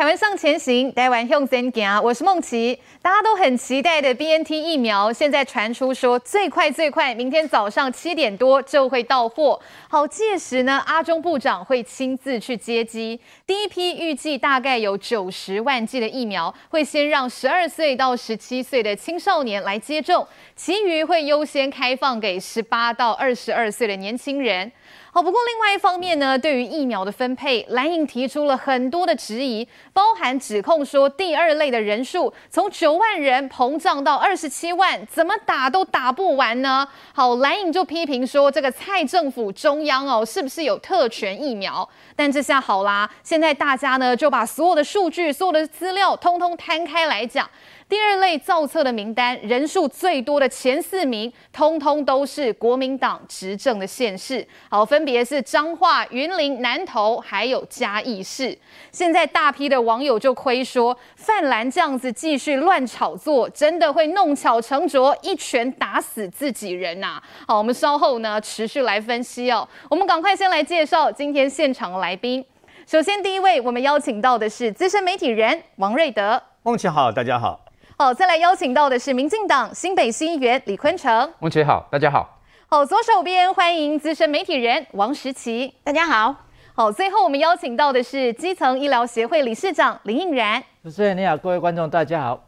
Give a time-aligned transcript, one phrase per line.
[0.00, 2.02] 台湾向前行，台湾向前行。
[2.02, 9.60] 我是孟琪，大家都很期待的 BNT 疫苗，现在传出说最快最快，明天早上七点多就会到货。
[9.90, 13.20] 好，届时呢，阿中部长会亲自去接机。
[13.46, 20.26] 第一批预计大概有九十万剂的疫苗，会先让十二岁到十七岁的青少年来接种，
[20.56, 24.72] 其余会优先开放给十八到二十二岁的年轻人。
[25.12, 36.86] 好，不过另外一方面呢，对于疫苗的分配，蓝营提出了很多的质疑，包含指控说第二类的人数从九万人膨胀到二十七万，怎么打都打不完呢？
[37.12, 41.88] 好，蓝营就批评说，这个蔡政府中央哦，是不是有特权疫苗？
[42.14, 47.50] 但这下好啦，现在大家呢就把所有的数据、所有的资料通通摊开来讲。
[47.90, 58.56] 第二类造册的名单人数最多的前四名，通通都是国民党执政的县市，好，分别是彰化、云林、南投，还有嘉义市。
[58.92, 67.22] 现在大批的网友就亏说，泛蓝这样子继续乱炒作，真的会弄巧成拙，一拳打死自己人呐、啊！
[67.48, 69.68] 好，我们稍后呢持续来分析哦。
[69.88, 72.44] 我们赶快先来介绍今天现场的来宾。
[72.86, 76.40] 首先第一位，我们邀请到的是资深媒体人王瑞德。
[76.62, 77.69] 孟琪好，大家好。
[78.00, 81.30] 好，再来邀请到的是民进党新北新议员李坤城。
[81.38, 82.40] 孟姐好，大家好。
[82.66, 85.74] 好，左手边欢迎资深媒体人王时琪。
[85.84, 86.34] 大家好。
[86.74, 90.62] 好，最后我们邀请到的是基层医疗协会理事长林映然。
[90.82, 92.42] 主持人你好，各位观众大家好。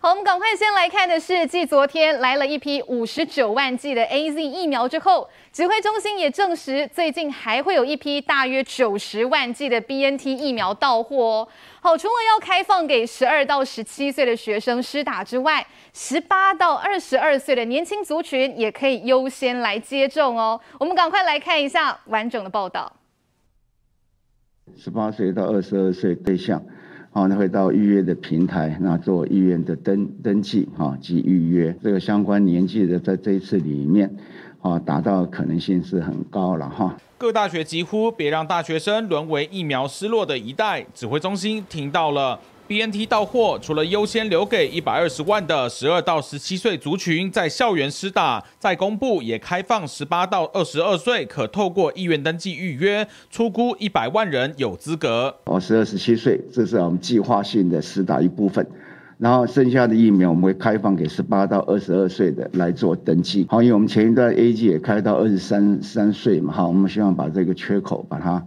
[0.00, 11.48] 好，我们赶快先来看的是，继昨天来了一批五十九万剂的 AZ 疫苗之后，指挥中心也证实，最近还会有一批大约九十万剂的 BNT 疫苗到货哦。
[11.80, 20.60] 好，除了要开放给十二到十七岁的学生施打之外，十八到二十二岁的年轻族群也可以优先来接种哦。
[20.78, 22.92] 我们赶快来看一下完整的报道。
[24.76, 26.62] 十八岁到二十二岁对象。
[27.14, 31.72] 好，那会到预约的平台，那做医院的登登记，哈及预约。
[31.80, 34.12] 这个相关年纪的，在这一次里面，
[34.60, 36.96] 啊，达到可能性是很高了，哈。
[37.16, 42.40] 各大学疾呼别让大学生沦为疫苗失落的一代，指挥中心听到了。
[42.66, 55.36] BNT 到货，除了优先留给一百二十万的十二到十七岁族群在校园施打，在公布也开放十八到二十二岁可透过意愿登记预约，出估一百万人有资格。
[55.44, 58.66] 哦，十二十七岁，这是我们计划性的施打一部分，
[59.18, 63.46] 然后剩下的疫苗我们会开放给十八到二十二岁的来做登记。
[63.50, 68.42] 好，因为我们前一段 A G 也开到二十三三岁嘛，好，我们希望把这个缺口把它。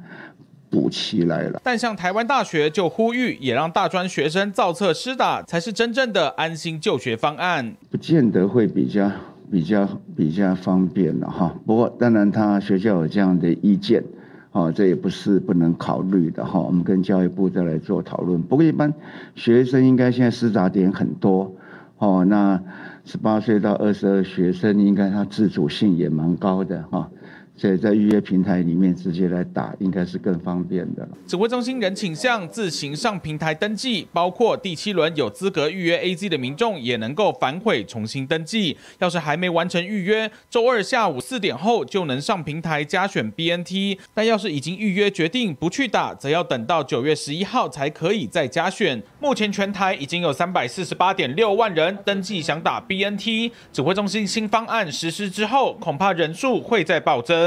[0.69, 7.73] 补齐来了，但像台湾大学就呼吁，也让大专学生造册施打，才是真正的安心就学方案。
[7.89, 9.09] 不见得会比较
[9.50, 11.56] 比较比较方便了哈。
[11.66, 14.03] 不过当然，他学校有这样的意见，
[14.51, 16.59] 哦，这也不是不能考虑的哈。
[16.59, 18.41] 我们跟教育部再来做讨论。
[18.41, 18.94] 不过一般
[19.35, 21.56] 学生应该现在施打点很多
[21.97, 22.25] 哦。
[22.25, 22.61] 那
[23.06, 27.09] 十八岁到二十二学生，应该他自主性也蛮高的哈。
[27.57, 31.09] 所以在预约平台里面直接来打，应该是更方便的。
[31.25, 38.78] 指挥中心仍倾向自行上平台登记，包括第七轮有资格预约 AZ 的民众也能够反悔重新登记。
[39.00, 43.97] 要是还没完成预约，周二下午四点后就能上平台加选 BNT。
[44.13, 49.01] 但要是已经预约决定不去打，则要等到九月十一号才可以再加选。
[49.19, 53.51] 目前全台已经有三百四十八点六万人登记想打 BNT。
[53.74, 57.47] 指挥中心新方案实施之后，恐怕人数会再暴增。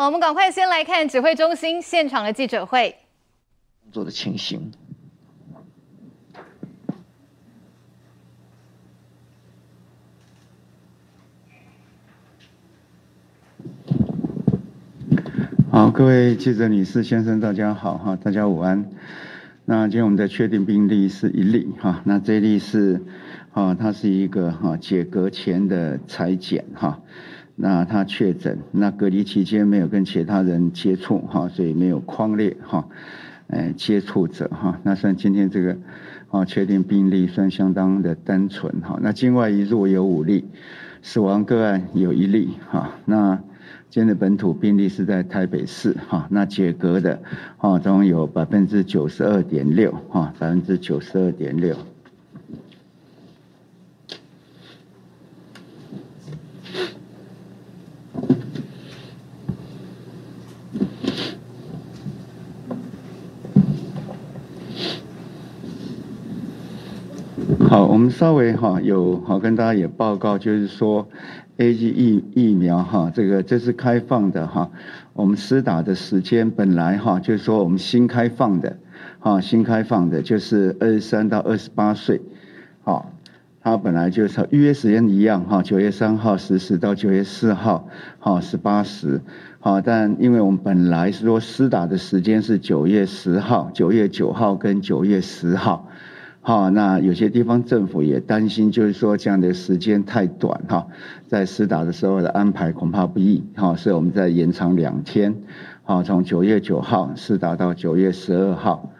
[0.00, 2.94] 好，我们赶快先来看指挥中心现场的记者会。
[3.90, 4.70] 做的情形。
[15.68, 18.88] 好，各位记者、女士、先生，大家好哈，大家午安。
[19.64, 23.02] 那今天我们的确定病例是一例哈，那这一例是
[23.50, 27.00] 啊，它是一个哈解隔前的裁剪哈。
[27.60, 32.86] 那他确诊，那隔离期间没有跟其他人接触哈，所以没有框列哈，
[33.48, 35.76] 诶接触者哈，那算今天这个
[36.30, 39.00] 啊确定病例算相当的单纯哈。
[39.02, 40.44] 那境外移入有五例，
[41.02, 42.94] 死亡个案有一例哈。
[43.04, 43.42] 那
[43.90, 47.20] 今天的本土病例是在台北市哈，那解隔的
[47.56, 51.74] 啊总共有百分之九十二点六哈，百分之九十二点六。
[67.98, 71.08] 我们稍微哈有好跟大家也报告，就是说
[71.56, 74.70] ，A G 疫疫苗哈，这个这是开放的哈，
[75.14, 78.76] 我们施打的时间本来哈就是说我们新开放的，
[79.18, 82.20] 啊，新开放的，就是二十三到二十八岁，
[82.84, 83.10] 好，
[83.60, 87.88] 它本来就是预约时间一样哈，九月三号十时到九月四号，
[88.20, 89.20] 好十八时，
[89.58, 95.88] 好，但因为我们本来是说施打的时间是九月十号、九月九号跟九月十号，
[96.48, 100.86] 好，那有些地方政府也担心，就是说这样的时间太短哈，
[101.26, 105.34] 在施打的时候的安排恐怕不易，好，所以我们再延长两天，
[105.82, 108.90] 好，从九月九号施打到九月十二号。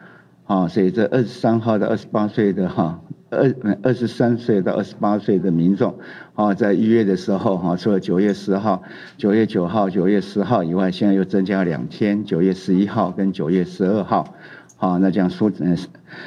[0.45, 3.01] 好，所以这二十三号到二十八岁的哈，
[3.31, 5.95] 二二十三岁到二十八岁的民众，
[6.35, 8.83] 啊，在预约的时候哈，除了九月十号、
[9.17, 14.35] 九月九号、九月十号以外，现在又增加两天，九月十一号跟九月十二号，
[14.81, 15.77] 好，那这样说，嗯，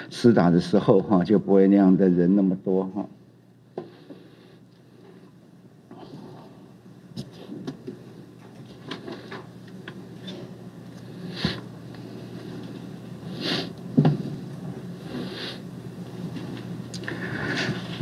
[0.10, 3.06] 施打的时候哈，就不会那样的人那么多哈。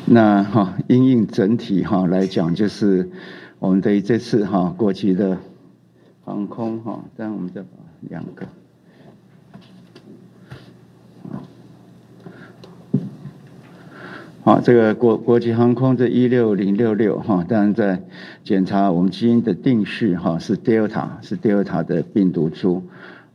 [0.07, 3.07] 那哈，因应整体哈来讲，就是
[3.59, 5.37] 我们对于这次哈国际的
[6.25, 7.67] 航空哈，这样我们再把
[8.09, 8.47] 两个，
[14.49, 18.01] 好，这个国国际航空这一六零六六哈，当然在
[18.43, 22.81] 检查我们基因的定序哈是 Delta 是 Delta 的病毒株。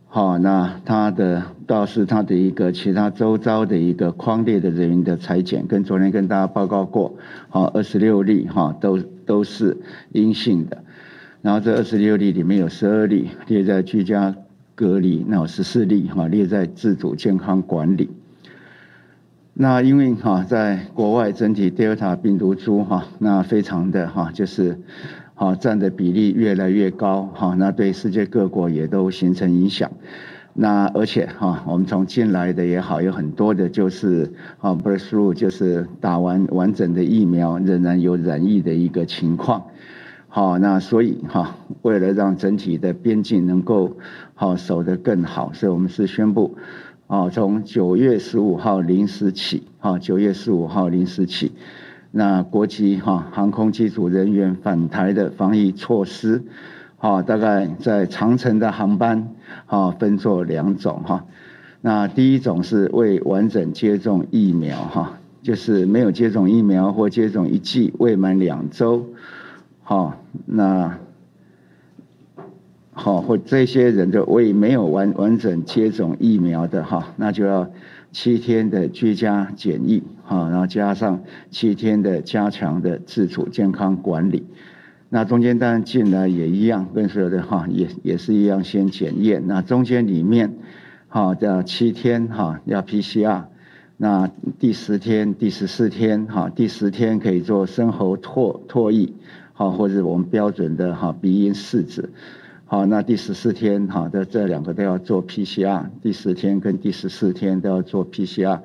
[0.08, 7.14] 好，那他的倒是他的一个其他周遭的一个框列的人员的采检，跟昨天跟大家报告过，
[7.48, 9.76] 好，二十六例哈都都是
[10.10, 10.82] 阴性的，
[11.42, 14.34] 然后这二十六例里面有十二例列在居家
[14.74, 18.10] 隔离，那有十四例哈列在自主健康管理。
[19.54, 24.78] 那因为哈在国外整体 Delta 病毒株哈那非常的哈就是。
[25.36, 29.90] 好，占的比例越来越高，哈，那对世界各国也都形成影响。
[30.52, 39.64] 那而且哈，我们从进来的也好，有很多的就是啊，birth through 就是打完完整的疫苗，仍然有染疫的一个情况。
[40.28, 43.96] 好，那所以哈，为了让整体的边境能够
[44.34, 46.56] 好守得更好，所以我们是宣布，
[47.06, 51.52] 啊，从九月十五号零时起，哈，九月十五号零时起。
[52.10, 56.42] 那国际哈航空机组人员返台的防疫措施，
[56.96, 59.28] 哈，大概在长程的航班，
[59.66, 61.26] 哈，分作两种哈。
[61.82, 69.04] 那第一种是未完整接种疫苗哈，就是没有接种疫苗或接种一剂未满两周，
[69.82, 70.16] 哈，
[70.46, 70.98] 那
[72.94, 77.70] 好或这些人的未没有完完整接种疫苗的哈，那就要。
[78.16, 84.46] 七天的居家检疫，哈，然后加上七天的加强的自主健康管理，
[85.08, 90.54] 那中间当然进来也一样，跟所有的哈也也是一样先检验，那中间里面，
[91.08, 93.46] 哈的七天哈要 PCR，
[93.96, 94.30] 那
[94.60, 99.12] 第十天、第十四天哈，第十天可以做深喉唾唾液，
[99.54, 102.10] 好或者我们标准的哈鼻咽试纸。
[102.74, 108.58] 好，那第十四天，哈的这两个都要做 PCR，第十天跟第十四天都要做 PCR，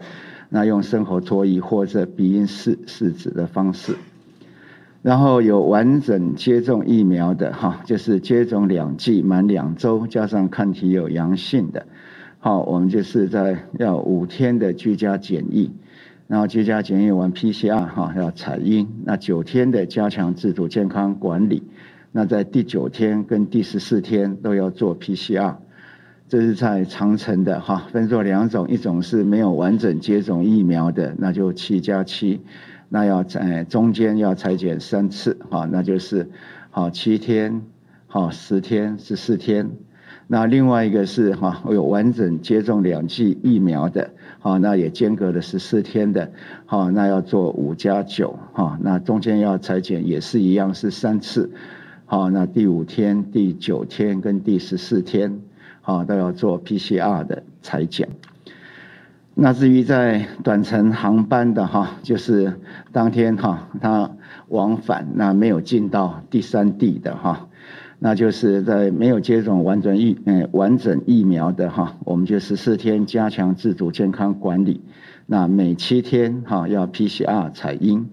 [0.50, 3.96] 那用生喉唾液或者鼻音试试纸的方式，
[5.04, 11.86] 然后有完整接种疫苗的，哈，就是接种两剂满两周，加上抗体有阳性的，
[12.40, 15.70] 好，我们就是在要五天的居家检疫，
[16.26, 21.62] 然后居家检疫完 PCR，哈要采阴，那九天的加强自主健康管理。
[22.12, 25.58] 那在第九天跟第十四天都要做 PCR，
[26.28, 32.42] 这是在长城的哈，分作两种，一种是没有完整接种疫苗的，那就七加七，
[32.90, 36.30] 那要在中间要采检三次哈，那就是
[36.72, 37.62] 好七天，
[38.08, 39.70] 好十天十四天，
[40.26, 46.32] 那另外一个是哈有完整接种两剂疫苗的，好那也间隔了十四天的，
[46.66, 51.52] 好那要做五加九哈，那中间要采检也是一样是三次。
[52.12, 55.42] 好，那第五天、第九天跟第十四天，
[55.80, 58.10] 好都要做 PCR 的采检。
[59.36, 62.60] 那至于在短程航班的哈，就是
[62.92, 64.10] 当天哈，他
[64.48, 67.48] 往返那没有进到第三地的哈，
[68.00, 74.82] 那就是在没有接种完整疫嗯完整疫苗的哈，我们就十四天加强自主健康管理，
[75.28, 78.10] 那每七天哈要 PCR 采阴。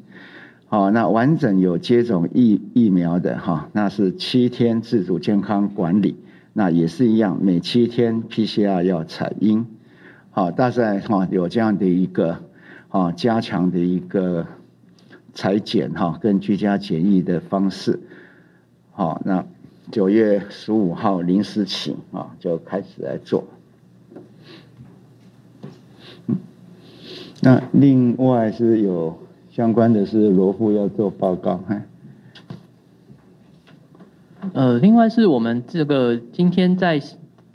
[0.68, 6.16] 好，那完整有接种疫疫苗的哈，那是七天自主健康管理，
[6.54, 9.64] 那也是一样，每七天 PCR 要采阴。
[10.32, 12.38] 好，大概哈有这样的一个
[12.88, 14.44] 啊加强的一个
[15.34, 18.00] 裁剪哈跟居家检疫的方式。
[18.90, 19.46] 好，那
[19.92, 23.44] 九月十五号零时起啊就开始来做。
[27.40, 29.16] 那另外是有
[29.56, 31.80] 相关的是罗副要做报告，哈。
[34.52, 37.00] 呃，另外是我们这个今天在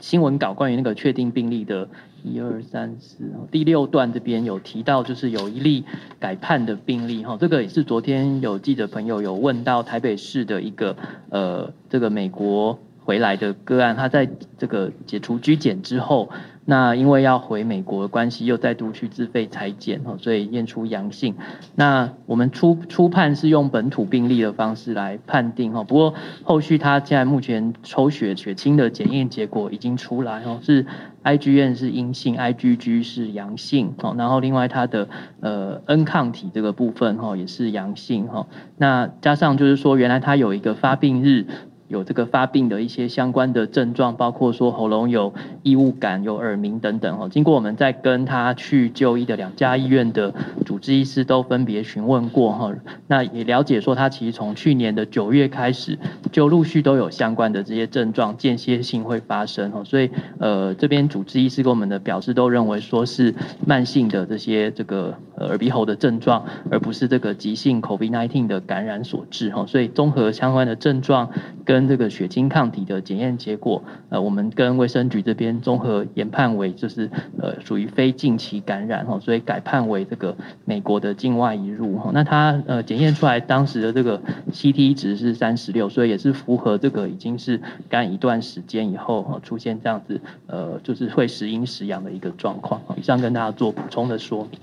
[0.00, 1.88] 新闻稿关于那个确定病例的
[2.24, 5.84] 一二三四第六段这边有提到，就是有一例
[6.18, 10.96] 改判的病例哈，这个也是昨天有记者朋友有问到台北市的一个
[11.30, 14.28] 呃这个美国回来的个案，他在
[14.58, 16.30] 这个解除拘检之后。
[16.64, 21.34] 那因为要回美国的关系，又再度去自费采检哦，所以验出阳性。
[21.74, 26.14] 那我们初初判是用本土病例的方式来判定哦，不过
[26.44, 30.86] 后续他现在目前抽血血清的检验结果已经出来哦，是
[31.24, 35.08] IgM 是阴性，IgG 是阳性哦，然后另外他的
[35.40, 38.46] 呃 N 抗体这个部分哈也是阳性哈。
[38.76, 41.46] 那加上就是说，原来他有一个发病日。
[41.92, 47.18] 有这个发病的一些相关的症状，包括说喉咙有异物感、有耳鸣等等。
[47.18, 50.32] 哈，经过我们在跟他去就医的两家医院的
[50.64, 52.72] 主治医师都分别询问过，哈，
[53.08, 55.98] 那也了解说他其实从去年的九月开始
[56.32, 59.70] 就陆续都有相关的这些症状，间歇性会发生。
[59.70, 63.34] 哈，所以呃这边主治医师跟我们的表示都认为说是
[63.66, 69.50] 慢性的这些这个耳鼻喉的症状，而不是这个急性 COVID-19 的感染所致。
[69.50, 71.28] 哈，所以综合相关的症状
[71.66, 82.10] 跟这个血清抗体的检验结果，呃，我们跟卫生局这边综合研判为就是呃属于非近期感染哈，所以改判为这个美国的境外移入哈。
[82.12, 84.20] 那它呃检验出来当时的这个
[84.52, 92.80] CT 值是三十六，所以也是符合这个已经是干一段时间以后哈出现这样子呃就是会时阴时阳的一个状况。
[92.96, 94.60] 以上跟大家做补充的说明。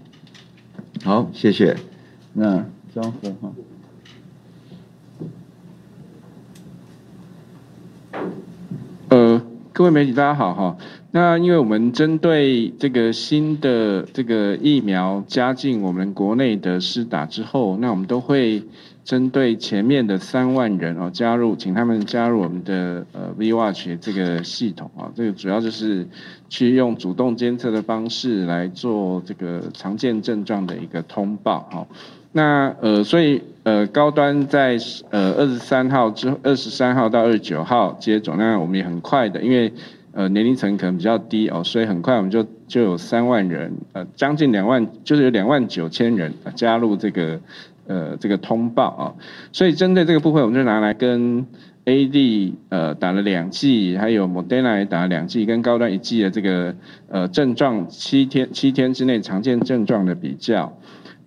[1.04, 1.76] 好，谢谢。
[2.34, 3.52] 那张和哈。
[9.10, 9.42] 呃，
[9.80, 10.76] 各位媒体大家好哈。
[11.12, 18.62] 那因为我们针对这个新的这个疫苗加进我们国内的施打之后，那我们都会
[19.06, 25.10] 针对前面的三万人哦加入，请他们加入我们的呃 V-Watch 这个系统啊。
[25.16, 26.06] 这个主要就是
[26.50, 31.88] 去用主动监测的方式来做这个常见症状的一个通报哈。
[32.34, 34.80] 那呃，所以呃，高端在
[35.12, 39.72] 呃二十三号之后，二十三号到二十九号接种，那我们也很快的，因为
[40.12, 47.40] 呃年龄层可能比较低哦，所以很快我们就就有三万人，呃，将近两万，就是有两万九千人加入这个
[47.86, 49.14] 呃这个通报啊，
[49.52, 51.46] 所以针对这个部分，我们就拿来跟
[51.86, 56.74] A D 呃打了两剂，还有 Moderna 也打了两剂，跟高端一剂的这个
[57.08, 60.76] 呃症状七天七天之内常见症状的比较。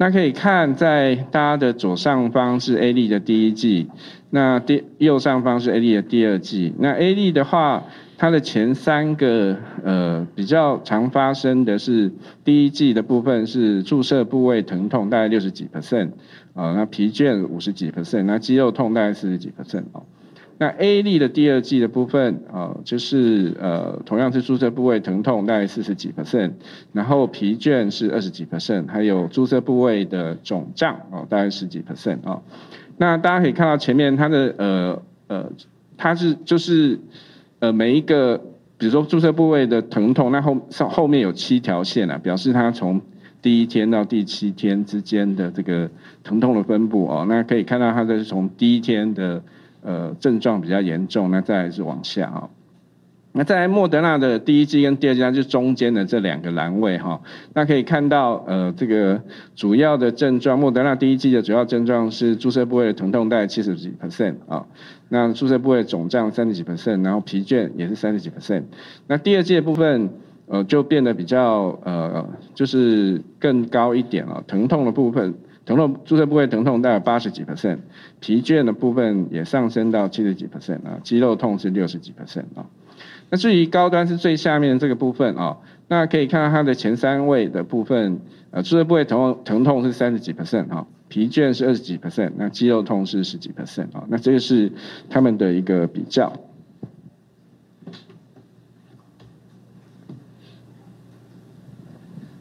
[0.03, 3.89] 那可以看，在大家的左上方是 A 利的第一季，
[4.31, 6.75] 那第右上方是 A 利的第二季。
[6.81, 7.85] 那 A 利的话，
[8.19, 12.11] 它的前三个呃比较常发生的是
[12.43, 16.09] 第一季的部分是注射部位疼痛，大概六十几 percent
[16.53, 20.03] 啊，那疲倦五十几 percent，那肌肉痛大概四十几 percent 哦。
[20.59, 26.53] 那 A 利的第二季的部分啊，就是呃，同样是注射部位疼痛，大概四十几 percent，
[26.93, 32.43] 然后疲倦是二十几 percent，还有注射部位的肿胀哦，大概十几 percent 哦。
[32.97, 35.53] 那大家可以看到前面它的呃呃，
[35.97, 37.01] 它是就是
[37.59, 38.39] 呃每一个，
[38.79, 43.01] 比如说注射部位的疼痛，那后上后面有七条线啊，表示它从
[43.41, 45.91] 第一天到第七天之间的这个
[46.23, 47.27] 疼痛的分布哦。
[47.29, 49.43] 那可以看到它这是从第一天的。
[49.83, 52.49] 呃，症状比较严重，那再来是往下哈。
[53.35, 57.19] 那在莫德纳的第一剂跟第二剂，就中间的这两个栏位哈。
[57.55, 59.23] 那可以看到，呃，这个
[59.57, 64.67] 主要的症状，莫德纳第一剂的主要症状是注射部位的疼痛，大概七十几 percent 啊。
[65.09, 68.65] 那注射部位肿胀三十几 percent，然后疲倦也是三十几 percent。
[69.07, 70.11] 那第二剂的部分，
[70.47, 75.35] 呃，就变得比较呃，就是更高一点了，疼痛的部分。
[75.65, 77.79] 疼痛注射部位疼痛大概八十几 percent，
[78.21, 82.67] 疲倦的部分也上升到七十几 percent 啊，肌肉痛是六十几 percent 啊。
[83.31, 94.71] 那至于高端是最下面这个部分啊，那可以看到它的前三位的部分，呃，注射部位疼痛疼痛是三十几 percent 哈，疲倦是二十几 percent，那肌肉痛是十几 percent 啊，那这个是
[95.09, 96.33] 他们的一个比较。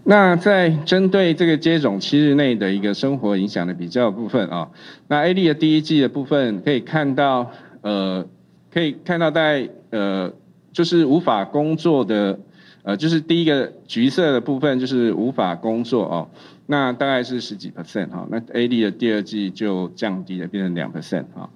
[0.03, 4.69] 那在针对这个接种七日内的一个生活影响的比较部分啊，
[5.07, 8.25] 那 A 利的第一季的部分可以看到，呃，
[8.73, 10.33] 可以看到在呃，
[10.73, 12.39] 就是无法工作的，
[12.81, 16.29] 呃，就是第一个橘色的部分就是无法工作哦，
[16.65, 21.49] 那大概是十几 percent 哈，那 A 利的第二季就降低了，变成两 percent 哈，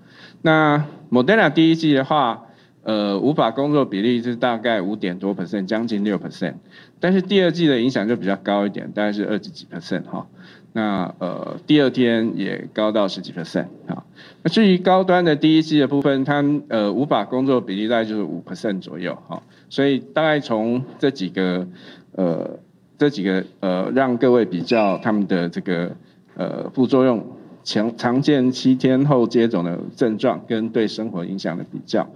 [0.43, 2.43] 那 Moderna 第一季的话。
[2.85, 6.53] 呃无法工作比例是大概五点多 percent，将近六 percent，
[6.99, 10.27] 但是第二季的影响就比较高一点，大概是二十几 percent 哈。
[10.73, 14.03] 那呃第二天也高到十几 percent 啊。
[14.43, 19.41] 那至于高端的第一季的部分，它呃无法工作比例大概就是五 percent 左右哈。
[19.69, 21.67] 所以大概从这几个
[22.13, 22.59] 呃
[22.97, 25.91] 这几个呃让各位比较他们的这个
[26.35, 27.25] 呃副作用。
[27.65, 32.07] 常常见七天后接种的症状跟对生活影响的比较，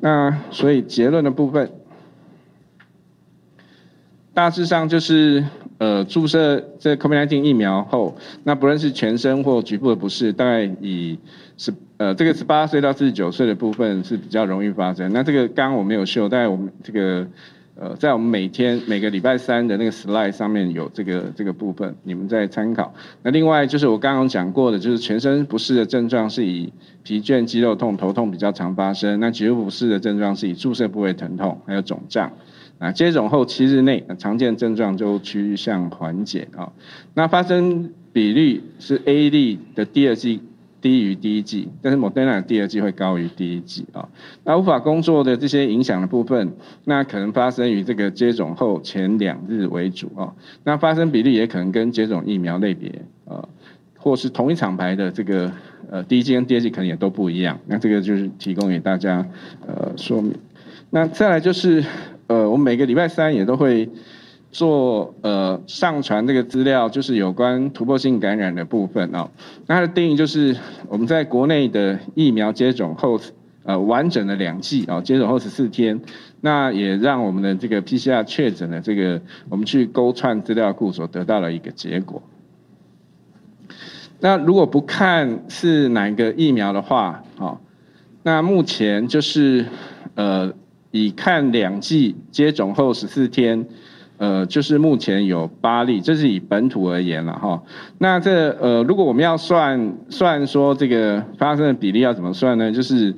[0.00, 1.70] 那所以结论的部分，
[4.32, 5.44] 大致上就是
[5.78, 11.18] 呃注射这 COVID-19 疫苗后，那不论是全身或局部的不适，大概以
[11.58, 15.12] 十呃这个十八岁到四十九岁的部分是比较容易发生。
[15.12, 17.26] 那这个刚我没有秀，大概我们这个。
[17.76, 22.94] 呃，在我们每天每个礼拜三的那个 slide 上面有这个这个部分，你们在参考。
[23.22, 29.18] 那另外就是我刚刚讲过的，就是全身不适的症状是以疲倦、肌肉痛、头痛比较常发生。
[29.18, 32.30] 那局部不适的症状是以注射部位疼痛，还有肿胀。
[32.78, 36.72] 啊，接种后七日内常见症状就趋向缓解啊。
[37.14, 40.40] 那发生比率是 AZ 的第二季。
[40.84, 44.06] 低于第一季，但是莫德纳的第二季会高于第一季啊。
[44.44, 46.52] 那无法工作的这些影响的部分，
[46.84, 50.34] 那可能发生于这个接种后前两日为主啊。
[50.62, 53.48] 那发生比例也可能跟接种疫苗类别啊，
[53.96, 55.50] 或是同一厂牌的这个
[55.90, 57.58] 呃第一季跟第二季可能也都不一样。
[57.66, 59.26] 那这个就是提供给大家
[59.66, 60.34] 呃说明。
[60.90, 61.82] 那再来就是
[62.26, 63.88] 呃，我们每个礼拜三也都会。
[64.54, 69.28] 做呃上传这个资料，就是有关突破性感染的部分、哦。
[69.66, 70.56] 那它的定义就是
[70.88, 73.20] 我们在国内的疫苗接种后，
[73.64, 76.00] 呃完整的两剂啊，接种后十四天，
[76.40, 82.22] 那也让我们的这个 PCR 确诊的这个我们去勾串资料库所得到了一个结果。
[84.20, 87.58] 那如果不看是哪一个疫苗的话，哦，
[88.22, 89.66] 那目前就是
[90.14, 90.52] 呃
[90.92, 93.66] 以看两剂接种后十四天。
[94.24, 97.62] 呃，就是目前有八例，这是以本土而言了哈。
[97.98, 102.72] 那这呃，如果我们要算算说这个发生的比例要怎么算呢？
[102.72, 103.14] 就是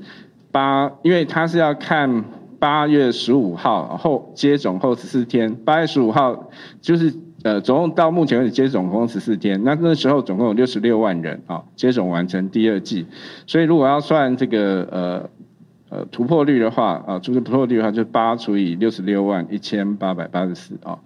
[0.51, 2.25] 八，因为它是要看
[2.59, 7.15] 八月十五号后接种后十四天，八月十五号就是
[7.45, 13.07] 呃，总共到目前为止接种共十四天，那那时候总共有六十六万人啊接种完成第二剂，
[13.47, 15.31] 所以如果要算这个呃。
[15.89, 20.99] 呃，突破率的话，啊，就是突破率的话，就是八除以六十六万一千八百八十四啊。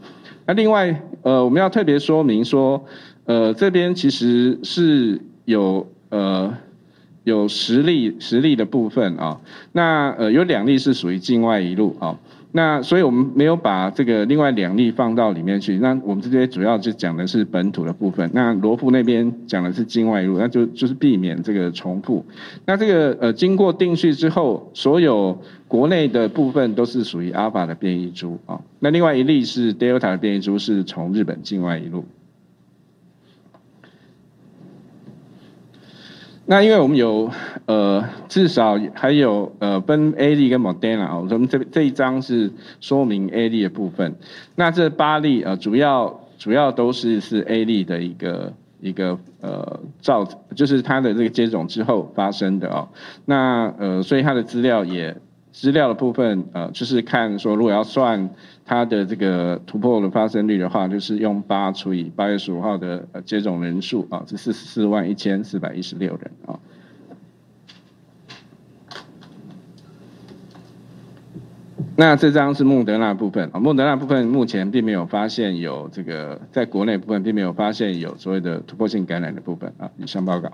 [0.47, 2.85] 那另外，呃，我们要特别说明说，
[3.27, 6.55] 呃，这边其实是有呃
[7.25, 9.41] 有十例十例的部分啊。
[9.73, 12.19] 那呃有两例是属于境外一路啊。
[12.53, 15.79] 那所以我们没有把这个另外两例放到里面去。
[15.79, 18.29] 那我们这些主要就讲的是本土的部分。
[18.35, 22.25] 那罗富那边讲的是境外入，那就就是避免这个重复。
[22.67, 28.61] 那这个呃经过定序之后，所有国内的部分都是属于阿尔法的变异株啊。
[28.81, 32.05] 那另外一例是 Delta 的变异株，是从日本境外一路。
[36.51, 37.31] 那因为我们有
[37.67, 44.17] 呃至少还有呃分 A 例跟 Moderna 啊，我们这这一张是说明 A 例的部分。
[44.57, 50.25] 那这八例呃主要主要都是是 A 例的一个一个呃造，
[50.57, 52.89] 就是它的这个接种之后发生的哦。
[53.27, 55.17] 那呃所以它的资料也。
[55.53, 58.31] 资料的部分，呃，就是看说，如果要算
[58.71, 66.55] 它的这个突破的发生率的话，就是用八除以八月十五号的接种人数啊，是四十四万一千四百一十六人啊。
[71.97, 79.91] 那这张是莫德纳部分啊，莫德纳部分目前并没有发现有这个在国内部分并没有发现有所谓的突破性感染的部分啊。
[79.97, 80.53] 以上报告。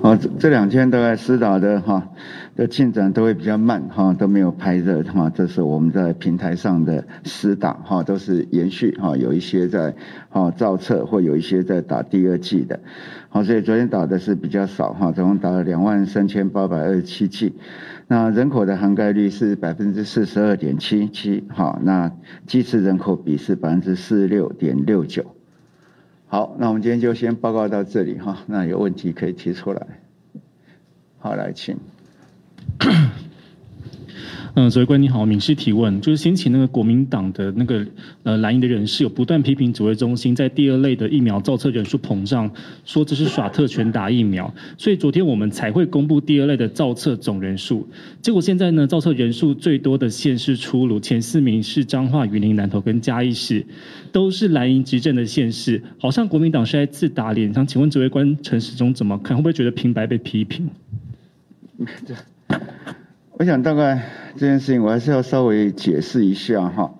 [0.00, 2.08] 好，这这两天大概施打的哈
[2.56, 5.28] 的进展都会比较慢哈，都没有拍热哈。
[5.30, 9.94] 这是我们在平台上的施打哈，都是延续哈，有一些在
[10.30, 12.78] 哈照册或有一些在打第二剂的。
[13.28, 17.54] 好，所以昨天打的是比较少哈，总共打了两万三千八百二十七剂。
[18.06, 22.12] 那人口的涵盖率是百分之四十二点七七哈，那
[22.46, 25.24] 机次人口比是百分之四十六点六九。
[26.26, 28.38] 好，那我们今天就先报告到这里哈。
[28.46, 29.86] 那有问题可以提出来。
[31.18, 31.76] 好，来请。
[34.54, 37.84] 嗯， 指挥官你好，敏氏提问，就是先前那个国民党的那个
[38.22, 42.50] 呃蓝营的人士有不断批评指挥中心在第二类的疫苗造册人数膨胀，
[42.84, 47.88] 说这是耍特权打疫苗，所以昨天我们才会公布第二类的造册总人数。
[48.22, 53.66] 结果现在呢，造册人数最多的县市出炉，前四名是彰化、云林、南投跟嘉义市，
[54.12, 57.52] 都是蓝营执政的县市，好像国民党是在自打脸。
[57.52, 59.36] 想请问指挥官陈时中怎么看？
[59.36, 60.68] 会不会觉得平白被批评？
[63.38, 64.02] 我想大概
[64.36, 66.94] 这件事情我还是要稍微解释一下哈，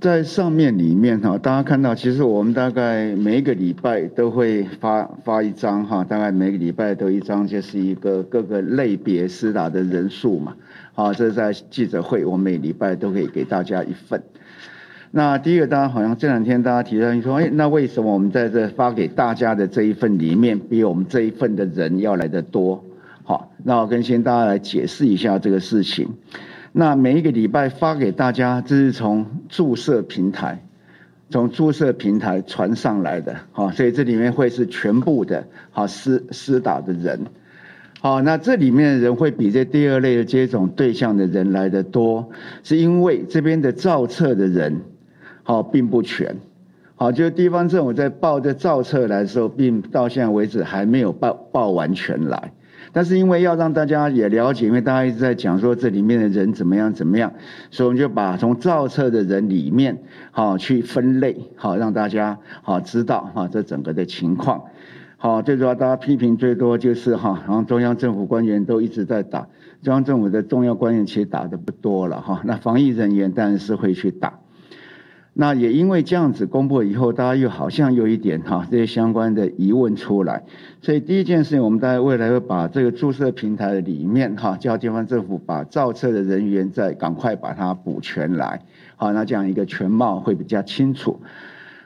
[0.00, 10.56] 在上面里面哈，大家看到其实我们大概每一个礼拜都会发发一张哈，大概每个礼拜都一张，就是一个各个类别施打的人数嘛，
[10.94, 14.22] 好，这是在记者会，我每礼拜都可以给大家一份。
[15.14, 22.82] 那第一个，大家好像这两天大家提到你说，哎，那为什么我们在这发给大家的这一份里面，比我们这一份的人要来得多？
[23.24, 26.08] 好，那我跟先大家来解释一下这个事情。
[26.72, 30.64] 那每一个礼拜发给大家，这是从注射平台，
[31.30, 37.26] 从注射平台传上来的，好，所以这里面会是全部的，好施施打的人，
[38.00, 42.30] 好，那这里面的人会比这第二类的接种对象的人来的多，
[42.64, 44.80] 是因为这边的造册的人，
[45.42, 46.36] 好并不全，
[46.96, 52.52] 好，就是地方政府在报这造册来的时候，并到现在为止还没有报报完全来。
[52.92, 57.32] 但是因为要让大家也了解，因为大家一直在讲说这里面的人怎么样怎么样，
[57.70, 64.62] 所以我们就把从造册的人里面好去分类，好让大家好知道哈这整个的情况。
[65.16, 69.46] 好，最主要大家批评最多就是哈，然后中央政府官员都一直在打，
[69.82, 74.41] 中央政府的重要官员其实打的不多了哈，那防疫人员当然是会去打。
[75.34, 80.42] 那也因为这样子公布以后，大家又好像有一点哈这些相关的疑问出来，
[80.82, 88.60] 所以第一件事情，我们大家未来会把这个注册平台的里面哈，叫地方政府把造册的人员再赶快把它补全来，
[88.96, 91.18] 好，那这样一个全貌会比较清楚。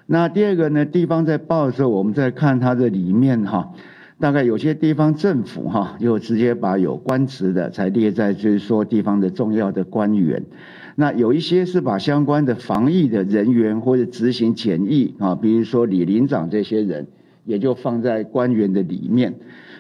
[0.06, 3.72] 那第二个呢，地方在报的时候，我们在看它的里面哈，
[4.18, 10.42] 大概有些地方政府哈，就直接把有官职的才列在就是说地方的重要的官员。
[10.98, 17.06] 那有一些是把相关的防疫的人员或者执行检疫啊，比如说李林长这些人，
[17.44, 19.34] 也就放在官员的里面。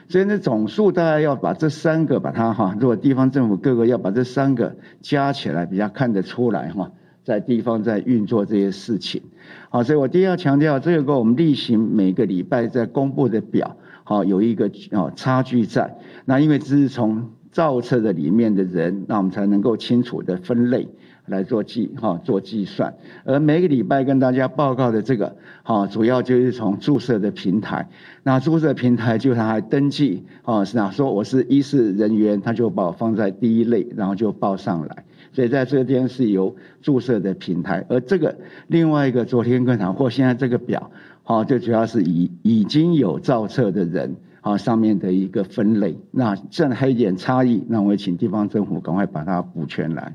[0.08, 6.92] 所以呢，总数大概要把这三个把它哈，如果地方政府各个要把这三个加起来，比较看得出来哈，
[7.24, 9.22] 在地方在运作这些事情。
[9.70, 15.96] 好，所以我第一要强调，这个跟我们例行每个礼拜在公布的表，好有一个哦差距在。
[16.26, 20.86] 那因为这是从造册的里面的人，那我们才能够清楚的分类。
[21.26, 27.88] 来做计哈，做计算，而每个礼拜跟大家报告的这个哈，主要就是从注射的平台，
[28.22, 38.36] 那注射平台就他还登记哦，是哪说我是医事人员，他就把我放在第一类，然后就报上来，所以在这边是由注射的平台，而这个
[38.68, 40.90] 另外一个昨天跟谈或现在这个表，
[41.22, 50.14] 好，最主要是以已经有造册的人啊上面的一个分类，那这还有一点差异，那我也请地方政府赶快把它补全来。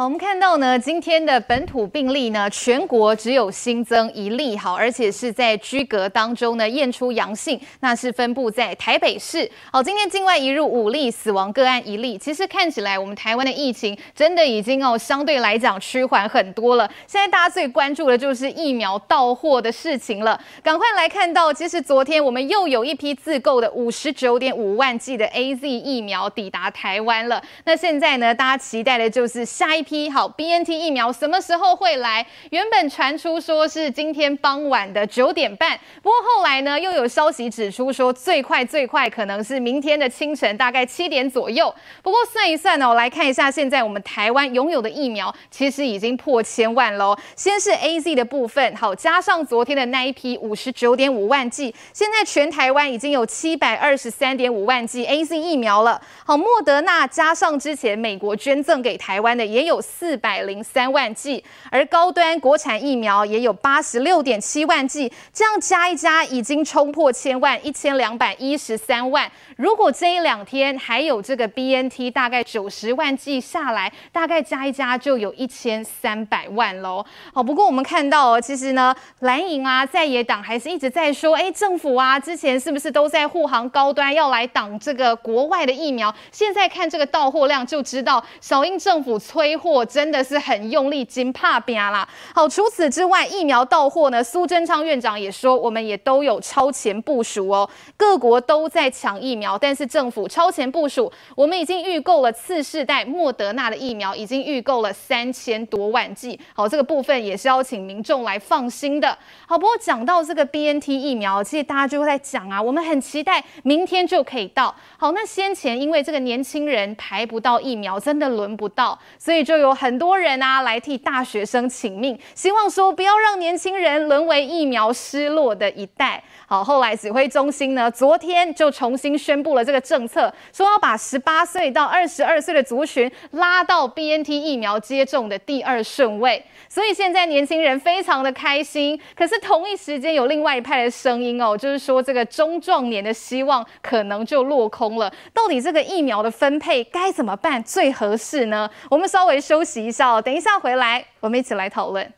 [0.00, 9.46] 好，我们看到呢，今天的本土病例呢，全国只有新增一例，好，而且是在居隔当中呢验出阳性，那是分布在台北市。
[9.70, 12.16] 好，今天境外移入五例，死亡个案一例。
[12.16, 16.90] 其实看起来，我们台湾的疫情真的已经哦，相对来讲趋缓很多了。
[17.06, 20.40] 现在大家最关注的就是疫苗到货的事情了。
[20.62, 27.42] 赶快来看到，其实昨天我们又有一批自购的五十九点五万剂的 AZ 疫苗抵达台湾了。
[27.66, 29.84] 那现在呢，大家期待的就是下一。
[29.89, 32.24] 一批好 BNT 疫苗什么时候会来？
[32.50, 41.74] 原本传出说是今天傍晚的九点半，不过后来呢又有消息指出说最快最快可能是明天的清晨，大概七点左右。
[42.04, 47.16] 不过算一算呢，我来看一下现在我们台湾拥有的疫苗其实已经破千万喽。
[47.34, 56.00] 先是 AZ 的部分，好加上昨天的那一批五十九点五万剂，现在全台湾已经有七百二十三点五万剂 AZ 疫苗了。
[56.24, 59.79] 好，莫德纳加上之前美国捐赠给台湾的也有。
[59.80, 69.30] 四百零三万剂，而高端国产疫苗也有八十六点七万剂，这样加一加已经冲破千万，一千两百一十三万。
[69.56, 77.04] 如果这一两天还有这个 BNT，大概九十万剂下来，大概加一加就有一千三百万喽。
[77.34, 86.14] 好，不过我们看到哦，其实呢，蓝营啊，在野党还是一直在说，哎，政府啊，之前是不是都在护航高端，要来挡这个国外的疫苗？
[86.32, 89.50] 现在看这个到货量就知道，小英政府催。
[89.60, 92.08] 货真的是很用力，金怕拼啦。
[92.34, 97.68] 好，除此之外，疫苗到货呢，苏贞昌院长也说，我们也都有超前部署哦。
[97.96, 106.40] 各国都在抢疫苗，但是政府超前部署，我们已经预购了次世代莫德纳的疫苗，已经预购了三千多万剂。
[106.54, 109.16] 好，这个部分也是要请民众来放心的。
[109.46, 114.74] 好，不过讲到这个 BNT 疫苗，其实大家就会在讲啊，我们很期待明天就可以到。
[114.96, 126.22] 好，那先前因为这个年轻人排不到疫苗，真的轮不到，所以就有很多人啊来替大学生请命，希望说不要让年轻人沦为疫苗失落的一代。
[126.50, 136.44] 好，后来指挥中心呢，昨天就重新宣布了这个政策，说要把十八岁到二十二岁的族群拉到 BNT 疫苗接种的第二顺位。
[136.68, 139.00] 所以现在年轻人非常的开心。
[139.14, 145.08] 可是同一时间有另外一派的声音哦，就是说这个中壮年的希望可能就落空了。
[145.32, 148.68] 到底这个疫苗的分配该怎么办最合适呢？
[148.90, 152.12] 我们稍微休息一下哦，等一下回来我们一起来讨论。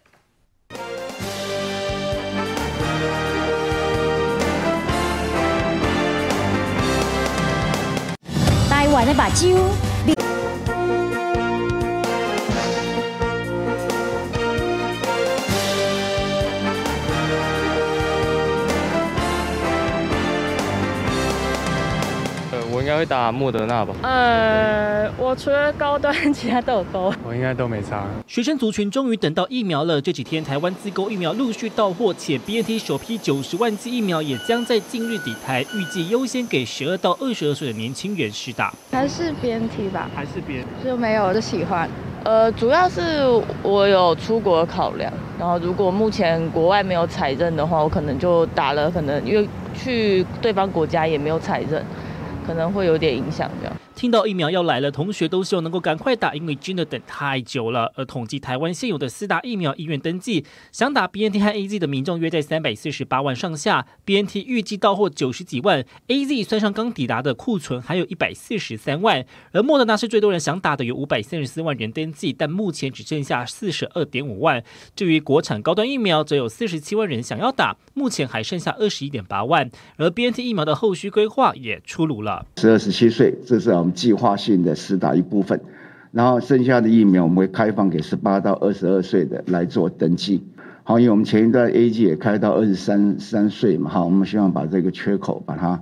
[8.92, 9.91] 玩了把酒。
[22.82, 23.94] 应该会打莫德纳吧。
[24.02, 27.14] 呃，我除了高端，其他都有勾。
[27.24, 28.04] 我应该都没差。
[28.26, 30.00] 学生族群终于等到疫苗了。
[30.00, 38.74] 这几天，台湾自购疫苗陆续到货，且 BNT 首批九十万剂疫苗也将在近日抵台，预计优先给十二到二十二岁的年轻人施打。
[38.90, 40.10] 还是 BNT 吧？
[40.12, 40.84] 还是 BNT？
[40.84, 41.88] 就没有，就喜欢。
[42.24, 43.00] 呃，主要是
[43.62, 51.84] 我有出国的考量，然后如果目前国外没有采认的话，我可能就打了，可能因为去对方国家也没有采认。
[52.42, 53.76] 可能会有点影响这样。
[53.94, 57.92] 听到疫苗要来了，同学都希望能够赶快打，因为真的等太久了。
[57.94, 69.24] 而统计台湾现有的四大疫苗医院登记，想打 BNT 和 AZ 的民众约在三百四十八万上下，BNT 预计到货九十几万，AZ 算上刚抵达的库存，还有一百四十三万。
[69.52, 74.64] 而莫德纳是最多人想打的，有五百三十四万人登记，但目前只剩下四十二点五万。
[74.96, 79.70] 至于国产高端疫苗，则有四十七万人想要打，目前还剩下二十一点八万。
[79.96, 83.92] 而 BNT 疫苗的后续规划也出炉了，十二十七岁，这是我们。
[83.92, 85.60] 计划性的施打一部分，
[86.10, 90.42] 然后剩下的疫苗我们会开放给十八到二十二岁的来做登记。
[90.82, 95.80] 好，因为我们前一段 A G 也开到二十三三岁嘛，好，我们希望把这个缺口把它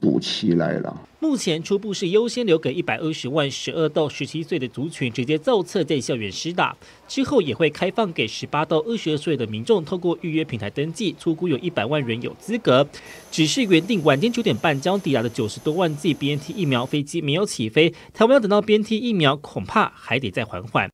[0.00, 1.04] 补齐来了。
[1.20, 6.76] 目前初步是优先留给一百二十万十二到十七岁的族群直接造册在校园施打，
[7.08, 12.86] 之后也会开放给十八到二十二岁的民众透过预约平台登记，初估有一百万人有资格。
[13.32, 20.88] 只是原定晚间九点半将抵达的九十多万剂 BNT 疫苗飞机没有起飞，台湾要等到 BNT 疫苗恐怕还得再缓缓。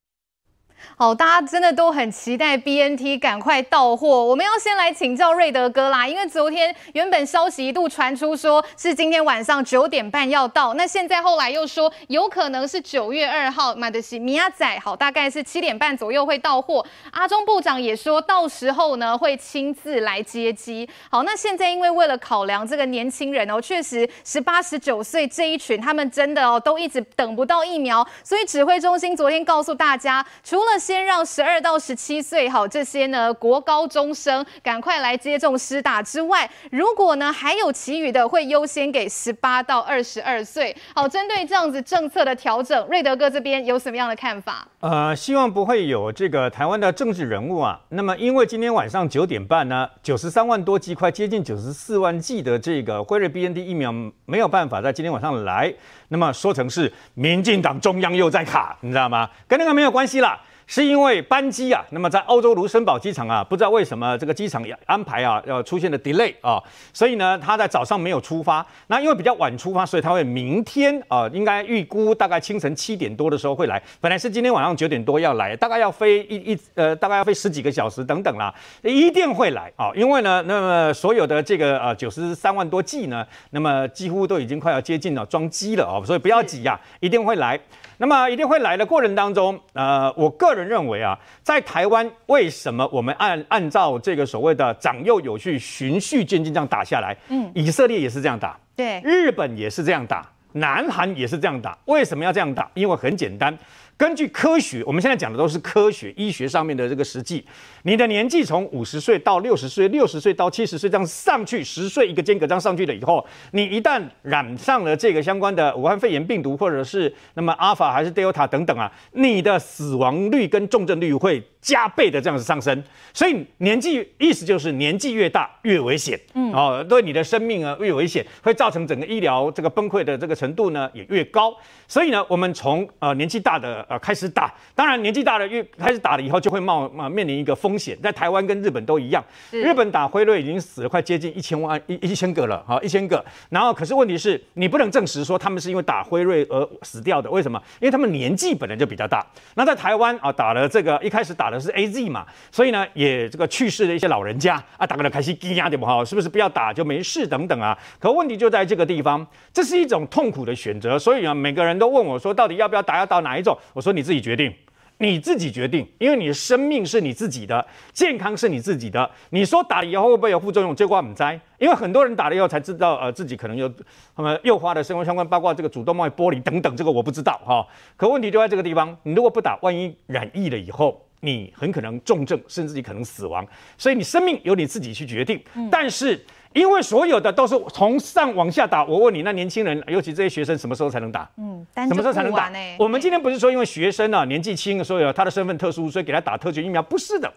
[0.97, 4.25] 好，大家真的都很期待 BNT 赶快到货。
[4.25, 16.85] 我们要先来请教瑞德哥啦，因为昨天原本消息一度传出说是今天晚上九点半要到，那现在后来又说有可能是九月二号，马德西米亚仔，好，大概是七点半左右会到货。
[17.11, 20.89] 阿中部长也说到时候呢会亲自来接机。
[21.11, 40.77] 好，那现在因为为了考量这个年轻人哦，确实十八十九岁这一群他们真的哦都一直等不到疫苗，所以指挥中心昨天告诉大家，除了先让十二到十七岁好这些呢国高中生赶快来接种施打之外，如果呢还有其余的会优先给十八到二十二岁。
[40.95, 44.67] 好，针对这样子政策的调整，瑞德哥这边有什么样的看法？
[44.81, 47.81] 呃，希望不会有这个台湾的政治人物啊。
[47.91, 53.93] 那么因为今天晚上九点半呢，九十三万多剂，快接近九十四万剂的这个辉瑞 BNT 疫苗
[54.27, 55.73] 没有办法在今天晚上来，
[56.15, 59.29] 那么说成是民进党中央又在卡，你知道吗？
[59.49, 60.41] 跟那个没有关系啦。
[60.67, 66.59] 是因为班机啊，那么在欧洲卢森堡机场啊，不知道为什么这个机场安排啊要出现了 delay 啊，
[66.91, 68.65] 所以呢，他在早上没有出发。
[68.87, 73.83] 那因为比较晚出发，所以他会明天啊，应该预估大概清晨七点多的时候会来。
[74.01, 79.91] 本来是今天晚上九点多要来，大概要飞一一呃，大概要飞十几个小时等等啦，一定会来啊。
[79.95, 87.59] 因为呢，那么所有的这个呃九十三万多剂呢，那么几乎都已经快要接近了装机了啊哦，所以不要急呀，一定会来。
[87.97, 97.17] 那么一定会来的过程当中，呃，我个人认为啊，在台湾为什么我们按按照这个所谓的长幼有序、循序渐进这样打下来？
[97.29, 101.79] 嗯，以色列也是这样打，对，日本也是这样打，南韩也是这样打。
[101.85, 102.69] 为什么要这样打？
[102.75, 103.57] 因为很简单，
[103.97, 107.45] 根据科学，我们现在讲的都是科学医学上面的这个实际。
[107.83, 122.83] 你的年纪从五十岁到六十岁，六十岁到七十岁这样上去，十岁一个间隔这样上去了以后，你一旦染上了这个相关的武汉肺炎病毒，或者是那么阿尔法还是 Delta 等等啊，你的死亡率跟重症率会加倍的这样子上升。
[123.13, 131.55] 所以年纪意思就是年纪越大越危险，嗯，哦，对你的生命啊越危险，会造成整个医疗这个崩溃的这个程度呢也越高。
[131.87, 143.25] 所以呢，我们从呃年纪大的呃开始打，当然年纪大了越开始打了以后，就会冒啊面临一个风险，在台湾跟日本都一样，日本打辉瑞已经死了快接近一千万一一千个了，哈一千个。
[143.51, 147.61] 然后可是问题是你不能证实说他们是因为打辉瑞而死掉的，为什么？
[147.81, 149.25] 因为他们年纪本来就比较大。
[149.55, 157.77] 那在台湾啊打了这个一开始打的是 AZ 嘛，所以呢也这个去世的一些老人家啊打个了开心惊讶点不好，是不是不要打就没事等等啊？
[157.99, 160.99] 可问题就在这个地方，这是一种痛苦的选择。
[160.99, 163.57] 所以啊每个人都问我说，到底要不要打，要打哪一种？
[163.75, 164.51] 我说你自己决定。
[164.99, 169.11] 你自己决定，因为你的生命是你自己的，健康是你自己的。
[169.31, 170.75] 你说打了以后会不会有副作用？
[170.75, 173.67] 这话不知道，因为很多人打了以后才知道，呃，自己可能有
[174.15, 177.67] 什么诱发的生活相关，包括这个主动脉剥离等等，这个我不知道哈、哦。
[177.97, 183.45] 可问题就在这个地方，你如果不打，万一染疫了以后，你很可能重症，甚至你可能死亡。
[183.77, 186.25] 所以你生命由你自己去决定，嗯、但是。
[186.55, 191.29] 因为所有的都是从上往下打，我问你，那年轻人，尤其这些学生，什么时候才能打？
[191.37, 192.49] 嗯，什么时候才能打？
[192.79, 197.31] 我们今天不是说因为学生啊年纪轻，所以他的身份特殊，所以给他打特权疫苗，不是的，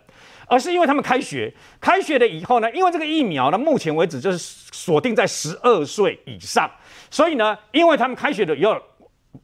[0.45, 1.51] 而是因为他们开学，
[1.81, 6.69] 开学了以后呢，因为这个疫苗呢，目前为止就是锁定在十二岁以上，
[7.09, 8.77] 所以呢，因为他们开学了以后，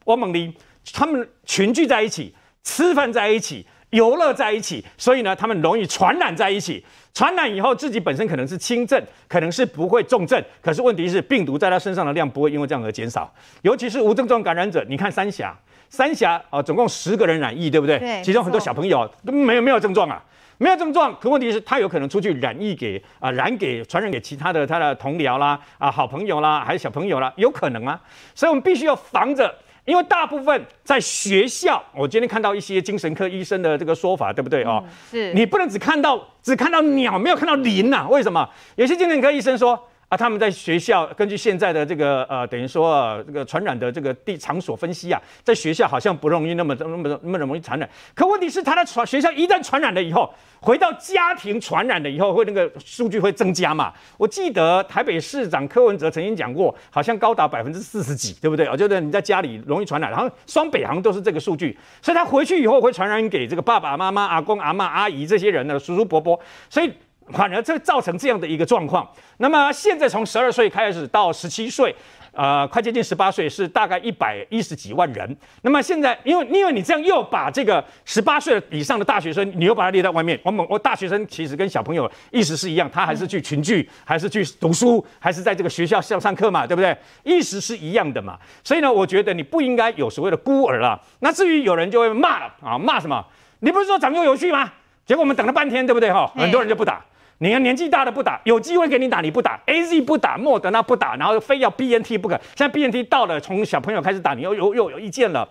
[0.04, 0.54] 我猛力，
[0.92, 2.32] 他们群聚在一起，
[2.62, 3.66] 吃饭在一起。
[3.94, 6.84] 游乐在一起，所以呢，他们容易传染在一起。
[7.12, 10.42] 传染以后，自己本身可能是轻症，可能是不会重症。
[10.60, 13.32] 可是问题是，病毒在他身上的量不会因为这样而减少。
[13.62, 15.56] 尤其是无症状感染者，你看三峡，
[15.88, 18.00] 三峡啊、呃，总共十个人染疫，对不对？
[18.00, 18.20] 对。
[18.24, 20.20] 其中很多小朋友都没有没有症状啊，
[20.58, 21.16] 没有症状。
[21.20, 28.00] 可问题是，他有可能出去染疫给啊、呃，染给传染给其他的他的同僚啦，啊，好朋友啦，还是小朋友啦，有可能啊。
[28.34, 29.54] 所以我们必须要防着。
[29.84, 34.82] 因为大部分在学校，我今天看到一些精神科医生的这个说法，对不对哦？
[35.10, 38.06] 是你不能只看到只看到鸟，没有看到林呐？
[38.08, 38.48] 为什么？
[38.76, 39.88] 有些精神科医生说。
[40.08, 47.88] 啊，他们在学校根据现在的这个呃，等于说，这个传染的这个地场所分析啊，在学校好像不容易那么那么那么容易传染。
[48.14, 53.92] 可问题是，他的传学校一旦传染了以后，回到家庭传染了以后，会那个数据会增加嘛？
[54.18, 58.68] 我记得台北市长柯文哲曾经讲过，好像高达百分之四十几，对不对？
[58.68, 66.38] 我觉得你在家里容易传染，然后双北好像都是这个数据，所以他回去以后会传染给这个爸爸妈妈、阿公阿嬷、阿姨这些人的叔叔伯伯，
[66.68, 66.92] 所以。
[67.32, 69.08] 反而这造成这样的一个状况。
[69.38, 71.94] 那么现在从十二岁开始到十七岁，
[72.32, 75.36] 呃，快接近十八岁，是大概一百一十几万人。
[75.62, 80.38] 那么现在，因为因为你这样又把这个十八岁以上的大学生，你又把它列在外面。
[80.44, 86.96] 我们我大学生其实跟小朋友意思是一样，他还是去群聚，还是去读书，还是在这个学校上上课嘛，对不对？
[87.22, 88.38] 意思是一样的嘛。
[88.62, 91.00] 所以呢，我觉得你不应该有所谓的孤儿了。
[91.20, 93.24] 那至于有人就会骂了啊，骂什么？
[93.60, 94.70] 你不是说长幼有序吗？
[95.06, 96.12] 结果我们等了半天，对不对？
[96.12, 97.04] 哈，很多人就不打。
[97.44, 102.40] 你看年纪大的不打，有机会给你打你不打，AZ 不打，莫德纳不打，然后非要 BNT 不可。
[102.56, 105.46] 现在 BNT 到了，从小朋友开始打，你又又又有意见了。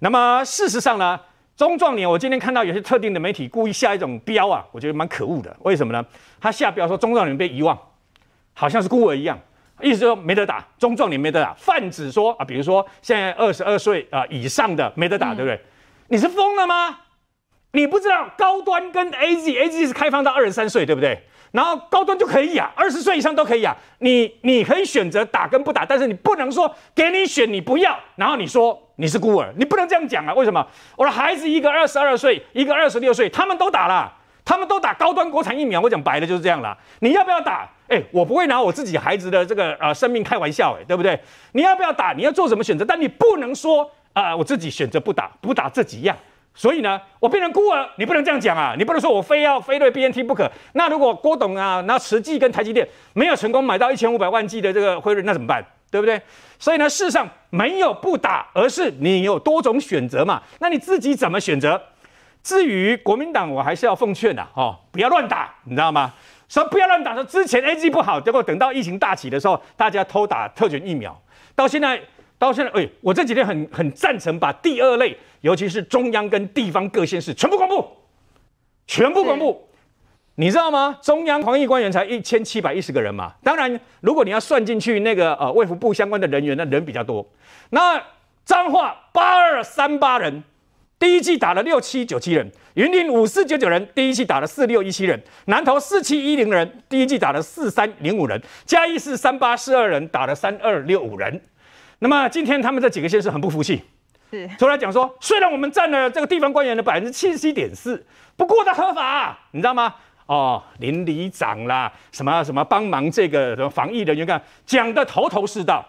[0.00, 1.20] 那么事实上呢，
[1.56, 5.56] 中壮年，我今天看到有些特定的媒体故意下一种标啊，我觉得蛮可恶的。
[5.60, 6.04] 为什么呢？
[6.40, 7.78] 他下标说中壮年被遗忘，
[8.52, 9.38] 好像是孤儿一样，
[9.80, 15.60] 意思说没得打，中壮年没得打，泛指说啊，比如说现在二十二岁啊以上的没得打，对不对？
[16.08, 16.98] 你是疯了吗？
[17.72, 21.20] 你不知道高端跟 AZ，AZ 是开放到二十三岁，对不对？
[21.52, 23.76] 然后高端就可以啊，二十岁以上都可以啊。
[23.98, 30.32] 你你可以选择打跟不打，但是你不能说给你选你不要，然后你说你是孤儿，你不能这样讲啊。
[30.34, 30.64] 为什么？
[30.96, 34.12] 我的孩子一个二十二岁，一个二十六岁，他们都打了，
[34.44, 35.80] 他们都打高端国产疫苗。
[35.80, 36.76] 我讲白了就是这样了。
[37.00, 37.68] 你要不要打？
[37.88, 41.18] 哎，我不会拿我自己孩子的这个呃生命开玩笑，哎，对不对？
[41.52, 42.12] 你要不要打？
[42.12, 42.84] 你要做什么选择？
[42.84, 46.16] 但你不能说啊、我自己选择不打，不打这几样。
[46.54, 48.74] 所以呢，我变成孤儿，你不能这样讲啊！
[48.76, 50.50] 你不能说我非要辉瑞 BNT 不可。
[50.74, 55.64] 那如果郭董啊，那慈济跟台积电没有成功买到一千五百万剂的这个辉瑞，那怎么办？
[55.90, 56.20] 对不对？
[56.58, 60.42] 所以呢，事实上没有不打，而是你有多种选择嘛。
[60.58, 61.80] 那你自己怎么选择？
[62.42, 66.12] 至于国民党，我还是要奉劝呐，哦，不要乱打，你知道吗？
[66.48, 71.18] 说不要乱打，说之前 A G 不好，结果等到疫情大起的时候，大家偷打特权疫苗，
[71.54, 72.00] 到现在。
[72.40, 77.88] 到现在，哎，我这几天很很赞成把第二类，尤其是中央跟地方各县市全部公布，
[78.86, 79.66] 全部公布。
[80.36, 80.98] 你知道吗？
[81.02, 83.34] 中央防疫官员才一千七百一十个人嘛。
[83.42, 87.26] 当然，如果你要算进去那个呃卫福部相关的人员，那人比较多。
[87.70, 88.02] 那
[88.46, 90.42] 彰化八二三八人，
[90.98, 101.42] 第一季打了六七九七人，云林五四九九人，第一季打了四六一七人，南投四七一零人，第一季打了四三零五人，嘉义市三八四二人，打了三二六五人。
[101.98, 103.82] 那么今天他们这几个县市很不服气，
[104.30, 108.04] 是出来讲说，虽然我们占了这个地方官员的百分之七十七点四，
[108.36, 109.94] 不过它合法，你知道吗？
[110.26, 115.84] 哦，林里长啦，什么什么帮忙这个什么防疫人员，干讲的头头是道，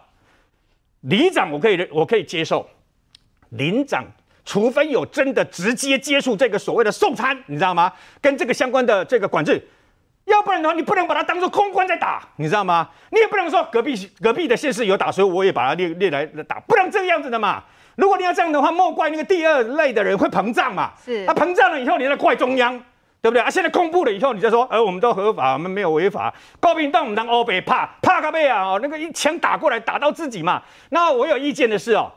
[1.01, 2.69] 里长我可以我可以接受，
[3.49, 4.03] 林长。
[4.43, 7.93] 除非有真的直接接触这个所谓的送餐，你知道吗？
[8.19, 9.61] 跟这个相关的这个管制，
[10.25, 12.89] 要不然的话，你不能把它当做空关在打，你知道吗？
[13.11, 17.63] 你也不能说隔壁隔壁的县市有打，所以我也把它列列来打，不能这个样子的嘛。
[17.95, 20.91] 如果你要这样的话，莫怪那个第二类的人会膨胀嘛。
[21.03, 22.77] 是，他、啊、膨胀了以后，你再怪中央，
[23.21, 23.49] 对不对啊？
[23.49, 26.33] 现在公布了以后，你再说，呃，我们都合法，我们没有违法。
[26.59, 28.63] 高屏当我们当欧北怕怕个背啊！
[28.63, 30.61] 哦，那个一枪打过来，打到自己嘛。
[30.89, 32.11] 那我有意见的是哦。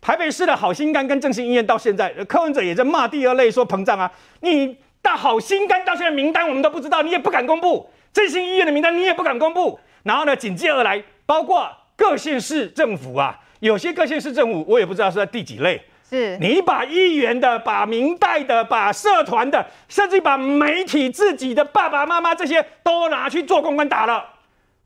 [0.00, 4.10] 台北市的好心肝跟正兴医院到现在，柯文哲也在骂第二类说膨胀啊！
[4.40, 9.80] 你到好心肝到现在名单我们都不知道，你也不敢公布振兴医院的名单，你也不敢公布。
[10.02, 11.66] 然后呢，紧接而来，包括
[11.96, 15.80] 各县市政府啊，有些各县市政府我也不知道是在第几类。
[16.06, 24.22] 是你把议员的、把明代的、把社团的，甚至把媒体自己的爸爸妈妈这些都拿去做公关打了，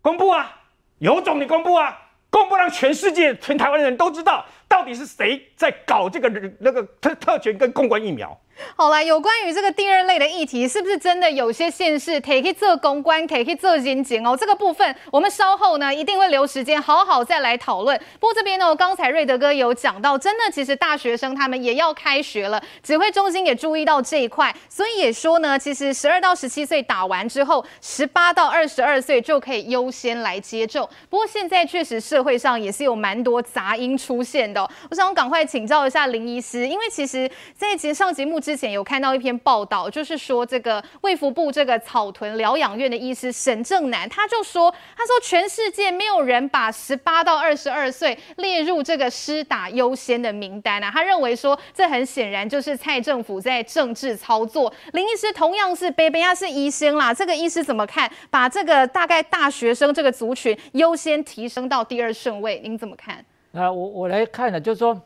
[0.01, 0.61] 公布啊，
[0.99, 1.99] 有种你公布啊，
[2.31, 4.47] 公布让全世界、全台湾的人都知道。
[4.68, 8.39] 到底是谁在搞这个那个特特权跟公关疫苗？
[8.77, 14.37] 好啦，有关于这个第二类的议题，是不是真的有些县市可以去做公关，可以去做检警哦？
[14.37, 17.99] 这个部分我们稍后呢一定会留时间好好再来讨论。
[18.19, 30.89] 不过这边呢，刚才瑞德哥有讲到，真的其实大学生他们也要开学了，指挥中心也注意到这一块，所以也说呢，其实十二到十七岁打完之后，十八到二十二岁就可以优先来接种。
[31.09, 50.90] 不过现在确实社会上也是有蛮多杂音出现的，我想赶快请教一下林医师，因为其实在节上节目之前有看到一篇报道，就是说这个卫福部这个草屯疗养院的医师沈正南，他就说，他说全世界没有人把十八到二十二岁列入这个施打优先的名单啊。
[50.90, 54.72] 他认为说，这很显然就是蔡政府在政治操作。
[54.94, 58.11] 林医师同样是北北亚是医生啦，这个医师怎么看？
[58.30, 63.22] 把这个大概大学生这个族群优先提升到第二顺位，您怎么看？
[63.51, 64.99] 那我我来看呢，就是说，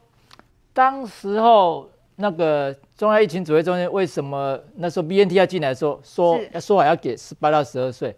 [0.73, 1.89] 当时候。
[2.17, 8.15] 那个中央疫情指挥中心为什么那时候 BNT 要进来的时候说说要说好要给十八到十二岁，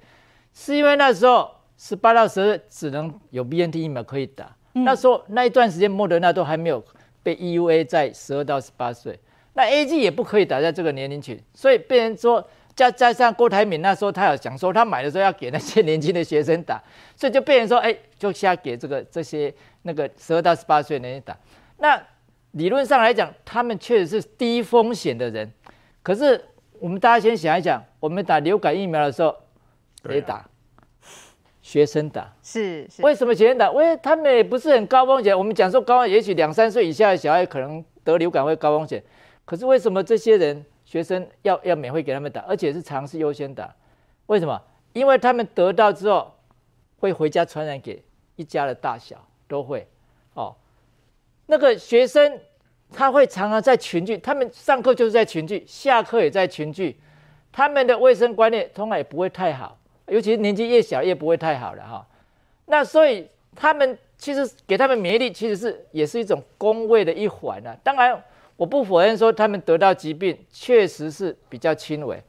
[0.53, 6.85] 是因为那时候十八到十二只能有 BNT 疫苗可以打，嗯、那时候那一段时间莫德纳都还没有
[7.23, 9.19] 被 EUA 在十二到十八岁，
[9.55, 16.79] 那 A G 也不可以打在这个年龄群，所以被人说加加上郭台铭那时候他有讲说他买的时候要给那些年轻的学生打，
[17.17, 21.35] 所以就变成说哎就瞎给这个这些那个十二到十八岁的人打，
[21.79, 21.99] 那。
[22.55, 25.53] 理论上来讲，他们确实是低风险的人。
[26.03, 26.45] 可是
[26.81, 29.35] 我们大家先想一想，我们打流感疫苗的时候，
[30.05, 30.35] 谁打？
[30.37, 30.49] 啊、
[31.63, 32.33] 学生打。
[32.43, 33.03] 是是。
[33.03, 33.71] 为什么学生打？
[33.71, 35.37] 因为他们也不是很高风险。
[35.37, 39.03] 我们讲说高，也许两三岁以下的小孩可能得流感会高风险。
[39.45, 43.75] 可是为什么这些人学生要 要免费给他们打，而且是尝试优先打？
[44.27, 44.61] 为什么？
[44.93, 46.33] 因为他们得到之后
[46.99, 48.05] 会回家传染给
[48.37, 49.87] 一家的大小都会哦。
[51.47, 52.41] 那个学生
[52.93, 56.97] 他会常常在群聚，他们上课就是在群聚，下课也在群聚，
[57.53, 59.77] 他们的卫生观念通常也不会太好，
[60.07, 62.07] 尤其是年纪越小越不会太好了哈。
[62.67, 67.77] 那所以他们其实给他们免疫力其实是也是一种公卫的一环啊。
[67.83, 68.23] 当然
[68.57, 72.23] 我不否认说他们得到疾病确实是比较轻微，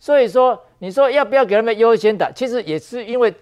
[0.00, 3.32] 所以说你说要不要给他们优先打，其实也是因为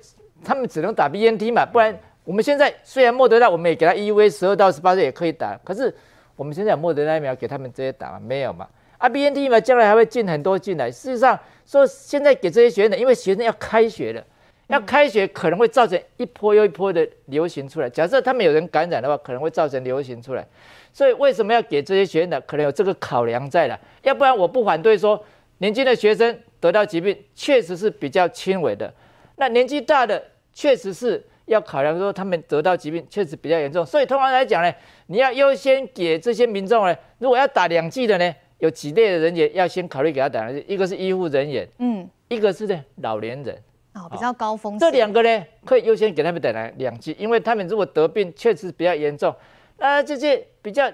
[0.44, 1.98] 他们只能打 BNT 嘛，不然。
[2.24, 5.94] 我们现在虽然莫德纳，我们也给他 EUA 十二到十八岁也可以打，可是
[6.36, 8.20] 我们现在有莫德纳疫苗给他们直接打吗？
[8.20, 8.66] 没有嘛？
[8.96, 10.90] 啊，BNT 疫苗将来还会进很多进来。
[10.90, 14.24] 事实上说，现在给这些学生的，因为学生要开学了，
[14.68, 17.90] 要开学可能会造成一波又一波的流行出来。
[17.90, 20.46] 假设他们有人感染的话，可能会造成流行出来。
[20.94, 22.40] 所以为什么要给这些学生呢？
[22.40, 23.78] 可能有这个考量在了。
[24.02, 25.22] 要不然我不反对说，
[25.58, 28.90] 年轻的学生得到疾病确实是比较轻微的，
[29.36, 30.22] 那年纪大的
[30.54, 31.22] 确实是。
[31.46, 34.72] 要考量说他们得到疾病确实比较严重，所以通常来讲呢，
[35.08, 43.54] 你要优先给这些民众呢，如果要打两剂的呢，有几类的人也要先考虑给他打两剂，一个是医护人员，嗯，一个是呢老年人，
[43.92, 49.34] 哦，比较高风险，这两个呢可以优先给他们打两两剂，因为他们如果得病确实比较严重，
[49.76, 50.90] 那这些比较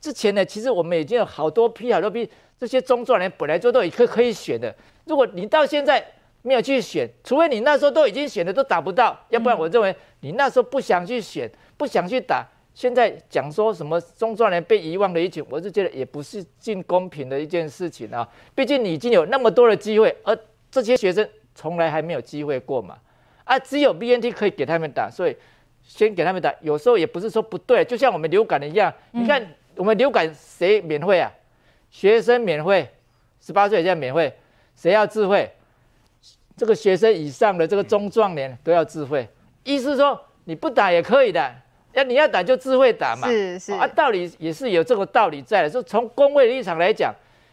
[0.00, 2.28] 之前呢，其实我们已经有好多批好多批
[2.58, 4.74] 这些中壮年本来就都已可可以选的，
[5.06, 6.04] 如果你到现在。
[6.46, 18.28] 没有去选，除非你那时候都已经选了都打不到，要不然我认为你那时候不想去选，不想去打，现在讲说什么中壮年被遗忘的一群，我是觉得也不是尽公平的一件事情啊。
[18.54, 20.38] 毕竟你已经有那么多的机会，而
[20.70, 22.98] 这些学生从来还没有机会过嘛。
[23.44, 25.34] 啊，只有 BNT 可以给他们打，所以
[25.82, 26.54] 先给他们打。
[26.60, 29.42] 有时候也不是说不对，就像我们流感一样，你看
[29.76, 31.32] 我们流感谁免费啊？
[31.90, 32.90] 学生免费，
[33.40, 34.34] 十八岁以下免费，
[34.76, 35.50] 谁要自费？
[36.56, 39.28] 这个学生以上的这个中壮年都要自费，
[39.64, 41.52] 意思说你不打也可以的，
[41.92, 43.28] 要你要打就自费打嘛。
[43.28, 45.70] 是是啊，道理也是有这个道理在的。
[45.70, 47.12] 说从公卫立场来讲，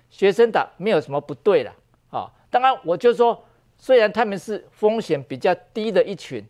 [0.10, 1.72] 学生打没有什么不对的
[2.10, 2.32] 啊。
[2.50, 3.44] 当然我就说，
[3.78, 6.46] 虽然他们是风险比较低的一群，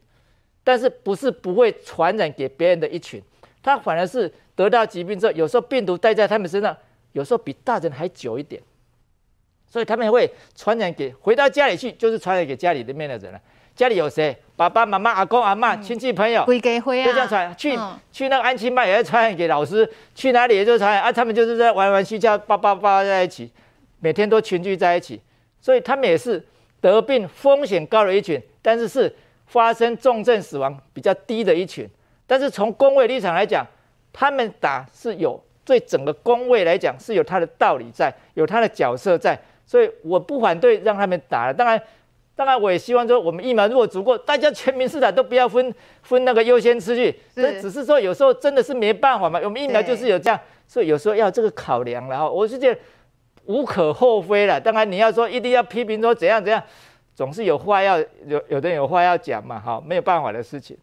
[0.64, 3.22] 但是不是不会传染给别人的一群，
[3.64, 6.76] 他反而是得到疾病之后，有时候病毒待在他们身上，
[7.14, 8.62] 有时候比大人还久一点。
[9.72, 13.40] 所以他们会传染给回到家里去，就是传染给家里里面的人了。
[13.74, 14.36] 家里有谁？
[14.58, 17.56] 爸爸妈妈、阿公阿嬷、亲戚朋友，会给会啊，就这样传。
[17.56, 21.10] 去、嗯、去那个安亲班也会传染给老师，去哪里也就传染啊。
[21.10, 23.50] 他们就是在玩玩睡觉，叭叭叭在一起，
[24.02, 25.22] 每天都群聚在一起。
[25.62, 26.46] 所以他们也是
[26.82, 29.12] 得病风险高的一群，但是是
[29.46, 31.90] 发生重症死亡比较低的一群。
[32.28, 33.66] 但是从公卫立场来讲，
[34.12, 39.40] 他们打是有对整个公卫来讲是有他的道理在，有他的角色在。
[39.72, 41.82] 所以我不反对让他们打了，当然，
[42.36, 47.18] 当然我也希望说我们疫苗如果足够，大家全民施打都不要分分那个优先次序。
[47.34, 52.78] 这只是说有时候真的是没办法嘛，我们疫苗就是有这样，所以有时候要这个考量，然后我是觉得
[53.46, 54.60] 无可厚非了。
[54.60, 56.62] 当然你要说一定要批评说怎样怎样，
[57.16, 60.78] 总是有话要有有的人有话要讲嘛，哈，没有办法的事情。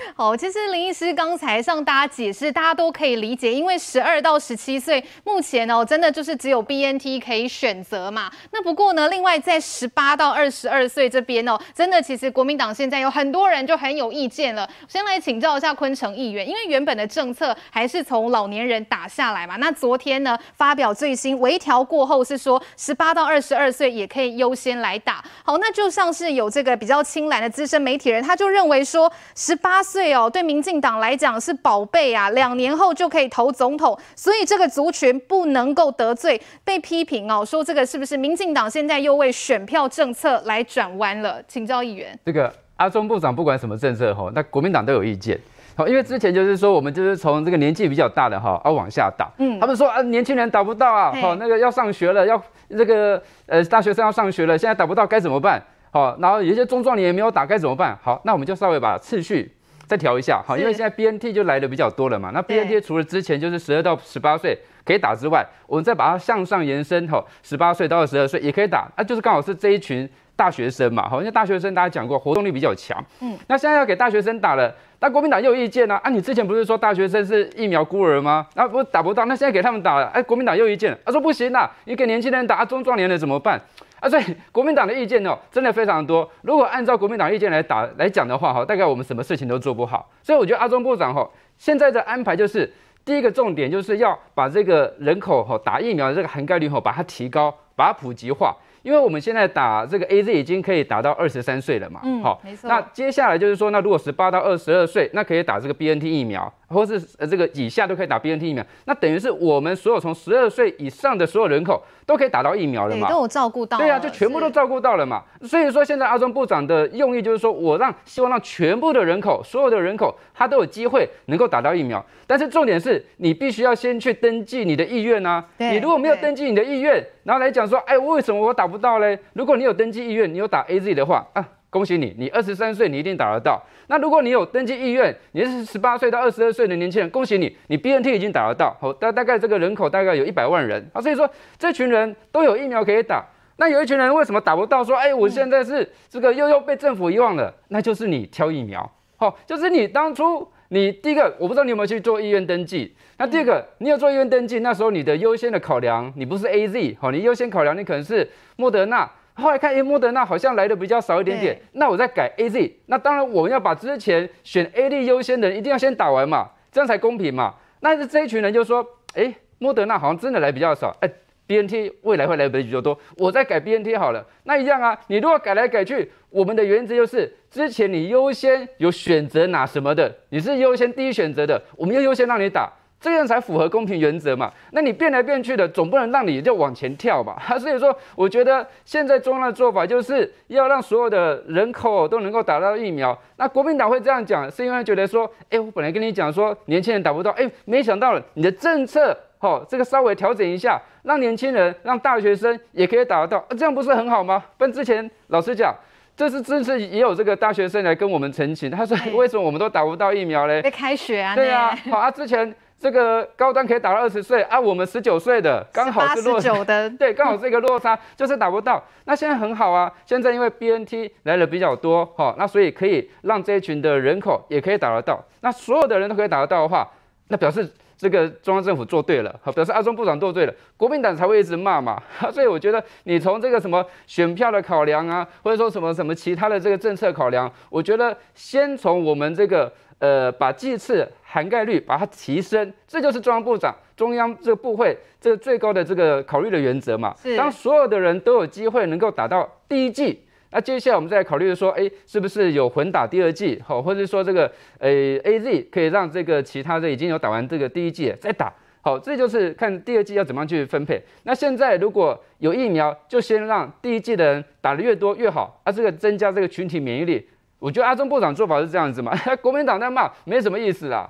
[0.16, 8.30] 好，其实林医师刚才向大家解释，大家都可以理解，因为十二到十七岁目前哦，真的就是只有 BNT 可以选择嘛。
[8.52, 14.68] 那不过呢，另外在十八到二十二岁这边哦，真的其实国民党现在有很多人就很有意见了。
[14.88, 19.56] 先来请教一下昆城议员，因为原本的政策还是从老年人打下来嘛。
[19.56, 25.24] 那昨天呢，发表最新微调过后是说，十八到二十二岁也可以优先来打。
[25.44, 29.80] 好，那就像是有这个比较青蓝的资深媒体人，他就认为说十八。
[29.90, 36.40] 岁哦，对民进党来讲是宝贝啊，两年后就可以投总统，所以这个族群不能够得罪。
[36.62, 41.42] 被批评哦，说这个是不是民进党现在又为选票政策来转弯了？
[41.48, 42.16] 请教议员。
[42.24, 45.36] 这个阿中部长不管什么政策哈，那国民党都有意见。
[45.74, 49.28] 好，因为之前就是说我们就是从这个年纪比较大的哈，要往下打。
[49.38, 55.60] 嗯，他们说啊，年轻人打不到啊，好，那个要上学了，要这个呃大学生要上学了，现在打不到该怎么办？
[55.90, 57.98] 好，然后有些中壮年也没有打该怎么办？
[58.00, 59.50] 好，那我们就稍微把次序。
[59.90, 62.30] 再调一下，好，因为现在 BNT 就来的比较多了嘛。
[62.32, 70.08] 那 BNT 除了之前就是十二到十八岁可以打之外，我们再把它向上延伸，吼，十八岁到二十二岁也可以打，那就是刚好是这一群
[70.40, 78.46] 大学生嘛，好，因为大学生大家讲过活动力比较强，嗯，那现在要给大学生打了，那国民党又有意见呢，啊，你之前不是说大学生是疫苗孤儿吗？
[78.54, 83.60] 那不打不到，那现在给他们打了，哎，国民党又有意见，他说不行啦，你给年轻人打，啊，中壮年人怎么办？
[84.00, 86.26] 啊，所以国民党的意见哦，真的非常多。
[86.40, 90.10] 如果按照国民党意见来打来讲的话，哈，大概我们什么事情都做不好。
[90.22, 91.28] 所以我觉得阿中部长哈，
[91.58, 92.72] 现在的安排就是
[93.04, 98.56] 第一个重点就是要把这个人口哈打疫苗的这个涵盖率哈把它提高，把它普及化。
[98.82, 102.68] 因为我们现在打这个 AZ 已经可以打到二十三岁了嘛，嗯，好，没错。
[102.68, 106.52] 那接下来就是说，那如果十八到二十二岁，那可以打这个 BNT 疫苗。
[106.72, 113.08] 或是呃这个以下都可以打 BNT 疫苗，那等于是我们所有从十二岁以上的所有人口都可以打到疫苗了嘛？
[113.08, 113.76] 都有照顾到。
[113.76, 115.24] 对啊，就全部都照顾到了嘛。
[115.42, 122.00] 所以说现在阿中部长的用意就是说我让希望让全部的人口，所有的人口他都有机会能够打到疫苗。
[122.24, 125.44] 但是重点是你必须要先去登记你的意愿啊。
[125.56, 129.16] 你如果没有登记你的意愿，然后来讲说，哎，为什么我打不到嘞？
[129.34, 131.48] 如果你有登记意愿，你有打 AZ 的话啊。
[131.70, 133.62] 恭喜你，你二十三岁，你一定打得到。
[133.86, 138.76] 那如果你有登记意愿，你是十八岁到二十二岁的年轻人，恭喜你，你 BNT 已经打得到。
[138.80, 143.24] 好，大大概这个人口大概有一百万人啊，所以说这群人都有疫苗可以打。
[143.58, 144.82] 那有一群人为什么打不到？
[144.82, 148.90] 说，哎，我现在是这个又又被政府遗忘了，那就是你挑疫苗。
[149.16, 152.94] 好，就是你当初你第一个，我不知道你有没有去做意愿登记。
[153.18, 159.10] 那第二个，你有做意愿登记，那时候你的优先的考量，你不是 AZ，好，你优先考量你可能是莫德纳。
[159.34, 162.72] 后来看，哎，莫德纳好像来的比较少一点点，那我再改 AZ。
[162.86, 167.54] 那当然，我们要把之前选 A D 优先的人一定要先打完嘛，这样才公平嘛。
[167.80, 171.10] 那这一群人就说，哎，莫德纳好像真的来比较少，哎
[171.50, 174.24] ，BNT 未来会来比较多，我再改 BNT 好了。
[174.44, 182.70] 那一样啊，你如果改来改去，我们的原则就是，之前你优先有选择哪什么的，你是优先第一选择的，我们又优先让你打。
[183.00, 184.52] 这样才符合公平原则嘛。
[184.72, 187.40] 那你变来变去的，总不能让你就往前跳吧？
[187.58, 193.18] 所以说，我觉得现在中央的做法就是要让所有的人口都能够打到疫苗。
[193.38, 204.42] 那国民党会这样讲，是因为觉得说，哎，我本来跟你讲说年轻人打不到，哎，没想到了你的政策，哦，这个稍微调整一下，让年轻人、让大学生也可以打得到，这样不是很好吗？
[204.58, 205.74] 但之前老实讲。
[206.16, 210.60] 这是这次也有这个大学生来跟我们澄清，他说为什么我们都打不到疫苗嘞？
[210.60, 211.34] 被开学啊？
[211.34, 218.84] 对啊，好啊，之前这个高端可以打到二十岁啊，我们十九岁的刚好是落差的， 对，刚好是一个落差，就是打不到。
[219.06, 225.24] 那现在很好啊，现在因为 BNT 来的比较多，哈，那所以可以让这一群的人口也可以打得到。
[225.40, 226.86] 那所有的人都可以打得到的话，
[227.28, 227.66] 那表示。
[228.00, 247.14] 这个中央政府做对了，好，表示阿中部长做对了，国民党才会一直骂嘛， 所以我觉得你从这个什么选票的考量啊，或者说什么什么其他的这个政策考量，我觉得先从我们这个呃把剂次涵盖率把它提升，这就是中央部长、中央这个部会这个最高的这个考虑的原则嘛。
[247.22, 247.36] 是。
[247.36, 250.24] 当所有的人都有机会能够打到第一剂。
[250.52, 261.00] 那接下来我们再考虑说，哎，是不是有混打第二剂，好，或者说这个，呃，AZ 可以让这个其他的已经有打完这个第一剂再打，好，这就是看第二剂要怎么样去分配。
[261.22, 267.28] 那现在如果有疫苗，就先让第一剂的人打得越多越好，啊，这个增加这个群体免疫力。
[267.60, 271.08] 我觉得阿中部长做法是这样子嘛， 国民党在骂，没什么意思啦。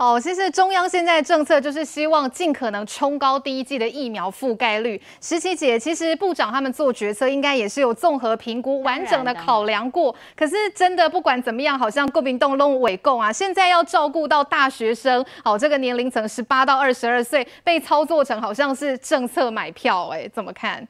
[0.00, 4.98] 哦，其实中央现在政策就是希望尽可能冲高第一季的疫苗覆盖率。
[5.20, 10.16] 十七姐，其实部长他们做决策应该也是有综合评估、完整的考量过。
[10.34, 20.88] 可是真的不管怎么样，好像国民党弄伪供啊，现在要照顾到大学生，好，这个年龄层十八到二十二岁，被操作成好像是政策买票，哎，怎么看？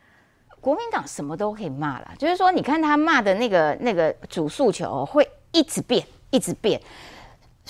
[0.61, 6.81] 国民党什么都可以骂了，就是说，你看他骂的那个那个主诉求会一直变，一直变。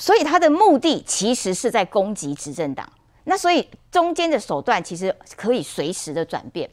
[0.00, 2.90] 所以他的目的其实是在攻击执政党，
[3.24, 6.68] 那所以中间的手段其实可以随时的转变。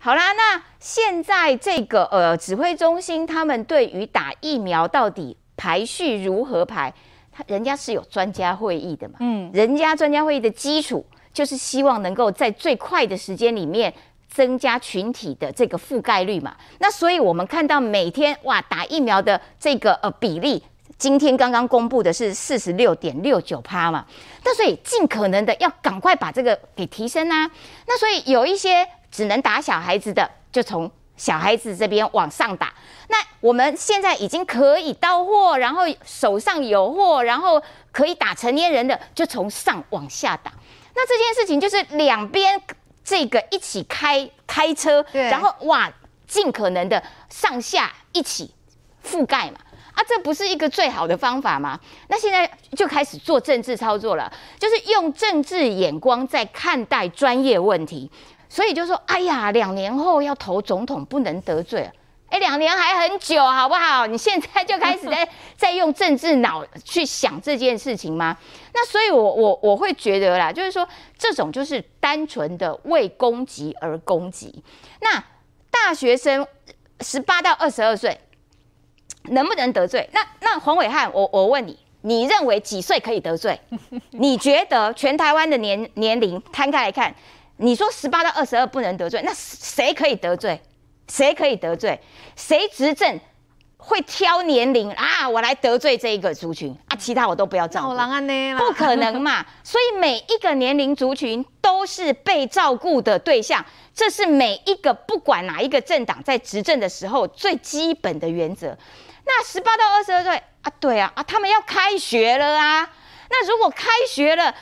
[0.00, 6.92] 好啦，那现在这个呃指挥中心他们对于打疫苗到底排序如何排，
[7.30, 13.94] 他人家是有专家会议的嘛，嗯，人家专家会议的基础就是希望能够在最快的时间里面
[14.28, 16.56] 增加群体的这个覆盖率嘛。
[16.80, 20.60] 那所以我们看到每天哇打疫苗的这个呃比例。
[21.02, 24.06] 今天刚刚公布的是四十六点六九趴嘛，
[24.44, 27.50] 那所以尽可能的要赶快把这个给提升啊。
[27.88, 32.72] 那所以有一些只能打小孩子的，就从小孩子这边往上打。
[33.08, 40.52] 那我们现在已经可以到货，然后手上有货，然后可以打成年人的，就从上往下打。
[40.94, 42.62] 那这件事情就是两边
[43.02, 45.90] 这个一起开开车，然后哇，
[46.28, 48.54] 尽可能的上下一起
[49.04, 49.58] 覆盖嘛。
[49.94, 51.78] 啊，这不是一个最好的方法吗？
[52.08, 58.10] 那现在就开始做政治操作了，就是用政治眼光在看待专业问题。
[58.48, 61.90] 所以就说，哎呀，两年后要投总统，不能得罪。
[62.28, 64.06] 哎，两年还很久，好不好？
[64.06, 68.36] 你现在就开始在 在用政治脑去想这件事情吗？
[68.74, 70.86] 那所以我，我我我会觉得啦，就是说，
[71.18, 74.62] 这种就是单纯的为攻击而攻击。
[75.00, 75.22] 那
[75.70, 76.46] 大学生
[77.00, 78.18] 十八到二十二岁。
[79.24, 80.08] 能不能得罪？
[80.12, 83.58] 那那黄伟汉，我我问你，你认为几岁可以得罪？
[84.10, 87.14] 你觉得全台湾的年年龄摊开来看，
[87.58, 90.60] 你说十八到二十二不能得罪，那谁可以得罪？
[91.08, 91.98] 谁可以得罪？
[92.36, 93.20] 谁执政
[93.76, 95.28] 会挑年龄啊？
[95.28, 97.88] 我来得罪这一个族群啊，其他我都不要照顾。
[97.88, 99.44] 不可能嘛！
[99.62, 108.76] 所以每一个年龄族群都是被照顾的对象，这是每一个不管哪一个政党在执政的时候最基本的原则。
[109.24, 112.88] 那十八到二十二岁啊，对啊啊，他们要开学了啊。
[113.30, 114.54] 那如果开学了，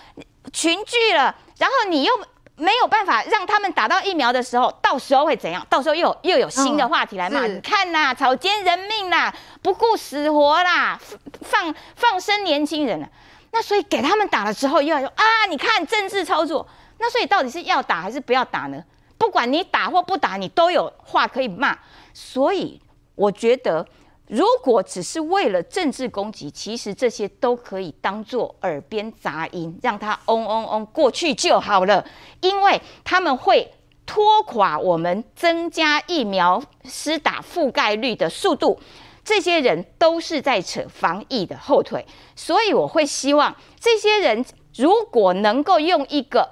[0.53, 2.13] 群聚了，然后你又
[2.55, 5.67] 没有办法让他们打到疫苗的时候，到时候会怎样？
[5.69, 7.47] 到时候又有又有新的话题来骂。
[7.47, 11.01] 你看呐，草菅人命啦，不顾死活啦，
[11.43, 13.09] 放放生年轻人了。
[13.51, 16.69] 那所以给他们打了之后，又要说啊，你看政治操作。
[16.99, 18.81] 那所以到底是要打还是不要打呢？
[19.19, 21.77] 不管你打或不打，你都有话可以骂。
[22.15, 22.81] 所以
[23.17, 23.85] 我觉得。
[24.31, 32.07] 如果只是为了政治攻击，其实这些都可以当做耳边杂音，让它嗡嗡嗡过去就好了。
[32.41, 33.75] 因为他们会
[34.07, 38.79] 拖垮我们增加疫苗施打覆盖率的速度。
[39.25, 42.07] 这些人都是在扯防疫的后腿，
[42.37, 44.45] 所以我会希望这些人
[44.77, 46.49] 如果能够用一个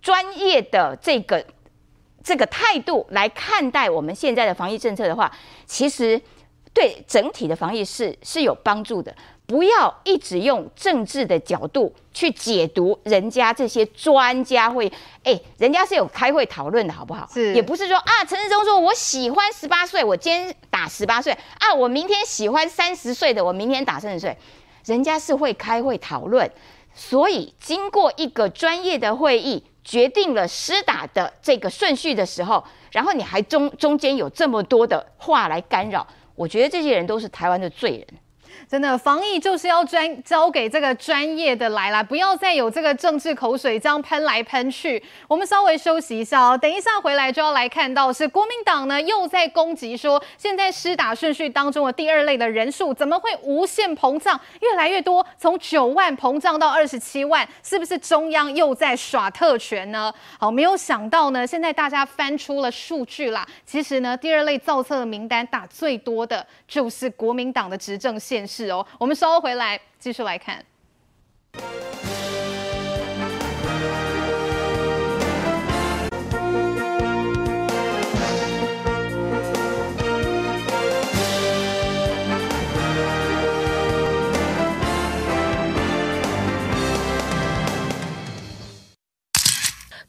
[0.00, 1.44] 专业的这个
[2.22, 5.28] 这个态度来看待我们现在的防疫政策的话，
[5.66, 6.22] 其实。
[6.76, 9.14] 对整体的防疫是是有帮助的。
[9.46, 17.26] 不要一直用政治的角度去解读人家这些专家会，哎，人家是有开会讨论的好不好？
[17.32, 24.36] 是，也不是说啊，陈时中说我喜欢十八岁，我今天打十八岁啊，我明天喜欢三十岁的，我明天打三十岁，
[24.84, 26.50] 人家是会开会讨论，
[26.92, 36.04] 所以经过一个专业的会议决定了施打的这个顺序的时候，然后你还中中间有这么多的话来干扰，
[36.36, 38.06] 我觉得这些人都是台湾的罪人。
[38.68, 45.00] 真的，防疫就是要专交给这个专业的来啦，不要再有这个政治口水这样喷来喷去。
[45.28, 60.12] 我们稍微休息一下哦，等一下回来就要来看到是国民党呢又在攻击说，现在施打顺序当中的第二类的人数怎么会无限膨胀，越来越多，从九万膨胀到二十七万，是不是中央又在耍特权呢？
[60.40, 68.44] 好，没有想到呢，现在大家翻出了数据啦，其实呢，第二类造册的名单打最多的就是国民党的执政县。
[68.56, 70.64] 是哦，我们稍后回来继续来看。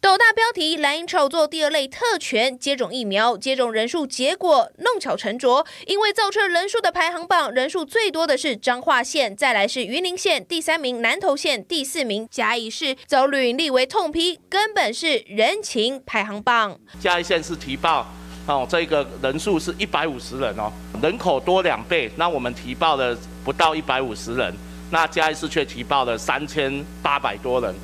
[0.08, 16.80] 斗大标题：蓝营炒作第二类特权接种疫苗接种人数结果弄巧成拙，因为造车人数的排行榜人数最多的是彰化县，再来是云林县，第三名南投县，第四名嘉义市，遭绿营立为痛批，根本是人情排行榜。
[17.02, 18.08] 嘉义县是提报
[18.48, 24.56] 哦，这个人数是一百五十人哦，人口多两倍，那我们提报了不到一百五十人，
[24.90, 27.76] 那嘉义市却提报了三千八百多人。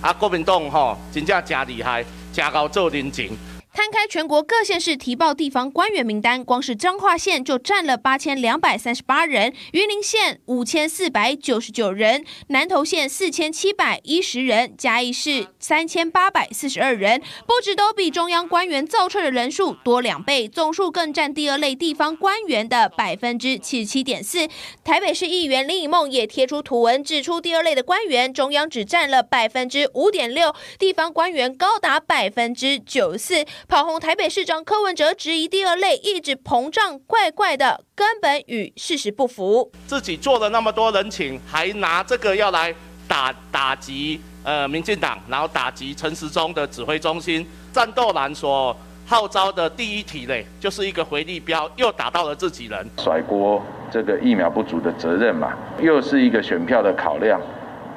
[0.00, 3.36] 啊，国民党吼，真正真厉害，真够做人情。
[3.78, 24.48] 摊开全国各县市提报地方官员名单，光是彰化县就占了八千两百三十八人，云林县五千四百九十九人，南投县四千七百一十人，嘉义市三千八百四十二人，不止都比中央官员造册的人数多两倍，总数更占第二类地方官员的百分之七十七点四。
[24.82, 33.46] 台北市议员林以梦也贴出图文，指出第二类的官员，中央只占了百分之五点六，地方官员高达百分之九四。
[33.68, 39.70] 跑红台北市长柯文哲质疑第二类一直膨胀，怪怪的，根本与事实不符。
[39.86, 42.74] 自己做了那么多人情，还拿这个要来
[43.06, 47.46] 打打击呃民进党，然后打击陈时中的指挥中心。
[47.70, 57.38] 战斗蓝所号召的第一体类，就是一个回力标，又打到了自己人，甩锅这个疫苗不足的责任嘛，又是一个选票的考量，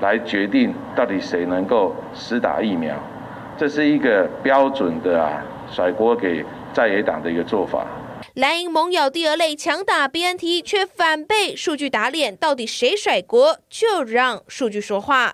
[0.01, 2.93] 来决定到底谁能够施打疫苗，
[3.57, 5.41] 这是一个标准的啊。
[5.71, 7.87] 甩锅给在野党的一个做法。
[8.35, 12.35] 蓝营盟友第二类，强打 BNT，却反被数据打脸。
[12.35, 13.57] 到底谁甩锅？
[13.69, 15.33] 就让数据说话。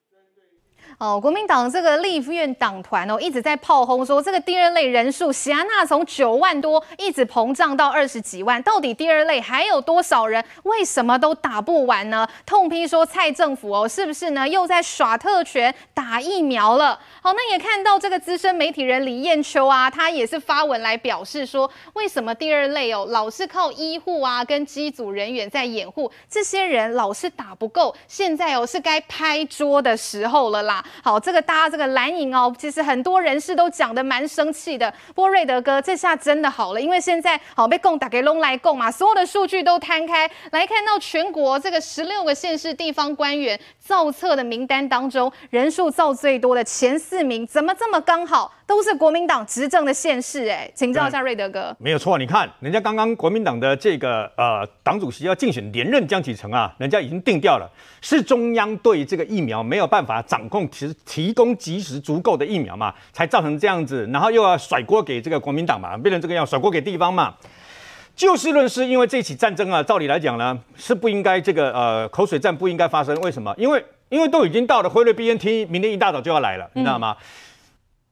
[0.99, 10.43] 哦，国民党这个立院党团哦，一直在炮轰说，这个第二类人数，喜安娜从九万多一直膨胀到二十几万，到底第二类还有多少人？
[10.63, 12.27] 为什么都打不完呢？
[12.47, 16.99] 痛批说蔡政府哦，是不是呢又在耍特权打疫苗了？
[17.21, 30.83] 好，那也看到这个资深媒体人李艳秋啊，他也是发文来表示说，为什么第二类哦老是靠医护啊跟机组人员在掩护，这些人老是打不够，现在哦是该拍桌的时候了啦。
[31.03, 34.93] 好，这个大家这个蓝营哦，其实很多人士都讲的蛮生气的。
[35.15, 50.45] 不过瑞德哥，这下真的好了，因为现在好被供打给龙来供嘛，所有的数据都摊开来看到全国这个十六个县市地方官员造册的名单当中，人数造最多的前四名，怎么这么刚好都是国民党执政的县市？
[50.49, 51.73] 哎，请教一下瑞德哥。
[51.79, 57.71] 没有错，你看人家刚刚国民党的这个呃党主席要竞选连任江启臣啊，人家已经定掉了，
[58.01, 67.33] 是中央对这个疫苗没有办法掌控，其实提供及时足够的疫苗嘛，才造成这样子，然后又要甩锅给这个国民党嘛，变成这个要甩锅给地方嘛。
[68.17, 73.15] 就事论事，因为这起战争啊，照理来讲呢，是不应该这个呃口水战不应该发生。
[73.21, 73.53] 为什么？
[73.59, 77.15] 因为因为都已经到了辉瑞 BNT，明天一大早就要来了，你知道吗？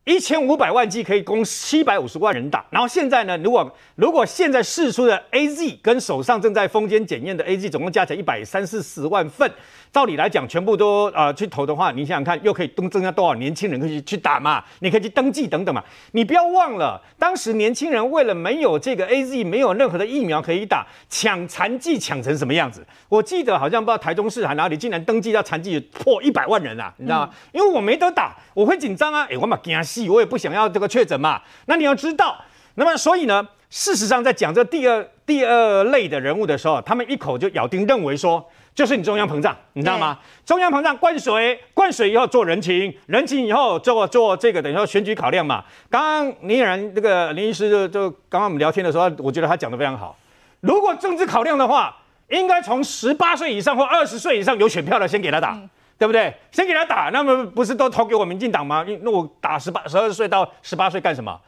[0.03, 9.51] 一千五百万剂可以供七百五十万人打，然后现在呢，如果如果现在试出的 AZ 跟手上正在封间检验的 AZ 总共加起来一百三四十万份。
[9.95, 14.61] 道理来讲，全部都呃去投的话，你想想看，又可以增增加多少年轻人可以去打嘛？
[14.79, 15.81] 你可以去登记等等嘛。
[16.11, 22.85] 你不要忘了，当时年轻人为了没有这个 AZ，没有任何的疫苗可以打，抢残疾抢成什么样子？
[23.07, 27.29] 我记得好像不知道台中市还哪里，竟然登记到残疾破一百万人啊，你知道吗？
[27.53, 31.41] 因为我没得打，我会紧张啊，哎，我嘛惊死，我也不想要这个确诊嘛。
[31.67, 32.35] 那你要知道。
[32.73, 38.45] 那么所以呢，事实上在讲这第二第二类的人物的时候，他们一口就咬定认为说。
[38.76, 40.19] 就是你中央膨胀，你知道吗？
[40.45, 45.63] 中央膨胀灌水，灌水以后做人情，人情以后做做这个等于说选举考量嘛。
[45.89, 50.17] 刚刚林俨然这个林医师就就刚刚我们聊天的时候，我觉得他讲的非常好。
[50.59, 51.95] 如果政治考量的话，
[52.28, 56.34] 应该从十八岁以上或二十岁以上有选票的先给他打，嗯、对不对？
[56.51, 58.86] 先给他打，那么不是都投给我民进党吗？
[59.01, 61.39] 那我打十八十二岁到十八岁干什么？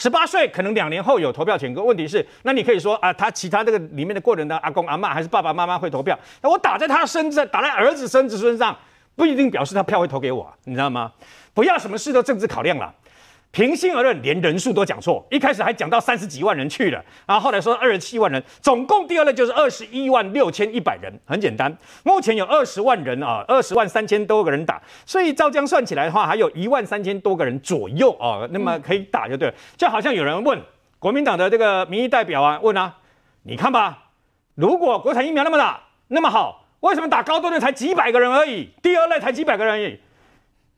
[0.00, 8.74] 十八岁可能两年后有投票权，可问题是，那你可以说啊，他其他这个里面的过人的阿公阿嬷还是爸爸妈妈会投票，那我打在他身上，打在儿子孙子身上，
[9.14, 11.12] 不一定表示他票会投给我，你知道吗？
[11.52, 12.90] 不要什么事都政治考量了。
[13.52, 15.26] 平心而论，连人数都讲错。
[15.28, 21.12] 一开始还讲到三十几万人去了，然后后来说二十七万人，总共第二类就是二十一万六千一百人。
[21.26, 29.54] 很简单，目前有二十万人啊，二十万三千多个人打，所以照这样算起来的话，还有一万三千多个人左右啊，那么可以打就对了。
[29.76, 30.56] 就好像有人问
[31.00, 32.98] 国民党的这个民意代表啊，问啊，
[33.42, 34.10] 你看吧，
[34.54, 39.98] 如果国产疫苗那么打那么好，为什么打高端的才几百个人而已，第二类才几百个人而已？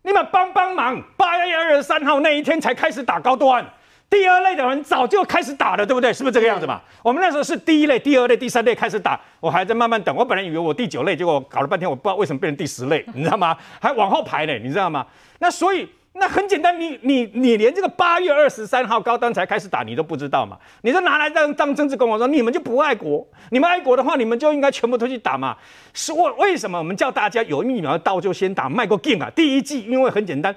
[0.02, 1.00] 你们帮帮忙！
[1.16, 3.64] 八月二十三号那一天才开始打高端，
[4.10, 6.12] 第二类的人早就开始打了，对不对？
[6.12, 6.80] 是不是这个样子嘛？
[7.02, 10.14] 我们那时候是第一类、第二类、第三类开始打，我还在慢慢等。
[10.14, 13.56] 我本来以为我第九类，结果搞了半天，我不知道为什么变成第十类，你知道吗？
[13.80, 15.06] 还往后排呢，你知道吗？
[15.38, 15.88] 那所以。
[16.14, 20.58] 那很简单，你你你连这个八月二十三号高端才开始打，你都不知道嘛？
[20.82, 23.26] 你就拿来当当政治公文说，你们就不爱国？
[23.50, 25.56] 你们爱国的话，你们就应该全部都去打嘛？
[25.94, 29.30] 是为为什么我们叫大家有疫苗到就先打，卖过劲啊？
[29.34, 30.54] 第一剂因为很简单，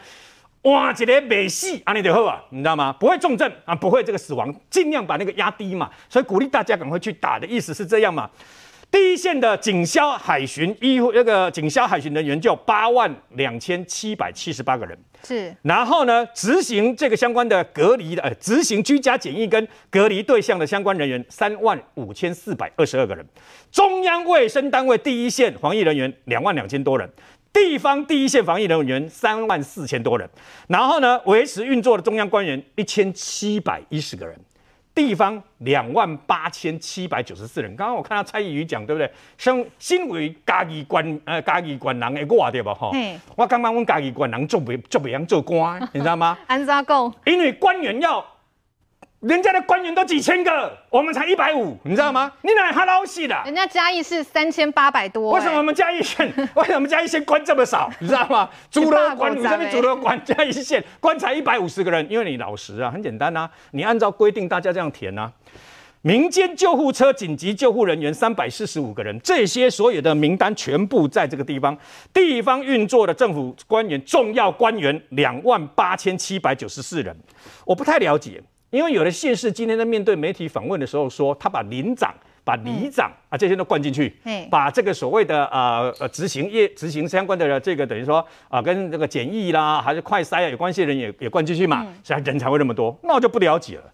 [0.64, 2.94] 哇，这个没戏啊，你得喝啊，你知道吗？
[3.00, 8.30] 不会重症啊，不会这个死亡，尽量把那个压低嘛，所以鼓励大家赶快去打的意思是这样嘛？
[8.92, 15.54] 第一线的警消海巡医护那个警消海巡人员就八万两千七百七十八个人，是。
[15.64, 23.26] 然后呢，执行这个相关的隔离的，呃，执行居家检疫跟隔离对象的相关人员三万五千四百二十二个人。
[23.70, 27.10] 中央卫生单位第一线防疫人员两万两千多人，
[27.52, 30.30] 地方第一线防疫人员三万四千多人。
[30.70, 34.40] 然后呢，维持运作的中央官员一千七百一十个人。
[34.96, 39.12] 地方两万八千七百九十四人，刚刚我看到蔡依瑜讲，对不对？
[39.38, 42.74] 像身为嘉义县呃嘉义县人的我对吧？
[42.74, 42.90] 哈，
[43.36, 46.38] 我感觉阮嘉义县人做不做不样做官，你知道吗？
[46.48, 47.14] 安怎讲？
[47.26, 48.26] 因为官员要。
[49.26, 52.32] 人家的官员都几千个，我们才一百五，你知道吗？
[52.44, 53.36] 你哪哈老戏的？
[53.44, 56.32] 人家嘉义是三千八百多，为什么我们嘉义县？
[56.54, 57.90] 为什么我们嘉义县官这么少？
[57.98, 58.48] 你知道吗？
[58.70, 65.32] 主的官，你这边主的官，嘉义县官才一百五十个人，因为你老实啊，很简单啊，你按照规定大家这样填啊。
[66.04, 71.76] 民间救护车紧急救护人员三百四十五个人，这些所有的名单全部在这个地方。
[72.14, 77.18] 地方运作的政府官员、重要官员两万八千七百九十四人，
[77.66, 78.40] 我不太了解。
[78.76, 82.14] 因为有的县市今天在面对媒体访问的时候说，他把邻长、
[82.44, 84.14] 把里长、嗯、啊这些都灌进去，
[84.52, 92.94] 把这个所谓的呃呃执行业执行相关的这个等于说啊跟这个检疫啦还是快筛啊有关系的人也也灌进去嘛，所以人才会那么多。
[93.04, 93.94] 那我就不了解了，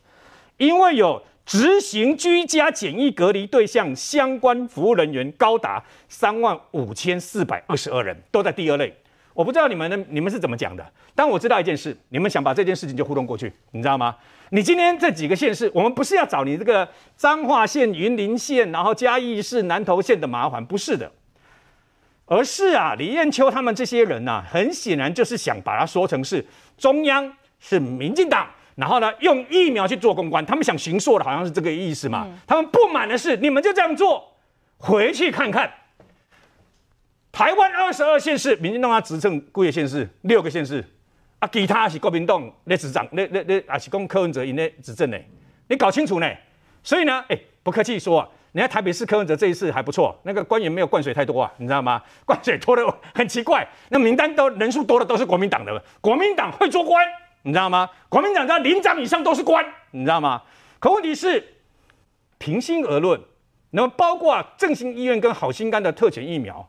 [0.57, 8.91] 因为有执行居家检疫隔离对象相关服务人员高达三万五千四百二十二人，都在第二类。
[9.33, 14.15] 我不知道你们的你们是怎么讲的，但我知道一件事，你们想把这件事情就糊弄过去，你知道吗？
[14.49, 21.09] 你今天这几个县市，我们不是要找你这个彰化县、云林县，然后嘉义市、南投县的麻烦，不是的，
[22.25, 26.45] 而是啊，李彦秋他们这些人呐、啊，很显然就是想把它说成是
[26.77, 32.27] 中央是民进党，然后呢用疫苗去做公关，他们想行说的好像是这个意思嘛。
[32.45, 34.35] 他们不满的是，你们就这样做，
[34.77, 35.71] 回去看看。
[37.31, 40.07] 台湾二十二县市，民进党他执政几个县市？
[40.23, 40.83] 六个县市
[41.39, 45.17] 啊，其他是国民党在执政，那那那啊是讲柯文哲因咧执政呢？
[45.69, 46.29] 你搞清楚呢？
[46.83, 52.01] 所以呢，哎、不客气说啊，人家台北市柯文哲这一次还不错，那个官员没有灌水太多啊，你知道吗？
[52.25, 57.05] 灌水多的 很奇怪，那名单都人数多的都是国民党的，国民党会做官，
[57.43, 57.89] 你知道吗？
[58.09, 60.41] 国民党在连长以上都是官，你知道吗？
[60.79, 61.41] 可问题是，
[62.37, 63.21] 平心而论，
[63.69, 66.67] 那么包括啊振兴医院跟好心肝的特权疫苗。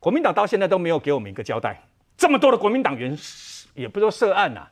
[0.00, 1.80] 国民党到现在都没有给我们一个交代，
[2.16, 3.16] 这么多的国民党员
[3.74, 4.70] 也不说涉案呐、啊，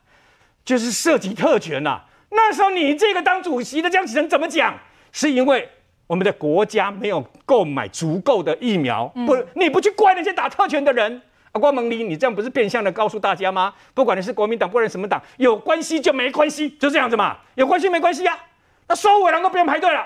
[0.65, 2.05] 就是涉及特权呐、啊。
[2.31, 4.77] 那时候你这个当主席的江启臣怎么讲？
[5.11, 5.69] 是因为
[6.07, 11.21] 我们的国家没有购买足够的疫苗，不，你不去怪那些打特权的人
[11.51, 11.59] 啊？
[11.59, 13.73] 关孟礼，你这样不是变相的告诉大家吗？
[13.93, 17.37] 不管你是国民党，不管你什么党，有关系就没关系，就这样子嘛。
[17.53, 18.39] 有关系没关系呀、啊？
[18.87, 20.03] 那收尾人都不用排队了。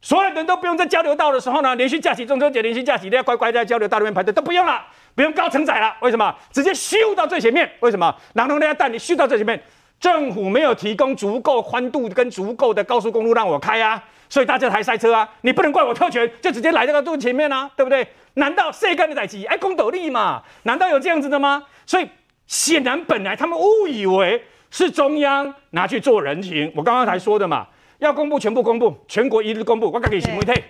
[0.00, 4.80] 所有人都不用在交流道的时候呢，连续假期、中秋节连续假期都要乖乖在交流道里面排队，都不用了，
[5.14, 5.94] 不用高承载了。
[6.00, 6.34] 为什么？
[6.52, 7.68] 直接咻到最前面。
[7.80, 8.14] 为什么？
[8.32, 9.60] 然后人家带你咻到最前面，
[9.98, 15.28] 政府没有提供足够宽度跟足够的高速公路让我开啊，所以大家才塞车啊。
[15.40, 18.06] 你不能怪我特权，就直接来这个路前面啊，对不对？
[18.34, 19.44] 难道谁干的代志？
[19.46, 20.40] 哎，公斗笠嘛？
[20.62, 21.64] 难道有这样子的吗？
[21.84, 22.08] 所以
[22.46, 24.40] 显然本来他们误以为
[24.70, 26.72] 是中央拿去做人情。
[26.76, 27.66] 我刚刚才说的嘛，
[27.98, 30.62] 要公布全部公布，全国一日公布，我可以行不退？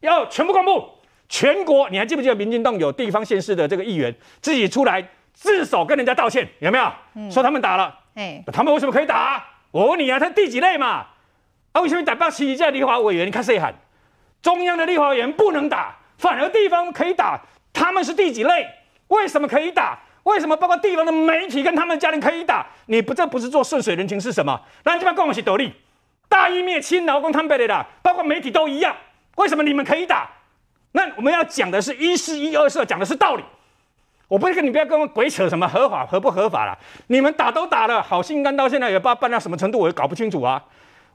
[0.00, 0.88] 要全部公布，
[1.28, 1.88] 全国。
[1.90, 6.92] 你还记不记得民进党有地方县市的这个议员自己出来自首跟人家道歉，有没有？
[7.14, 7.96] 嗯、说他们打了。
[8.14, 9.44] 哎，他们为什么可以打？
[9.70, 11.06] 我问你啊，他第几类嘛？
[11.72, 12.56] 啊，为什么打不起？
[12.56, 13.74] 这立法委员，你看谁喊？
[14.42, 17.40] 中央的立法委员不能打，反而地方可以打。
[17.72, 18.66] 他们是第几类？
[19.08, 19.98] 为什么可以打？
[20.24, 22.66] 为什么包括地方的媒体跟他们家人可以打？
[22.86, 24.60] 你不这不是做顺水人情是什么？
[24.84, 25.72] 那这边跟我一起斗利，
[26.32, 28.96] 大义灭亲，劳工摊背的啦，包括媒体都一样。
[29.36, 30.30] 为什么你们可以打？
[30.92, 33.44] 那我们要讲的是一是一，二是，讲的是道理。
[34.28, 36.78] 我不是跟你不要跟我鬼扯什么合法合不合法了，
[37.08, 40.64] 你们打都打了，好心肝到现在也不知道办到什么程度，我也搞不清楚啊。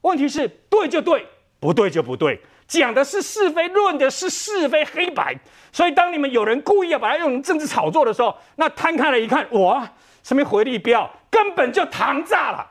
[0.02, 1.26] 问题是对就对，
[1.60, 5.36] 不对就不对，讲的是是非，论的是是非黑白。
[5.72, 9.90] 所以当你们有人故意要把它用政治炒作的时候，那摊开来一看，哇，
[10.22, 12.68] 什么回力标，根本就糖炸了。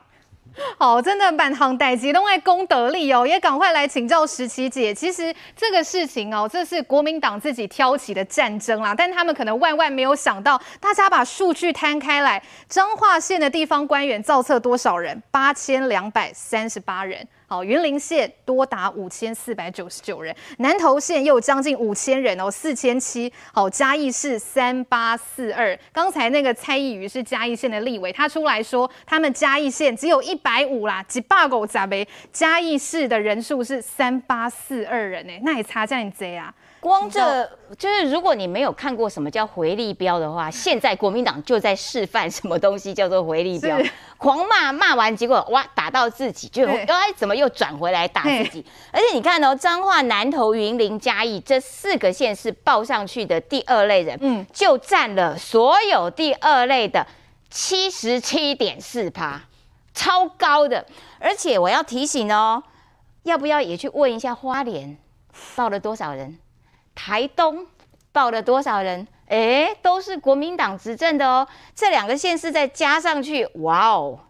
[0.78, 4.94] 好，真的满行代志，都爱功德力哦，也赶快来请教十七姐。
[4.94, 15.22] 其实这个事情哦，这是国民党自己挑起的战争啦，但他们可能万万没有想到，大家把数据摊开来，彰化县的地方官员造册多少人？
[15.30, 17.26] 八千两百三十八人。
[17.49, 23.32] 好，云林县多达五千四百九十九人，南投县又有将近五千人哦，四千七。
[23.53, 25.78] 好，嘉义市三八四二。
[25.92, 32.07] 刚才那个蔡易余是嘉义县的立委，他出来说，他们嘉义县只有一百五啦，几百个咋呗？
[32.32, 36.53] 嘉义市的人数是三八四二人呢，那也差这样子啊。
[36.80, 37.44] 光这
[37.76, 43.76] 就是，如果你没有看过什么叫回力标的话，现在国民党就在示范什么东西叫做回力标，
[44.18, 46.86] 狂骂骂完，结果哇打到自己，就哎
[47.16, 48.64] 怎么又转回来打自己？
[48.91, 57.07] 而且你看哦，彰化、南投、云林、嘉义这四个县市报上去的第二类人，嗯，就占了所有第二类的
[57.51, 59.43] 七十七点四趴，
[59.95, 60.84] 超高的。
[61.18, 62.62] 而且我要提醒哦，
[63.22, 64.97] 要不要也去问一下花莲
[65.55, 66.39] 报了多少人？
[66.95, 67.66] 台东
[68.12, 69.07] 报了多少人？
[69.28, 71.47] 哎，都是国民党执政的哦。
[71.74, 74.20] 这两个县市再加上去，哇哦，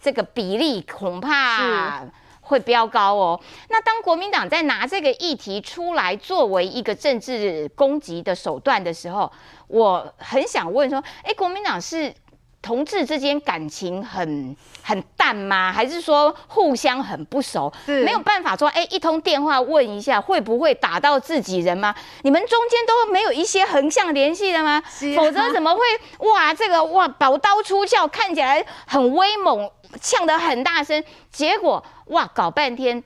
[0.00, 2.02] 这个比例恐怕
[2.40, 3.40] 会飙高哦。
[3.68, 9.30] 那当国民党在拿这个议题出来作为一个政治攻击的手段的时候，
[9.66, 12.14] 我很想问说：哎，国民党是？
[12.60, 15.72] 同志之间感情很很淡吗？
[15.72, 17.72] 还是说互相很不熟？
[17.86, 21.94] 没有办法说，哎，一通电话问一下会不会打到自己人吗？
[22.22, 24.72] 你们中间都没有一些横向联系的吗？
[24.72, 24.84] 啊、
[25.16, 25.80] 否则怎么会
[26.28, 26.52] 哇？
[26.52, 33.02] 这个哇，宝刀出鞘，看起来很威猛，呛得很大声，结果哇，搞半天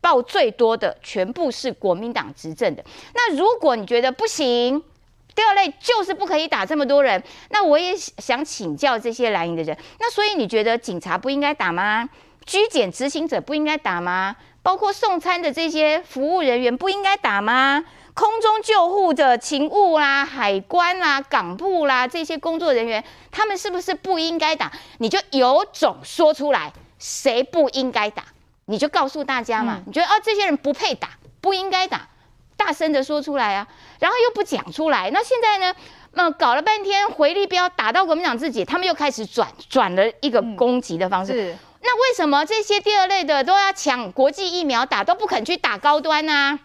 [0.00, 2.84] 报最多的全部是国民党执政的。
[3.14, 4.82] 那如果你觉得不行？
[5.32, 12.08] 第二类就是不可以打这么多人，那我也想请教这些蓝营的人，那所以你觉得警察不应该打吗？
[12.44, 14.36] 拘检执行者不应该打吗？
[14.62, 17.84] 包括送餐的这些服务人员不应该打吗？
[18.14, 24.70] 空中救护的勤务啦、海关啦、港部啦这些工作人员，他们是不是不应该打？
[24.98, 28.24] 你就有种说出来，谁不应该打？
[28.66, 29.76] 你就告诉大家嘛。
[29.78, 32.08] 嗯、你觉得哦，这些人不配打，不应该打。
[32.56, 33.66] 大声的说出来啊，
[34.00, 35.10] 然后又不讲出来。
[35.10, 35.74] 那现在呢？
[36.12, 41.32] 那、呃、搞了半天回力镖打到国民党自己，他们又开始转转了一个攻击的方式。
[41.32, 46.58] 嗯、那为什么这些第二类的都要抢国际疫苗打，都不肯去打高端呢、啊？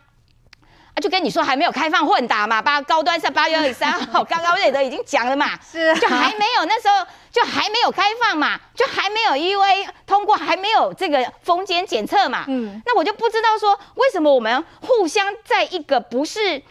[0.95, 16.63] 啊，就跟你说还没有开放混打嘛，八高端是八月二十三号，刚刚瑞德已经讲了嘛， 是，就还没有那时候就还没有开放嘛，就还没有 EUA 通过，还没有这个封检检测嘛，嗯，那我就不知道说为什么我们互相在一个不是。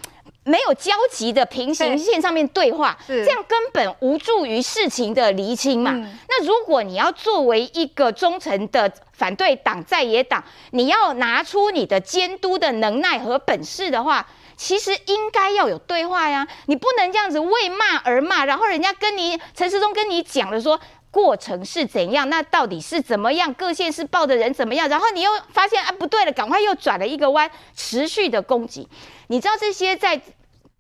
[0.47, 5.93] 没有交集的平行线上面对话，这样根本无助于事情的厘清嘛。
[5.95, 16.47] 嗯、那如果你要作为一个忠诚的反对党在野党，你要拿出你的监督的能耐和本事的话，其实应该要有对话呀。
[16.67, 20.79] 你不能这样子为骂而骂，然后人家跟你陈时中跟你讲了说
[21.11, 23.55] 过程是怎样，那到底是怎么样？
[23.55, 24.89] 各县市报的人怎么样？
[24.89, 28.89] 然后你又发现啊不对了，赶快又转了一个弯，持续的攻击。
[29.29, 30.21] 你知道这些在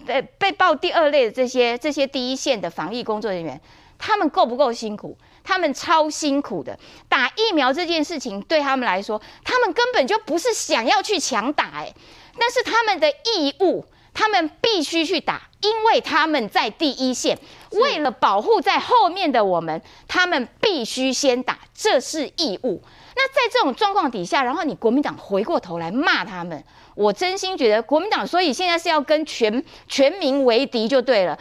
[0.04, 3.60] 被被报第二类的这些这些第一线的防疫工作人员，
[3.96, 5.16] 他们够不够辛苦？
[5.44, 6.76] 他们超辛苦的。
[7.08, 11.94] 打疫苗这件事情对他们来说，他们根本就不是想要去强打，哎，
[12.38, 17.38] 那是他们的义务，他们必须去打，因为他们在第一线，
[17.70, 22.82] 为了保护在后面的我们，他们必须先打，这是义务。
[23.16, 26.64] 那在这种状况底下，然后你国民党回过头来骂他们，
[26.96, 31.38] 我真心觉得国民党所以现在是要跟全全民为敌就对了。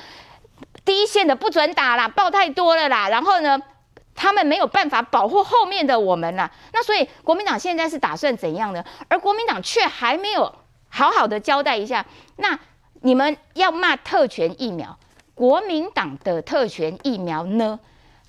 [0.86, 3.60] 第一线的不准打啦，报太多了啦，然后呢，
[4.16, 6.52] 他们没有办法保护后面的我们啦。
[6.72, 8.84] 那所以国民党现在是打算怎样呢？
[9.08, 10.54] 而国民党却还没有
[10.90, 12.06] 好好的交代一下。
[12.38, 12.58] 那
[13.02, 14.98] 你们要骂特权疫苗，
[15.34, 17.80] 国民党的特权疫苗呢？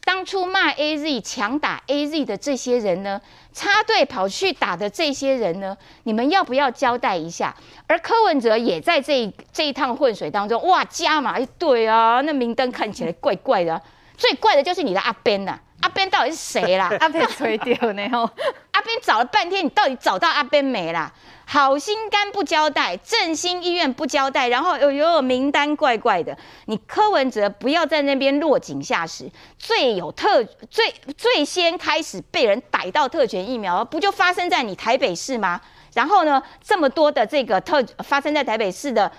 [0.06, 3.18] 当初骂 AZ 强打 AZ 的这些人呢，
[3.54, 7.56] 插队跑去打的这些人呢，你们要不要交代一下？
[7.86, 13.80] 而柯文哲也在这一这一趟混水当中，哇，加码一对啊，那明灯看起来怪怪的，
[14.18, 16.90] 最怪的就是你的阿 Ben 呐，阿 Ben 到底是谁啦？
[16.98, 18.08] 阿 Ben 吹掉呢？
[18.08, 18.20] 吼，
[18.72, 21.12] 阿 Ben 找了半天，你到底找到阿 Ben 没啦？
[21.44, 26.34] 好心肝不交代，振兴医院不交代，然后有有名单怪怪的。
[26.64, 29.30] 你柯文哲不要在那边落井下石。
[29.58, 35.60] 最有特最最先开始被人逮到特权疫苗，不就发生在你台北市吗？
[35.92, 39.12] 然后呢，这么多的这个特发生在台北市的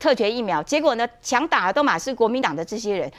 [0.00, 3.10] 特权疫苗，结果呢，强打的都嘛是国民党的这些人。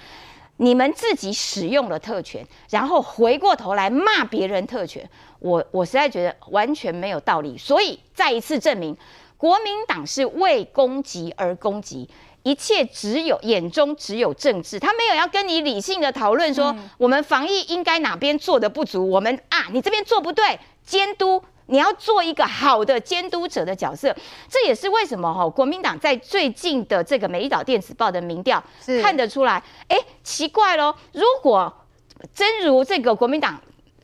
[0.62, 7.57] 你们自己使用了特权，然后回过头来骂别人特权，我我实在觉得完全没有道理。
[7.57, 8.95] 所以再一次证明，
[9.38, 12.10] 国民党是为攻击而攻击，
[12.43, 21.41] 一切只有眼中只有政治，他没有要跟你理性的讨论说，我们防疫应该哪边做的不足，我们啊，你这边做不对，监督。
[21.70, 24.15] 你要做一个好的监督者的角色，
[24.49, 28.61] 这也是为什么哈国民党在最近的这个《美丽岛电子报》的民调
[29.01, 31.72] 看得出来，哎，奇怪咯，如果
[32.34, 33.61] 真如这个国民党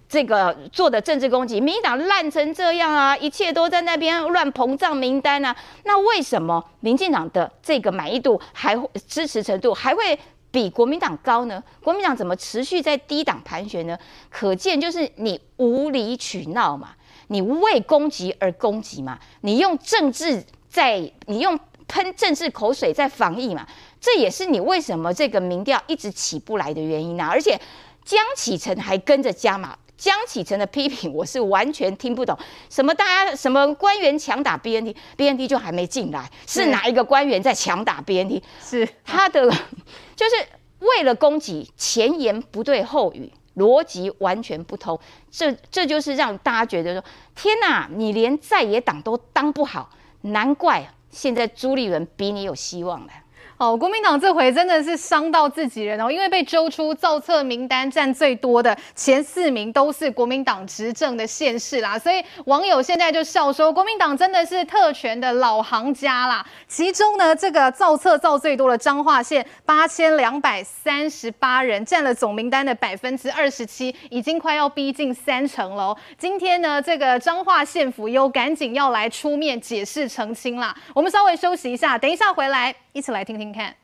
[0.07, 10.17] 这个做的政治攻击，民进党烂成这样啊，一切都在那边乱膨胀名单啊，那为什么民进党的这个满意度还会支持程度还会
[10.51, 11.61] 比国民党高呢？
[11.83, 13.97] 国民党怎么持续在低档盘旋呢？
[14.29, 16.89] 可见就是你无理取闹嘛。
[17.27, 19.19] 你为攻击而攻击嘛？
[19.41, 23.67] 你用政治在，你用喷政治口水在防疫嘛？
[24.01, 27.27] 这也是你为什么这个民调一直起不来的原因啊！
[27.27, 27.59] 而且
[28.03, 32.37] 江启臣还跟着加码，江启臣的批评我是完全听不懂。
[32.69, 38.43] 什么大家什么官员强打 BNT，BNT 就还没进来，是哪一个官员在强打 BNT？
[38.63, 39.49] 是他的，
[40.15, 40.35] 就是
[40.79, 43.31] 为了攻击，前言不对后语。
[43.55, 44.99] 逻辑完全不通，
[45.31, 47.03] 这这就是让大家觉得说：
[47.35, 49.89] 天哪，你连在野党都当不好，
[50.21, 53.13] 难怪现在朱立伦比你有希望了。
[53.57, 66.45] 哦，国民党这回真的是伤到自己人哦，因为被揪出造册名单占最多的前四名都是国民党执政的县市啦，所以网友现在就笑说，国民党真的是特权的老行家啦。
[66.67, 75.95] 其中呢，这个造册造最多的彰化县八千两百三十八人，占了总名单的百分之二十七，已经快要逼近三成喽。
[76.17, 80.75] 今天呢，这个彰化县府又赶紧要来出面解释澄清啦。
[80.93, 82.75] 我们稍微休息一下，等一下回来。
[82.95, 83.75] 一起来听听看。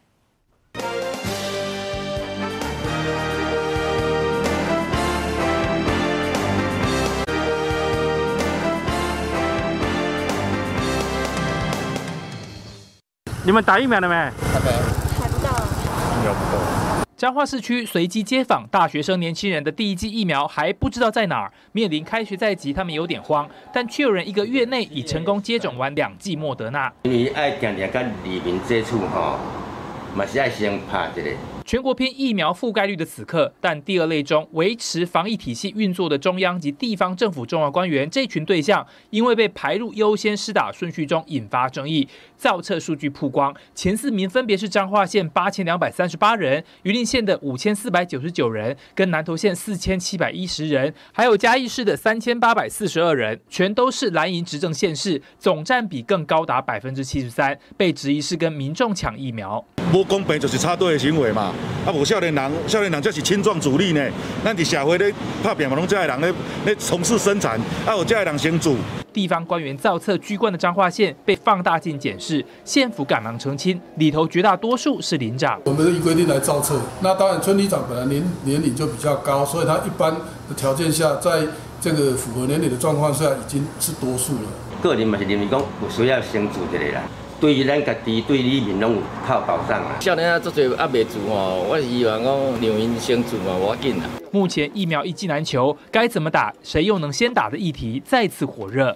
[13.44, 14.16] 你们打疫苗了没？
[14.16, 14.32] 还
[14.62, 14.72] 没，
[15.20, 15.50] 还不到。
[15.60, 16.81] 疫苗不够。
[17.22, 26.92] 彰化市区随机街访大学生年轻人的第一剂疫苗还不知道在哪儿，面临开学在即，他们有点慌，但却有人一个月内已成功接种完两剂莫德纳。
[27.04, 29.40] 你爱点点跟里民接触哈，
[30.16, 31.30] 嘛是爱先拍这个。
[31.64, 42.10] 全国偏疫苗覆盖率的此刻，但第二类中维持防疫体系运作的中央及地方政府重要官员这群对象，因为被排入优先施打顺序中，引发争议。
[42.42, 59.64] 造册数据曝光，前四名分别是彰化县八千两百三十八人、云林县的五千四百九十九人，跟南投县四千七百一十人，还有嘉义市的三千八百四十二人，全都是蓝营执政县市，总占比更高达百分之七十三，被质疑是跟民众抢疫苗。
[59.92, 61.54] 不公平就是插队的行为嘛。
[61.86, 64.10] 啊，无少年人，少年人这是青壮主力呢。
[64.44, 65.14] 咱伫社会咧
[65.44, 66.34] 拍拼嘛，拢这些人咧
[66.66, 68.76] 咧从事生产，啊，有这些人先做。
[69.14, 75.60] 地方官员造册居冠的彰化县被放大镜检视，县府赶忙澄清，里头绝大多数是林长。
[75.66, 81.42] 我们依规定来造册，那当然村里长本来年年龄就比较高，所以他一般的条件下，在
[81.80, 84.50] 这个符合年龄的状况下，已经是多数了。
[84.82, 87.02] 个人嘛是认为讲有需要先做这个啦。
[87.40, 90.00] 对于咱家己，对里面拢有靠保障啊。
[90.00, 94.06] 少年啊，做侪还未做哦，我是希望讲让因先做嘛，我紧啊。
[94.32, 98.96] 目前疫苗一剂难求，该怎么打，谁又能先打的议题再次火热。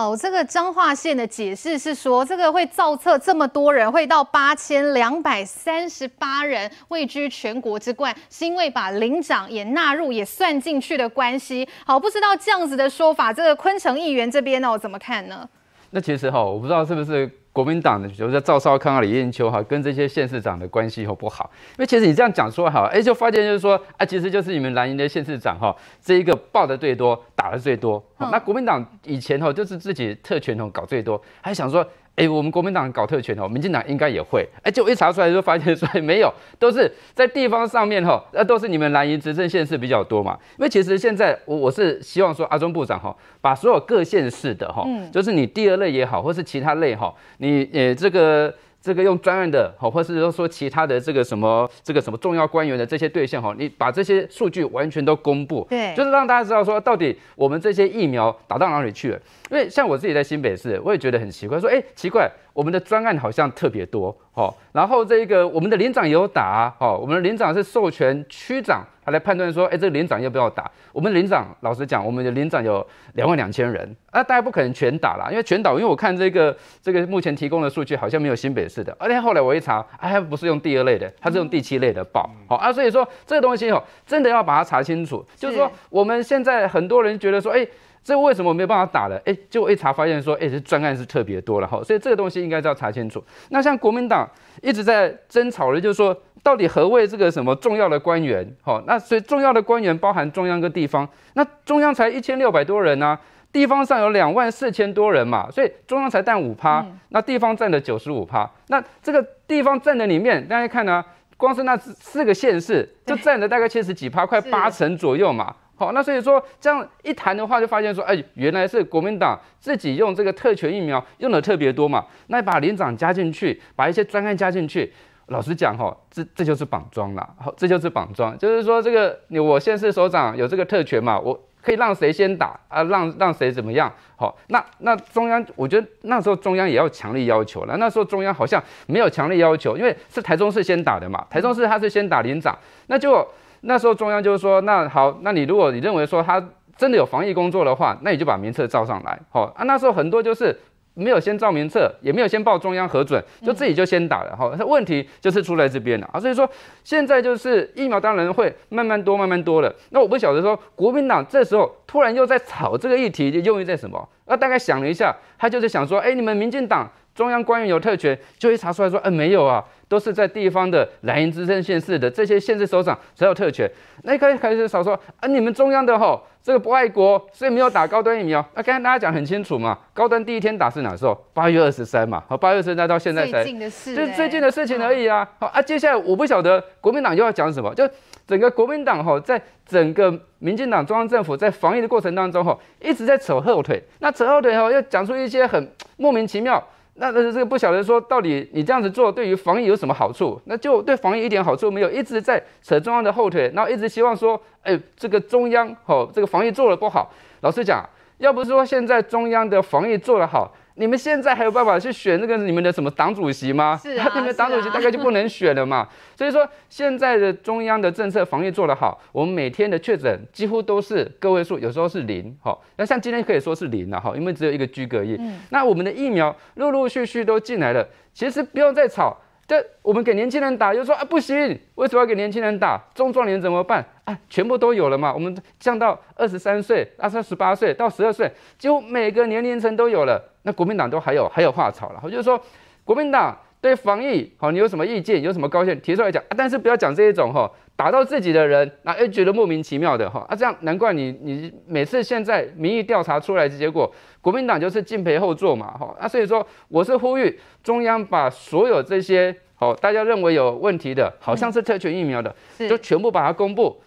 [0.00, 11.68] 哦，这个彰化县的解释是说，这个会造册这么多人，会到八千两百三十八人位居全国之冠，是因为把领长也纳入也算进去的关系。
[11.84, 15.46] 好，不知道这样子的说法，这个昆城议员这边呢，我怎么看呢？
[15.90, 17.30] 那其实哈，我不知道是不是。
[17.52, 21.50] 国民党的，比如说赵少康啊、李彦秋哈，跟这些县市长的关系好不好？
[21.70, 28.02] 因为其实你这样讲说哈，哎，就发现就是说，啊，其实就是你们蓝营的县市长哈，这一个报的最多，打的最多。
[28.18, 31.86] 那国民党以前哈，就是自己特权哦搞最多，还想说。
[32.16, 34.46] 哎，我们国民党搞特权哦，民进党应该也会。
[34.62, 40.38] 哎，结果一查出来就发现说没有，都是在地方上面哈，那都是你们蓝营执政县市比较多嘛。
[40.58, 48.54] 因为其实现在我我是希望说阿中部长哈，把所有各县市的哈，就是你第二类也好，或是其他类哈，你呃这个。
[48.82, 59.20] 这个用专案的，好，或是说说其他的这个什么这个什么重要官员的这些对象，哈，你把这些数据完全都公布，对，就是让大家知道说到底我们这些疫苗打到哪里去了。
[59.50, 69.10] 因为像我自己在新北市，我也觉得很奇怪，说，哎，奇怪，我们的专案好像特别多，哦，然后这个我们的连长也有打，哦，我们的连长是授权区长他。
[69.10, 70.70] 来判断说，哎，这个连长要不要打？
[70.92, 87.66] 我们连长老实讲，我们的连长有两万两千人，啊，大家不可能全打啦，因为全打，因为我看这个这个目前提供的数据好像没有新北市的，而且后来我一查，哎，不是用第二类的，他是用第七类的报，好啊，所以说这个东西哦，真的要把它查清楚，就是说我们现在很多人觉得说，哎。
[88.02, 89.20] 这为什么没有办法打了？
[89.24, 93.22] 哎，结果一查发现说，哎，这专案是特别多了哈，所以这个东西应该是要查清楚。
[93.50, 94.28] 那像国民党
[94.62, 98.46] 一直在争吵的，就是说到底何谓这个什么重要的官员？
[98.62, 103.18] 哈，那所以重要的官员包含中央跟地方，那中央才一千六百多人啊，
[103.52, 108.50] 地方上有两万四千多人嘛，所以中央才占五趴，那地方占了九十五趴。
[108.68, 111.06] 那这个地方占的里面，大家看呢、啊，
[111.36, 115.54] 光是那四个县市就占了大概七十几趴，快八成左右嘛。
[115.80, 122.04] 好，那所以说这样一谈的话，就发现说，哎，原来是国民党自己用这个特权疫苗用的特别多嘛。
[122.26, 124.92] 那把连长加进去，把一些专案加进去，
[125.28, 127.26] 老实讲哈，这这就是绑桩了。
[127.38, 131.32] 好，这就是绑桩，就是说这个你我县市首长有这个特权嘛，我
[131.62, 133.90] 可以让谁先打啊，让让谁怎么样。
[134.16, 137.78] 好，那那中央，我觉得那时候中央也要强力要求了。
[137.78, 142.54] 那时候中央好像没有强力要求，因为是台中市先打的嘛，台中市他是先打连长，
[142.88, 143.26] 那就。
[143.62, 146.42] 那时候中央就是说，那好，那你如果你认为说他
[146.76, 149.64] 真的有防疫工作的话，那你就把名册照上来，好啊。
[149.64, 150.58] 那时候很多就是
[150.94, 154.54] 没有先照名册，也没有先报中央核准，就自己就先打了，好。
[154.56, 156.18] 那问题就是出在这边了啊。
[156.18, 156.48] 所以说
[156.82, 159.72] 现在就是疫苗当然会慢慢多，慢慢多了。
[159.90, 164.08] 那我不晓得说国民党这时候突然又在炒这个议题，用意在什么？
[164.26, 169.62] 那大概想了一下，他就是想说，哎，你们民进党中央官员有特权，就会查出来说，哎，没有啊。
[169.90, 173.68] 都是在地方的蓝营执政县市的这些县市首长才有特权。
[174.04, 178.42] 那一开始少说啊，你们中央的吼这个不爱国，所以没有打高端疫苗。
[178.54, 181.26] 那刚才大家讲很清楚嘛，高端第一天打是哪时候？
[181.34, 185.28] 八月二十三嘛，好，八月二十三到现在才，最近的事，就是最近的事情而已啊。
[185.40, 187.88] 好啊，接下来我不晓得国民党又要讲什么，就
[188.28, 193.82] 整个国民党吼，在整个民进党中央政府在防疫的过程当中吼，一直在扯后腿。
[193.98, 196.64] 那扯后腿吼，又讲出一些很莫名其妙。
[196.94, 200.40] 那但是这个不晓得说到底你这样子做对于防疫有什么好处？
[200.44, 207.10] 那就对防疫一点好处没有，一直在扯中央的后腿，然后一直希望说，哎，这个中央吼，这个防疫做得不好。
[207.40, 207.88] 老实讲，
[208.18, 210.52] 要不是说现在中央的防疫做得好。
[210.74, 213.78] 你们现在还有办法去选那个你们的什么党主席吗？
[213.82, 215.78] 是啊， 你们党主席大概就不能选了嘛。
[215.78, 222.36] 啊、 所以说现在的中央的政策防疫做得好，我们每天的确诊几乎都是个位数，有时候是零。
[222.42, 225.16] 好，那像今天可以说是零了哈，因为只有一个居隔夜。
[225.18, 229.16] 嗯、那我们的疫苗陆陆续续都进来了，其实不用再吵。
[229.46, 232.80] 这我们给年轻人打，又说啊不行，为什么要给年轻人打？
[232.94, 233.84] 中壮年怎么办？
[234.10, 235.12] 啊，全部都有了嘛。
[235.12, 240.22] 我们降到二十三岁、二十八岁到十二岁，几乎每个年龄层都有了。
[240.42, 242.00] 那国民党都还有还有话吵了。
[242.02, 242.40] 我就是说，
[242.84, 245.22] 国民党对防疫好，你有什么意见？
[245.22, 246.32] 有什么高见提出来讲啊？
[246.36, 253.92] 但是不要讲这一种哈，打到自己的人，那又觉得莫名其妙的哈啊，这样难怪你你每次现在民意调查出来的结果。
[254.22, 263.78] 国民党就是敬陪后座嘛，哈，那所以说我是呼吁中央把所有这些好大家认为有问题的，好像是特权疫苗的，就全部把它公布，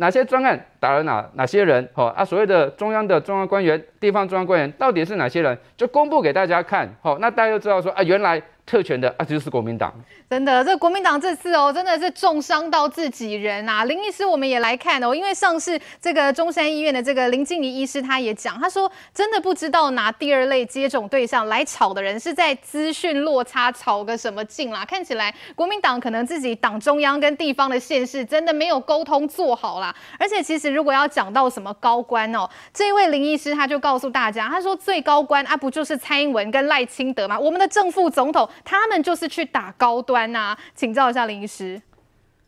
[0.00, 8.42] 哪些专案打了哪哪些人，好啊，所谓的中央的中央官员、地方中央官员到底是哪些人，就公布给大家看，好，那大家就知道说啊，原来。
[8.66, 9.92] 特权的啊，这就是国民党。
[10.28, 13.84] 真的，这国民党这次哦，真的是重伤到自己人啊。
[13.84, 24.84] 林医师，我们也来看哦，因为上次这个中山医院的这个林静怡医师他也讲，他说真的不知道拿第二类接种对象来吵的人是在资讯落差吵个什么劲啦。
[24.84, 29.92] 看起来国民党可能自己党中央跟地方的县市真的没有沟通做好啦。
[30.18, 37.36] 而且其实如果要讲到什么高官哦，这位林医师他就告诉大家，他说最高官啊，不就是蔡英文跟赖清德吗？
[37.36, 41.80] 我们的正副总统他们就是去打高端呐，请教一下林医师。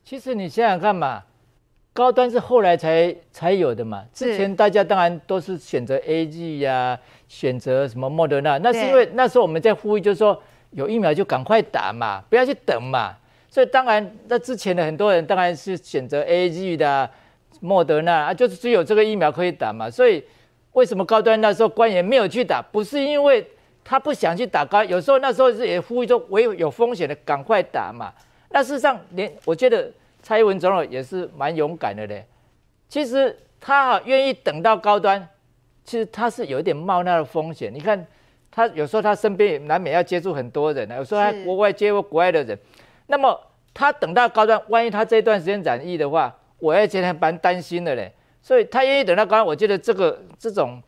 [0.04, 1.22] 其实你想想看嘛，
[1.92, 6.98] 高端是后来才才有的嘛，之前大家当然都是选择 A G 呀，
[7.28, 13.16] 选择什么莫德纳，那是因为那时候我们在呼吁，就是说有疫苗就赶快打嘛，不要去等嘛。
[13.48, 17.08] 所以当然，那之前的很多人当然是选择 A G 的、
[17.60, 19.90] 莫德纳啊，就是只有这个疫苗可以打嘛。
[19.90, 20.24] 所以
[20.72, 22.62] 为什么高端那时候官员没有去打？
[22.62, 23.46] 不是因为
[23.84, 28.12] 他不想去打高，有时候那时候是也呼吁说，我有有风险的赶快打嘛。
[28.50, 29.90] 那事实上，连我觉得
[30.22, 32.24] 蔡英文总统也是蛮勇敢的嘞。
[32.88, 35.26] 其实他啊愿意等到高端，
[35.84, 37.72] 其实他是有一点冒那个风险。
[37.72, 38.06] 你看
[38.50, 42.58] 他有时候他身边也难免要接触很多人，有时候他国外接触国外的人。
[43.06, 43.40] 那么
[43.72, 48.12] 他等到高端，万一他这段时间染疫的话，我也觉得蛮担心的嘞。
[48.42, 50.82] 所以他愿意等到高端，我觉得这个这种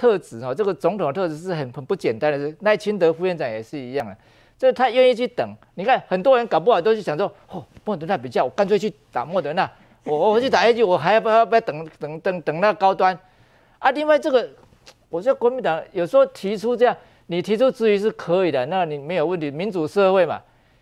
[0.00, 2.54] 特质哈，这个总统的特质是很很不简单的。
[2.60, 4.16] 赖清德副院长也是一样的，
[4.56, 5.54] 就是他愿意去等。
[5.74, 9.70] 你看很多人搞不好都是想说，哦，莫德纳比较，我干脆去打莫德纳，
[10.04, 13.18] 我我去打 A G，我还要不要不要等等等等那高端？
[13.78, 14.48] 啊，另外这个，
[15.10, 16.96] 我觉得国民党有时候提出这样，
[17.26, 20.40] 你提出质疑是可以的，那你没有问题，民主社会嘛。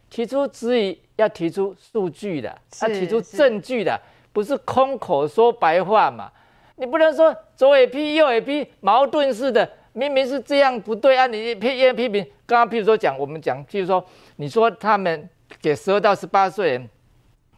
[0.08, 4.00] 提出质疑要提出数据的，要提出证据的，
[4.32, 6.30] 不是空口说白话嘛？
[6.78, 9.68] 你不能说左也批右也批，矛盾似的。
[9.92, 11.26] 明明是这样不对啊！
[11.26, 14.04] 你批也批评，刚刚譬如说讲我们讲，譬如说
[14.36, 15.28] 你说他们
[15.60, 16.88] 给十二到十八岁人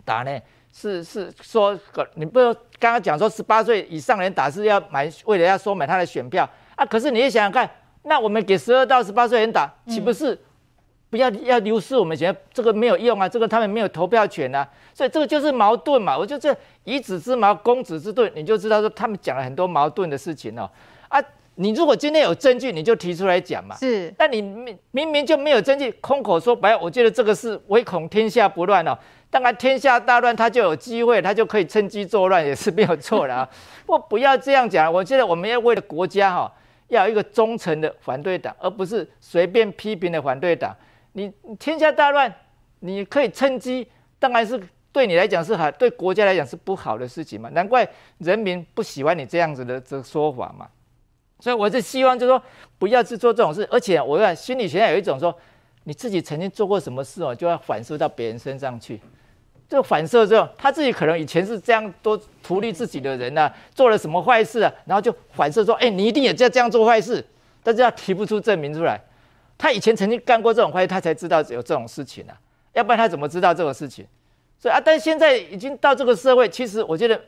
[0.07, 0.41] 打呢，
[0.73, 1.79] 是是说
[2.15, 6.87] 你不要刚刚讲说十八岁以上人打是要买，为了要收买他的选票啊。
[6.87, 7.69] 可是你也想想看，
[8.05, 10.39] 那我们给十二到十八岁人打，岂不是？
[11.11, 16.17] 不要要流失我们觉得这个没有用啊，这个他们没有投票权啊，所以这个就是矛盾嘛。
[16.17, 20.71] 我就这以子之矛攻子之盾，你就知道说他们讲了很多矛盾的事情哦。
[21.09, 21.21] 啊，
[21.57, 23.75] 你如果今天有证据，你就提出来讲嘛。
[23.77, 28.97] 是，但你明明明就没有证据，空口说白，我觉得这个是唯恐天下不乱哦。
[29.31, 33.49] 当然天下大乱，他就有机会，他就可以趁机作乱，也是没有错的啊。
[33.87, 36.53] 我不要这样讲，我觉得我们要为了国家哈，
[36.87, 40.73] 要有一个忠诚的反对党，而不是随便批评的反对党。
[41.13, 42.33] 你天下大乱，
[42.81, 43.87] 你可以趁机，
[44.19, 44.61] 当然是
[44.93, 47.49] 对你来讲是好，对国家来讲是不好的事情嘛。
[47.51, 47.89] 难怪
[48.19, 50.69] 人民不喜欢你这样子的这说法嘛。
[51.41, 52.43] 所以我是希望，就是说
[52.79, 53.67] 不要去做这种事。
[53.71, 55.35] 而且我看心理学上有一种说，
[55.85, 59.01] 你自己曾经做过什么事哦，就要反射到别人身上去。
[59.69, 67.25] 这个反射之后，他自己可能以前是这样多图利自己的人啊，做了什么坏事啊，然后就反射说，哎，你一定也在这样做坏事，
[67.63, 69.01] 但是他提不出证明出来。
[69.61, 72.33] 他以前曾经干过这种坏事，他才知道有这种事情啊，
[72.73, 74.07] 要不然他怎么知道这个事情？
[74.59, 77.21] 所以啊，但现在已经到这个社会，其实我觉得，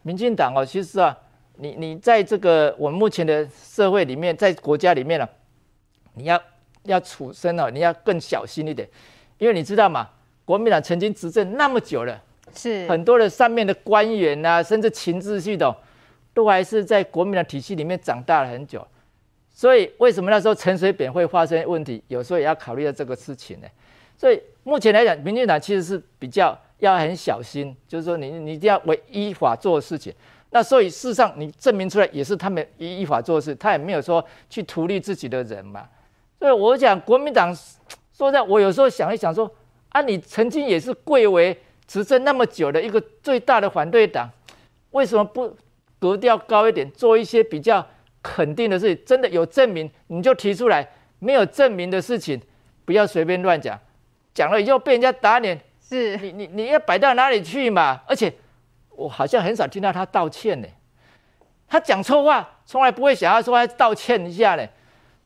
[0.00, 1.14] 民进党哦，其实啊，
[1.56, 5.28] 你你在这个我们目前的社会里面，在国家里面呢、啊，
[6.14, 6.42] 你要
[6.84, 8.88] 要处身哦，你要更小心一点，
[9.36, 10.08] 因为你知道嘛？
[10.46, 12.18] 国民党曾经执政那么久了，
[12.54, 15.76] 是很多的上面的官员啊，甚至情治系统，
[16.32, 18.86] 都还是在国民党体系里面长大了很久。
[19.56, 22.02] 所以为什么那时候陈水扁会发生问题？
[22.08, 23.68] 有时候也要考虑到这个事情呢。
[24.18, 30.12] 所以目前来讲，民进党其实是比较要很小心，就是说你你一定要为依法做事情。
[30.50, 35.88] 那所以事实上你证明出来也是他们依依法做事，他也没有说去图利自己的人嘛。
[36.40, 37.56] 所以我讲国民党
[38.12, 39.48] 说在，我有时候想一想说
[39.90, 41.56] 啊，你曾经也是贵为
[41.86, 44.28] 执政那么久的一个最大的反对党，
[44.90, 45.56] 为什么不
[46.00, 47.86] 格调高一点，做一些比较？
[48.24, 50.82] 肯定的事情，真的有证明你就提出来；
[51.18, 52.40] 没有证明的事情，
[52.86, 53.78] 不要随便乱讲。
[54.32, 58.00] 讲了以后被人家打脸，是你你你要摆到哪里去嘛？
[58.08, 58.32] 而且
[58.96, 60.66] 我好像很少听到他道歉呢。
[61.68, 64.66] 他讲错话，从来不会想要说他道歉一下呢。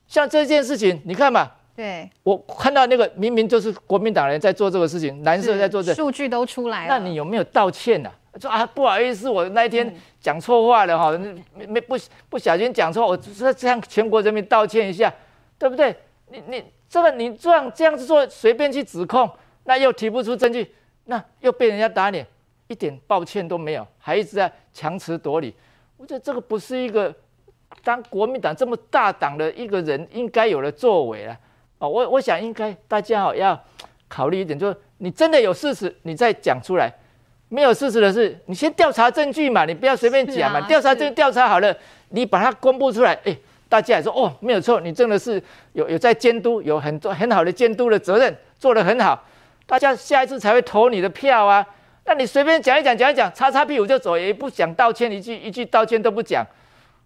[0.08, 8.10] 像这件事情，你看嘛，对，我看到那个明明就是国民党人在做这个事情，蓝色在做这，数据都出来了，那你有没有道歉呢？
[8.40, 11.10] 说啊，不好意思，我那一天讲错话了哈，
[11.54, 11.96] 没没不
[12.28, 15.12] 不小心讲错，我只是向全国人民道歉一下，
[15.58, 15.94] 对不对？
[16.30, 19.30] 你你这个你这样这样子做，随便去指控，
[19.64, 20.74] 那又提不出证据，
[21.04, 22.26] 那又被人家打脸，
[22.66, 25.54] 一点抱歉都没有，还一直在强词夺理。
[25.96, 27.14] 我觉得这个不是一个
[27.82, 31.38] 当国民党这么大党的一个人应该有的作为啊！
[31.78, 33.58] 哦，我我想应该大家好要
[34.08, 36.92] 考虑一点，就是你真的有事实，你再讲出来。
[37.48, 40.60] 没有事实的是，你先调查证据嘛，你不要随便讲嘛。
[40.68, 41.74] 调查证据调查好了，
[42.10, 43.34] 你把它公布出来，哎，
[43.68, 45.42] 大家也说哦，没有错，你真的是
[45.72, 49.24] 有有在监督，有很多很好的监督的责任，做得很好，
[49.66, 51.64] 大家下一次才会投你的票啊。
[52.04, 56.46] 那你随便讲一讲讲一讲，擦擦屁股就走，也不讲道歉，一句一句道歉都不讲，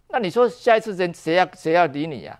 [0.09, 2.39] 那你说下一次人谁要谁要理你呀、啊？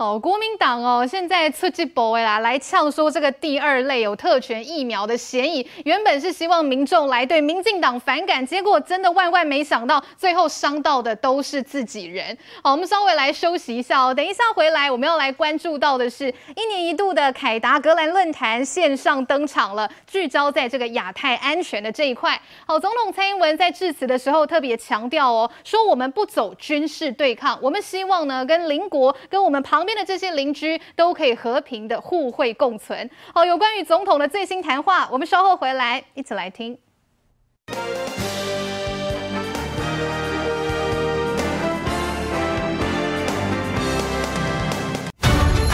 [0.00, 12.34] 哦，国民党哦，现在出去博啦，来呛说这个第二类有特权疫苗的嫌疑，原本是希望民众来对民进党反感，结果真的万万没想到，最后伤到的都是自己人。
[12.62, 22.40] 好，我们稍微来休息一下哦，等一下回来我们要来关注到的是一年一度的凯达格兰论坛线上登场了，聚焦在这个亚太安全的这一块。
[22.66, 29.89] 好，总统蔡英文在致辞的时候特别强调哦，说我们不走军事对抗，我们希望呢跟邻国跟我们旁边。
[29.92, 33.10] 边的这些邻居都可以和平的互惠共存。
[33.34, 36.78] 好，有关于总统的最新谈话，我们稍后回来一起来听。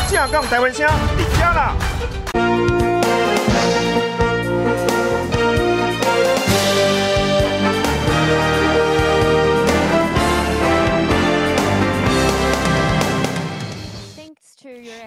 [0.08, 0.88] 正港台湾声，
[1.18, 1.95] 你家啦！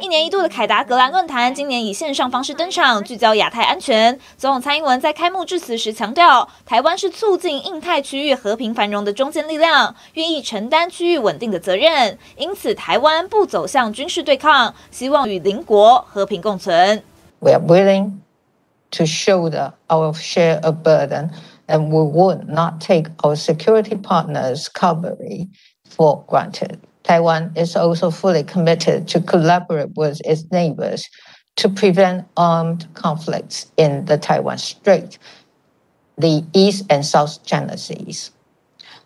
[0.09, 4.19] 年一度的凯达格兰论坛今年以线上方式登场，聚焦亚太安全。
[4.37, 12.17] 总统蔡英文在开幕致辞时强调，台湾是促进印太区域和平繁荣的中坚力量，愿意承担区域稳定的责任。
[12.37, 17.03] 因此，台湾不走向军事对抗，希望与邻国和平共存。
[17.39, 18.13] We are willing
[18.91, 21.29] to shoulder our share of burden,
[21.67, 25.49] and we would not take our security partners' cooperation
[25.87, 26.79] for granted.
[27.09, 31.09] Taiwan is also fully committed to collaborate with its neighbors
[31.55, 35.17] to prevent armed conflicts in the Taiwan Strait,
[36.19, 38.29] the East and South China Seas.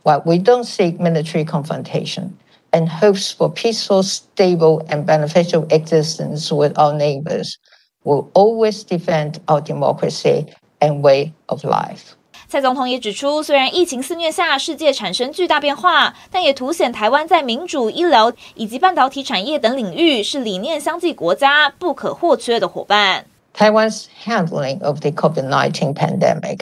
[0.02, 2.38] While we don't seek military confrontation
[2.74, 7.58] and hopes for peaceful, stable, and beneficial existence with our neighbors,
[8.04, 12.18] we'll always defend our democracy and way of life.
[12.54, 23.26] 蔡总统也指出，虽然疫情肆虐下世界产生巨大变化，但也凸显台湾在民主、医疗以及半导体产业等领域是理念相近国家不可或缺的伙伴。
[23.58, 26.60] Taiwan's handling of the COVID-19 pandemic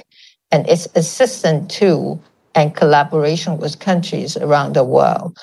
[0.50, 2.20] and its assistance to
[2.54, 5.34] and collaboration with countries around the world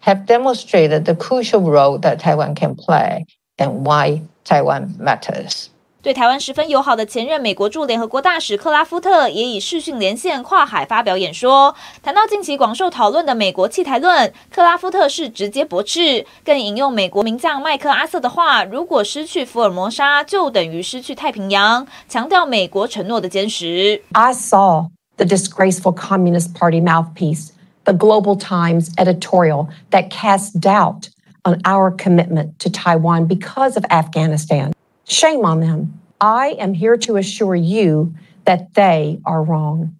[0.00, 3.24] have demonstrated the crucial role that Taiwan can play
[3.56, 5.70] and why Taiwan matters.
[6.06, 24.00] 对台湾十分友好的前任美国驻联合国大使克拉夫特也以视讯连线跨海发表演说，谈到近期广受讨论的美国弃台论，克拉夫特是直接驳斥，更引用美国名将麦克阿瑟的话：“如果失去福尔摩沙，就等于失去太平洋。”强调美国承诺的坚实。
[24.12, 27.48] I saw the disgraceful Communist Party mouthpiece,
[27.82, 31.08] the Global Times editorial that cast doubt
[31.42, 34.70] on our commitment to Taiwan because of Afghanistan.
[35.08, 36.00] Shame on them.
[36.18, 38.12] I am here to assure you
[38.44, 39.92] that they are wrong.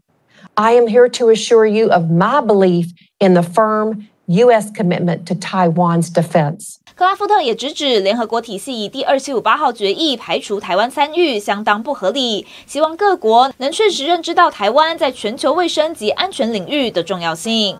[0.55, 4.73] I am here to assure you of my belief in the firm U.S.
[4.73, 6.79] commitment to Taiwan's defense.
[6.97, 12.47] 克拉夫特也直指联合国体系以第二七五八号决议排除台湾参与，相当不合理。
[12.67, 17.79] 希望各国能确实认知到台湾在全球卫生及安全领域的重要性。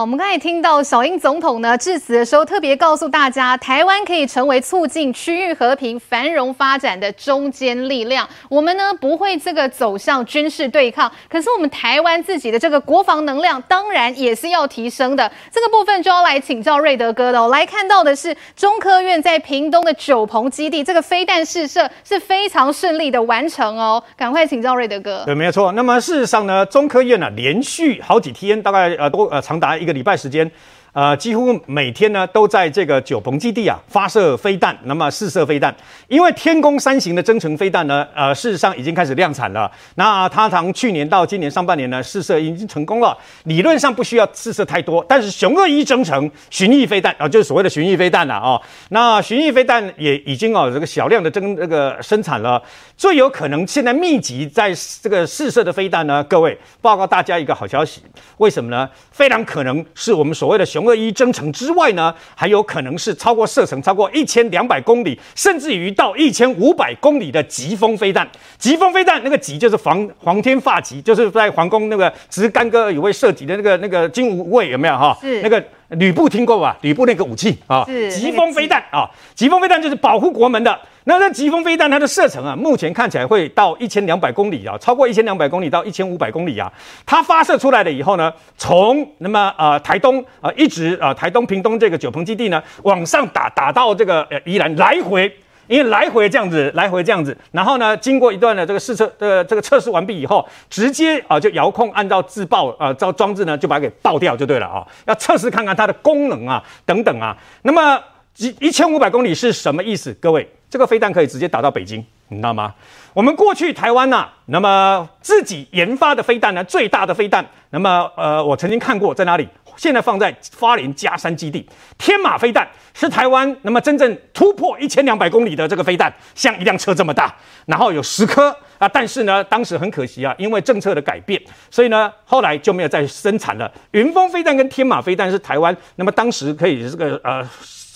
[0.00, 8.28] 我们刚才听到小英总统呢致辞的时候，特别告诉大家，台湾可以成为促进区域和平繁荣发展的中坚力量。
[8.48, 15.28] 我们呢不会这个走向军事对抗，可是我们台湾自己的这个国防能量当然也是要提升的。
[15.50, 17.48] 这个部分就要来请教瑞德哥的哦。
[17.48, 24.00] 来看到的是中科院在屏东的九鹏基地，这个飞弹试射是非常顺利的完成哦。
[24.16, 25.24] 赶快请教瑞德哥。
[25.26, 25.72] 对，没有错。
[25.72, 29.76] 那么事实上呢，中科院呢、连续好几天，大概呃都呃长达。
[29.78, 30.50] 一一个礼拜时间。
[30.98, 35.72] 呃，几乎每天呢都在这个九鹏基地啊发射飞弹，那么试射飞弹。
[36.08, 39.70] 因为天宫三型的增程飞弹呢，呃，事实上已经开始量产了。
[39.94, 43.16] 那它从去年到今年上半年呢，试射已经成功了。
[43.44, 48.60] 理论上不需要试射太多，但是雄二一增程巡弋飞弹啊，就是所谓的巡弋飞弹了哦。
[48.88, 52.60] 那巡弋飞弹也已经哦这个小量的增这个生产了。
[52.96, 58.02] 最有可能现在密集在这个试射的飞弹呢，各位报告大家一个好消息，
[58.38, 58.90] 为什么呢？
[59.12, 60.87] 非常可能是我们所谓的雄。
[60.88, 68.26] 雄二一征程之外呢，还有可能是超过射程超过一千两百公里，甚至于到一千五百公里的疾风飞弹。
[68.56, 75.16] 疾风飞弹那个疾就是皇皇天发疾，就是在皇宫那个只是干戈有位射击的那个那个精武卫有没有哈？
[75.20, 76.76] 是那个吕布听过吧？
[76.80, 80.78] 吕布那个武器啊，疾风飞弹啊，疾风飞弹就是保护国门的。
[81.08, 86.70] 那那疾风飞弹它的射程啊，目前看起来会到一千两百公里啊，超过一千两百公里到一千五百公里啊。
[87.06, 95.34] 它发射出来了以后呢，从那么呃台东啊、呃、一直啊、呃、台东屏东这个九鹏基地呢往上打，打到这个呃宜兰来回
[95.66, 107.34] 因为来回这样子，来回这样子，然后呢，经过一段的这个试测呃这个测试完毕以后，直接啊就遥控按照自爆啊，这装置呢就把它给爆掉就对了啊，要测试看看它的功能啊等等啊。
[107.62, 107.98] 那么
[108.38, 110.12] 一一千五百公里是什么意思？
[110.14, 112.72] 各位，这个飞弹可以直接打到北京，你知道吗？
[113.12, 119.48] 我们过去台湾呐、那么自己研发的飞弹呢，最大的飞弹，那么呃，我曾经看过在哪里？
[119.76, 127.34] 现在放在花莲加山基地，天马飞弹是台湾那么真正突破一千两百公里的这个飞弹，像一辆车这么大，
[127.66, 128.88] 然后有十颗啊。
[128.88, 131.40] 但是呢，当时很可惜啊，因为政策的改变，
[131.70, 133.70] 所以呢，后来就没有再生产了。
[133.92, 137.48] 云峰飞弹跟天马飞弹是台湾那么当时可以这个呃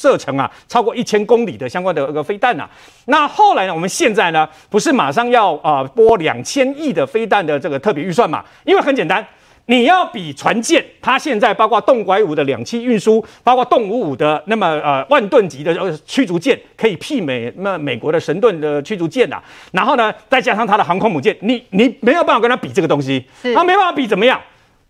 [0.03, 2.69] 射程啊超过一千公里的相关的一个飞弹啊。
[3.05, 8.45] 那后来呢，我们现在呢不是马上要啊拨两千亿的飞弹的这个特别预算嘛？
[8.65, 9.25] 因为很简单。
[9.67, 19.41] 你要比船舰，它现在包括动拐五的两栖运输，包括动五五的那么呃万吨级的呃驱逐舰，可以媲美那美国的神盾的驱逐舰呐。
[19.71, 23.25] 然后呢，再加上它的航空母舰，你你没有办法跟它比这个东西，
[23.55, 24.39] 它没办法比怎么样？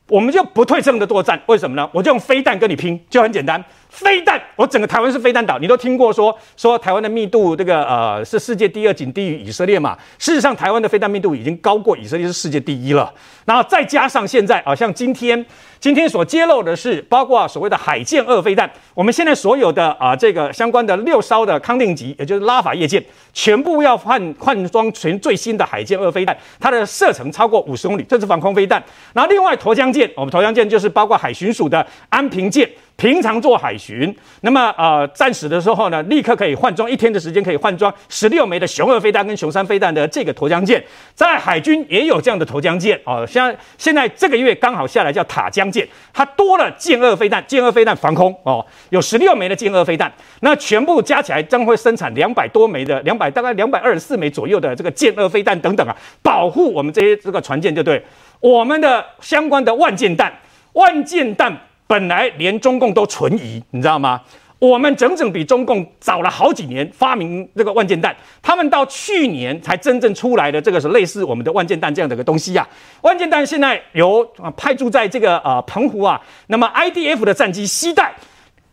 [0.08, 1.88] 我们就不对称的作战，为什么呢？
[1.92, 3.62] 我就用飞弹跟你拼，就很简单。
[3.92, 9.96] 飞弹，我整个台湾是飞弹岛，你都听过说说台湾的密度这个呃是世界第二，仅低于以色列嘛。
[10.18, 13.12] 事实上，台湾的飞弹密度已经高过以色列，是世界第一了。
[13.44, 15.44] 然后再加上现在啊，像今天
[15.78, 23.04] 今天所揭露的是，包括所谓的海剑二飞弹，我们现在所有的啊这个相关的六艘的康定级，也就是拉法叶舰，
[23.34, 28.82] 全部要换换装全最新的海剑二飞弹，它的射程超过五十公里，这是防空飞弹。
[29.12, 32.66] 然后另外沱江舰，我们沱江舰就是包括海巡署的安平舰。
[33.02, 40.80] 平常做海巡，那么呃战时的时候呢，立刻可以换装，一天的时间可以换装十六枚的雄二飞弹跟雄三飞弹的这个投江舰，
[41.12, 43.26] 在海军也有这样的投江舰哦。
[43.26, 50.12] 像现在这个月刚好下来叫塔江舰，它多了舰二飞弹，舰二飞弹防空哦，有十六枚的舰二飞弹，
[50.42, 58.00] 那全部加起来将会生产两百多枚的两百大概两百二十四枚左右的这个舰二飞弹等等啊，保护我们这些这个船舰，就对
[58.38, 60.32] 我们的相关的万箭弹，
[60.74, 61.52] 万箭弹。
[61.92, 64.18] 本来连中共都存疑，你知道吗？
[64.58, 73.02] 我们整整比中共早了好几年发明这个万箭弹，他们到去年才真正出来的这个是类似我们的万箭弹这样的一个东西呀、啊。
[73.02, 78.14] 万箭弹现在由派驻在这个呃澎湖啊，那么 IDF 的战机携带，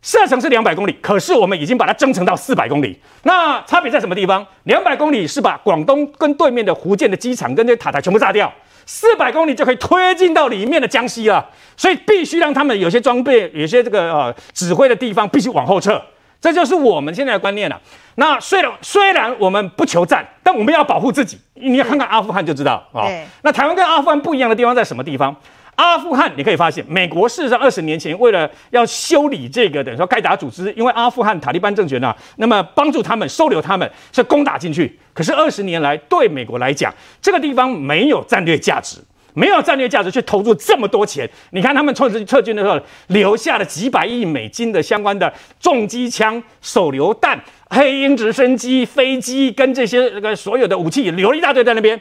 [0.01, 2.97] 射程是两百公里，可是我们已经把它增程到四百公里。
[3.23, 4.47] 那差别在什么地方？
[4.63, 8.49] 两百公里是把广东跟对面的福建的机场跟这塔台全部炸掉。
[8.91, 11.47] 四百公里就可以推进到里面的江西了，
[11.77, 16.01] 所以必须让他们有些装备、有些这个呃指挥的地方必须往后撤，
[16.41, 17.79] 这就是我们现在的观念了。
[18.15, 21.39] 那虽然虽然我们不求战，但我们要保护自己。
[21.53, 23.05] 你要看看阿富汗就知道啊。
[23.43, 25.35] 那台湾跟阿富汗不一样的地方在什么地方？
[25.79, 34.99] 阿富汗，你可以发现，美国事实上二十年前为了要修理这个等于说盖达组织，因为阿富汗塔利班政权呢、啊，那么帮助他们收留他们，是攻打进去。
[35.13, 38.97] 可是二十年来，对美国来讲，这个地方没有战略价值，
[39.33, 41.29] 没有战略价值去投入这么多钱。
[41.51, 42.77] 你看他们撤撤军的时候，
[43.07, 51.97] 留下了几百亿美金的相关的重机枪、手榴弹、黑鹰直升机、飞机跟这些那个所有的武器，留了一大堆在那边。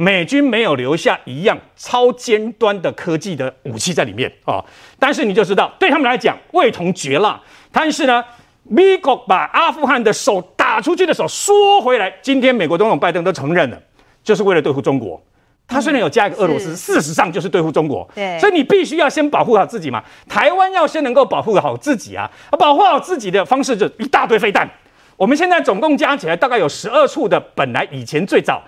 [0.00, 4.64] 美军没有留下一样超尖端的科技的武器在里面啊、哦，
[4.98, 7.38] 但是你就知道，对他们来讲味同嚼蜡。
[7.70, 8.24] 但是呢，
[8.62, 13.78] 美国把阿富汗的手打出去的时候缩回来，今天美国总统拜登都承认了，
[14.24, 15.22] 就是为了对付中国。
[15.68, 18.08] 他虽然有加一个俄罗斯，事实上就是对付中国。
[18.14, 20.02] 对，所以你必须要先保护好自己嘛。
[20.26, 22.28] 台湾要先能够保护好自己啊，
[22.58, 24.66] 保护好自己的方式就一大堆飞弹。
[25.18, 28.62] 我们现在总共加起来大概有十二处的，本来以前最早。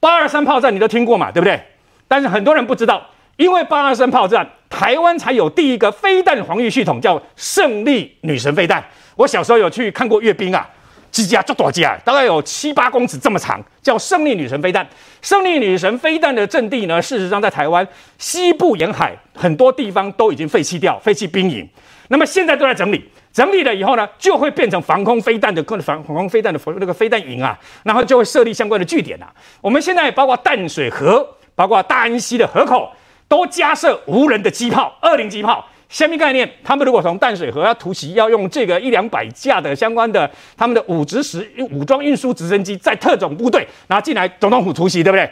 [0.00, 1.60] 八二三炮战你都听过嘛，对不对？
[2.06, 3.06] 但是很多人不知道，
[3.36, 8.82] 因为八二三炮战，台湾才有第一个飞弹防御系统，叫胜利女神飞弹。
[9.16, 10.68] 我小时候有去看过阅兵啊，
[11.10, 14.86] 机架这多架，大概有七八公尺这么长，叫胜利女神飞弹。
[15.20, 17.86] 胜利女神飞弹的阵地呢，事实上在台湾
[18.18, 21.68] 西部沿海很多地方都已经废弃掉，废弃兵营。
[22.08, 23.04] 那么现在都在整理。
[23.32, 29.32] 整理了以后呢，就会变成防空飞弹的防防空飞弹的那个飞弹营啊，然后就会设立相关的据点啊。
[29.60, 32.90] 我们现在包括淡水河，包括大安溪的河口，
[33.28, 35.64] 都加设无人的机炮，二零机炮。
[35.88, 36.46] 什么概念？
[36.62, 45.30] 他们如果从淡水河要突袭，要用这个一两百架的相关的他们的武直十武装运输直升机，在特种部队然后进来总统府突袭，对不对？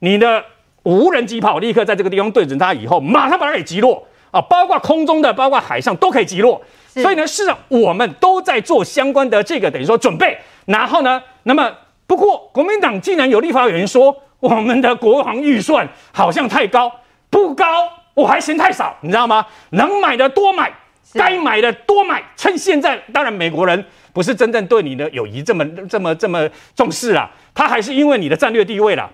[0.00, 0.44] 你的
[0.82, 4.40] 无人机炮立刻在这个地方对准它以后，马上把它给击落啊！
[4.42, 6.60] 包括空中的，包括海上都可以击落。
[7.02, 11.70] 所以呢，事实上我们都在做相关的这个等于说准备，然后呢，那么
[12.06, 16.90] 不过国民党竟然有立法委员说我们的国防预算好像太高，
[17.28, 17.66] 不高，
[18.14, 19.44] 我还嫌太少，你知道吗？
[19.70, 20.72] 能买的多买，
[21.12, 29.10] 该买的多买，趁现在，当然美国人不是真正对你的友谊这么这么这么重视啦，他还是因为你的战略地位啦。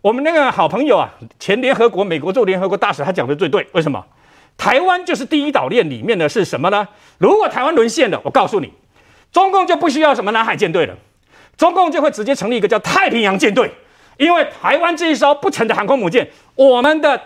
[0.00, 1.08] 我们那个好朋友啊，
[1.38, 3.64] 前联合国美国驻联合国大使，他讲的最对。
[3.70, 4.04] 为什么？
[4.56, 6.86] 台湾就是第一岛链里面的是什么呢？
[7.18, 8.72] 如果台湾沦陷了，我告诉你，
[9.32, 10.94] 中共就不需要什么南海舰队了，
[11.56, 13.70] 中共就会直接成立一个叫太平洋舰队，
[14.18, 17.20] 因为台湾这一艘不沉的航空母舰，我们的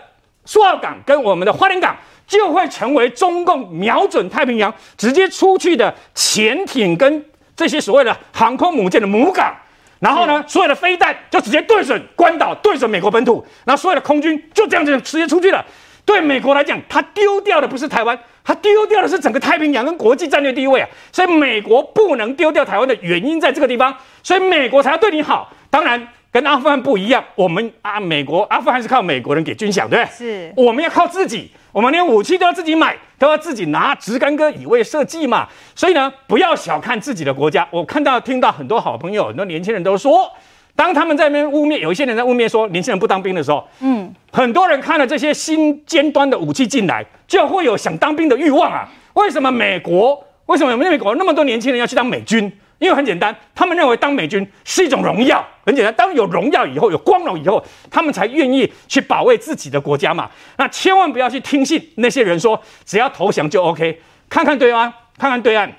[0.45, 1.95] 苏澳港跟我们的花莲港
[2.25, 7.23] 就会成为中共瞄准太平洋直接出去的潜艇跟
[7.55, 9.55] 这些所谓的航空母舰的母港，
[9.99, 15.63] 然后呢，所有的飞弹就直接对准关岛，对准美国本土，然后所有的空军就这样子直接出去了。
[16.07, 20.87] 对美国来讲，它丢掉的不是台湾，它丢掉的是整个太平洋跟国际战略地位啊！
[21.11, 23.93] 所以美国不能丢掉台湾的原因在这个地方，
[24.23, 25.51] 所以美国才要对你好。
[25.69, 30.05] 当然，跟阿富汗不一样，我们啊，美国阿富汗是靠美国人给军饷，对不对？
[30.17, 35.45] 是，我们要靠自己，我们连武器都要自己买，都要自己拿，直干戈以卫社稷嘛。
[35.75, 37.67] 所以呢，不要小看自己的国家。
[37.69, 40.31] 我看到、听到很多好朋友、很多年轻人都说。
[40.77, 48.87] 当他们在那边污蔑，有一些人在污蔑说年轻人不当兵的时候，嗯，很多人看了这些新尖端的武器进来，就会有想当兵的欲望啊。
[49.15, 50.23] 为什么美国？
[50.45, 52.49] 为什么美国那么多年轻人要去当美军？
[52.77, 55.43] 因为很简单，他们认为当美军是一种荣耀。
[55.65, 60.29] 很简单，当有荣耀以后，有光荣以后，他们才愿意去保卫自己的国家嘛。
[60.57, 63.99] 那千万不要去听信那些人说，只要投降就 OK。
[64.29, 65.73] 看看对岸，看看对岸。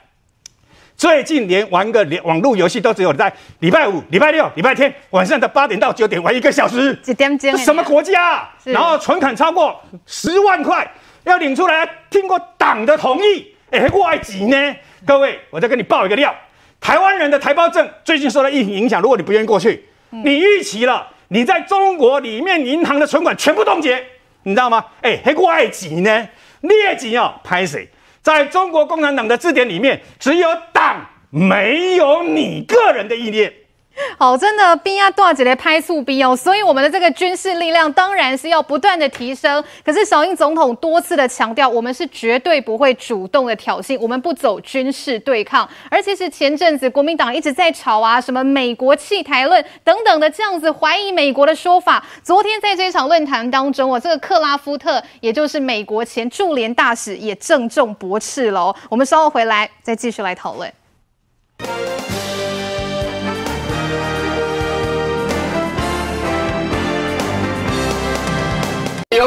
[0.99, 7.57] 最近连玩个连网络游戏都只有在礼拜五、礼拜六、礼拜天晚上的八点到九点玩一个小时，几点钟？
[7.57, 8.53] 什么国家啊？
[8.65, 10.93] 然后存款超过十万块，
[11.23, 14.75] 要领出来，经过党的同意，哎，外籍呢？
[15.07, 16.35] 各位，我再跟你爆一个料：
[16.81, 24.05] 台湾人的台胞证最近受到疫情影响，如果你不愿意过去，你逾期了，你在中国里面银行的存款全部冻结，
[24.43, 24.85] 你知道吗？
[25.03, 26.29] 哎，外籍呢？
[26.62, 27.89] 劣籍哦，拍谁？
[28.29, 31.01] 在中国共产党的字典里面，只有党，
[31.31, 33.51] 没有你个人的意念。
[34.16, 39.62] 好，真的兵要多少几来拍速兵哦，所以我们的这个军事力量当然是要不断的提升。
[39.85, 45.69] 可是小英总统多次的强调，我们是绝对不会主动的挑衅，我们不走军事对抗。
[45.91, 52.05] 而且是前阵子国民党一直在吵啊，什么美国弃台论等等的这样子怀疑美国的说法。
[52.23, 58.77] 昨天在这一场论坛当中啊，这个克拉夫特，也就是美国前驻联大使，也郑重驳斥了哦。
[58.89, 60.73] 我们稍后回来再继续来讨论。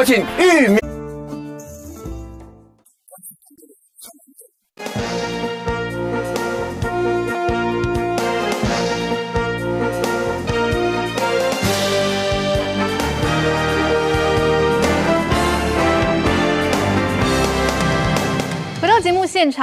[0.02, 0.81] 有请玉米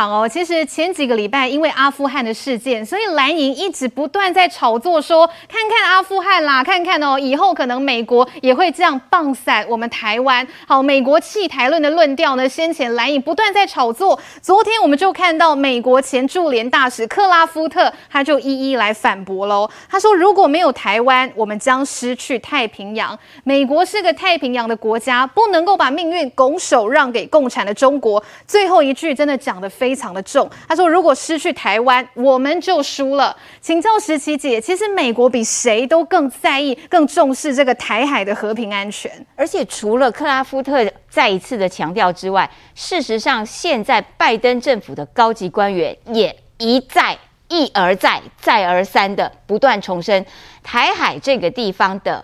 [0.07, 10.47] 哦，其实前几个礼拜因为阿富汗的事件，所以蓝营一直不断在炒作说，看看阿富汗啦，看看哦，以后可能美国也会这样棒散我们台湾。
[10.67, 14.19] 好，美国弃台论的论调呢，先前蓝营不断在炒作。
[14.41, 19.67] 昨天我们就看到美国前驻联大使克拉夫特，他就一一来反驳喽。
[19.89, 23.17] 他说，如果没有台湾，我们将失去太平洋。
[23.43, 28.23] 美国是个太平洋的国家，不能够把命运拱手让给共产的中国。
[28.45, 29.39] 最后一句真的。
[29.39, 39.11] 讲得非非常的重，他说：“如果失去台湾，我们就输了。”请教时齐姐，其实美国比谁都更在意、更重视这个台海的和平安全。
[39.35, 47.17] 而且除了克拉夫特再一次的强调之外，事实上，现在拜登政府的高级官员也一再、
[47.47, 50.23] 一而再、再而三的不断重申，
[50.61, 52.23] 台海这个地方的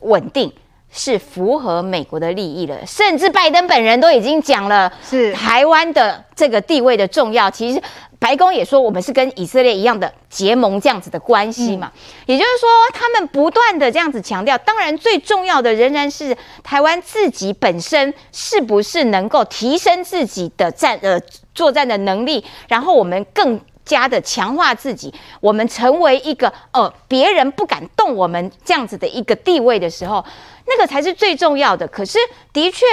[0.00, 0.52] 稳定。
[0.96, 7.50] 是符合美国的利益了，甚至拜登本人都已经讲了，是台湾的这个地位的重要。
[7.50, 7.82] 其实
[8.20, 11.90] 白宫也说，我们是跟以色列一样的结盟这样子的关系嘛。
[11.94, 21.20] 嗯、也就是说，他们不断的这样子强调，当然最重要的仍然是台湾自己本身是不是能够提升自己的战呃
[21.54, 30.24] 作战的能力，然后我们更加的强化自己，我们成为一个呃别人不敢动我们这样子的一个地位的时候。
[30.66, 31.86] 那个才是最重要的。
[31.88, 32.18] 可是，
[32.50, 32.86] 的确，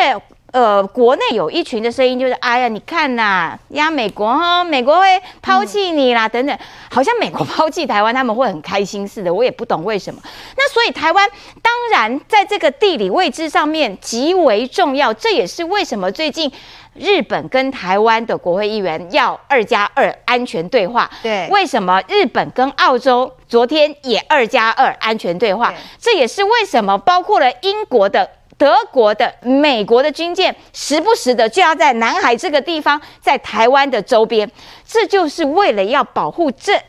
[0.51, 6.57] 呃，国内有一群的声音就是：哎呀，你看呐，压，美国哈，美国会抛弃你啦，等等，
[6.89, 9.33] 好像美国抛弃台湾，他们会很开心似的。
[9.33, 10.21] 我也不懂为什么。
[10.57, 11.29] 那所以，台湾
[11.61, 15.13] 当然在这个地理位置上面极为重要。
[15.13, 16.51] 这也是为什么最近。
[16.93, 25.73] 日本跟台湾的国会议员要二加二安全对话，对，为什么日本跟澳洲昨天也二加二安全对话？
[25.97, 28.29] 这也是为什么包括了英国的
[28.61, 34.51] 德国的、美国的军舰时不时的就要在南海这个地方，在台湾的周边，
[34.85, 36.79] 这就是为了要保护这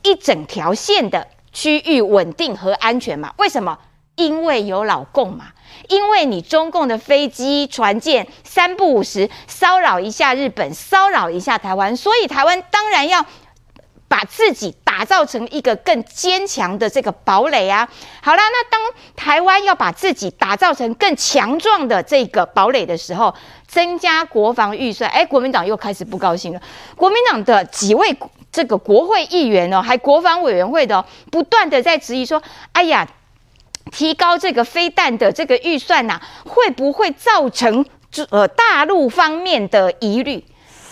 [0.00, 3.30] 一整条线的区域稳定和安全嘛？
[3.36, 3.78] 为什么？
[4.16, 5.48] 因为有老共嘛。
[5.90, 13.22] 因为你中共的飞机、船舰三不五时骚扰一下日本，骚扰一下台湾，所以台湾当然要
[14.08, 17.88] 把自己打造成一个更坚强的这个堡垒啊。
[18.22, 18.80] 好啦，那当
[19.14, 23.34] 台湾要把自己打造成更强壮的这个堡垒的时候，
[23.66, 26.60] 增加国防预算，哎，国民党又开始不高兴了。
[26.96, 28.16] 国民党的几位
[28.50, 33.06] 这个国会议员哦，还国防委员会的哦，不断的在质疑说，哎呀。
[33.90, 37.82] 提高这个飞弹的这个预算呐、啊，会不会造成
[38.28, 40.44] 呃大陆方面的疑虑？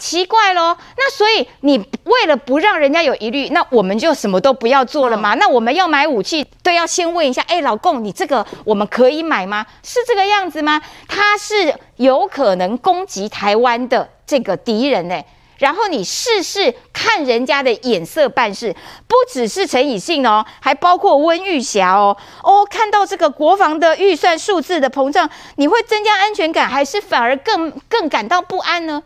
[0.07, 5.35] 奇怪喽，那所以你为了不让人家有疑虑，那我们就什么都不要做了吗？
[5.35, 9.67] 那我们要买武器都要先问一下，哎，老公，你这个我们可以买吗？
[9.83, 10.81] 是这个样子吗？
[11.09, 15.21] 他是有可能攻击台湾的这个敌人呢。
[15.59, 18.77] 然后你试试看人家的眼色办事，
[19.09, 29.03] 不只是陈以信哦，还包括温玉霞哦哦，看到这个国防的预算数字的膨胀，你会增加安全感，还是反而更更感到不安呢？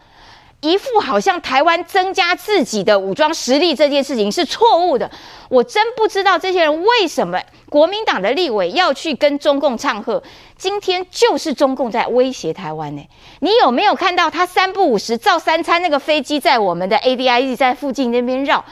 [0.60, 5.10] 一副好像台湾增加自己的武装实力这件事情是错误的，
[5.48, 10.22] 我真不知道这些人为什么国民党的立委要去跟中共唱和。
[10.58, 13.02] 今天就是中共在威胁台湾呢，
[13.38, 18.62] 你有没有看到他三不五时造三餐那个飞机在我们的 ADIZ 在附近那边绕？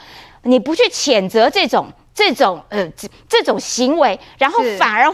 [0.43, 5.11] 你不去谴责这种这种呃这这种行为，然后反而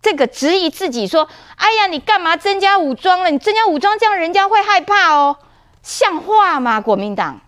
[0.00, 3.30] 这个质疑自己说：“哎呀，你干嘛增加武装了？
[3.30, 5.36] 你增加武装这样人家会害怕哦。”
[5.82, 6.80] 像话吗？
[6.80, 7.40] 国民党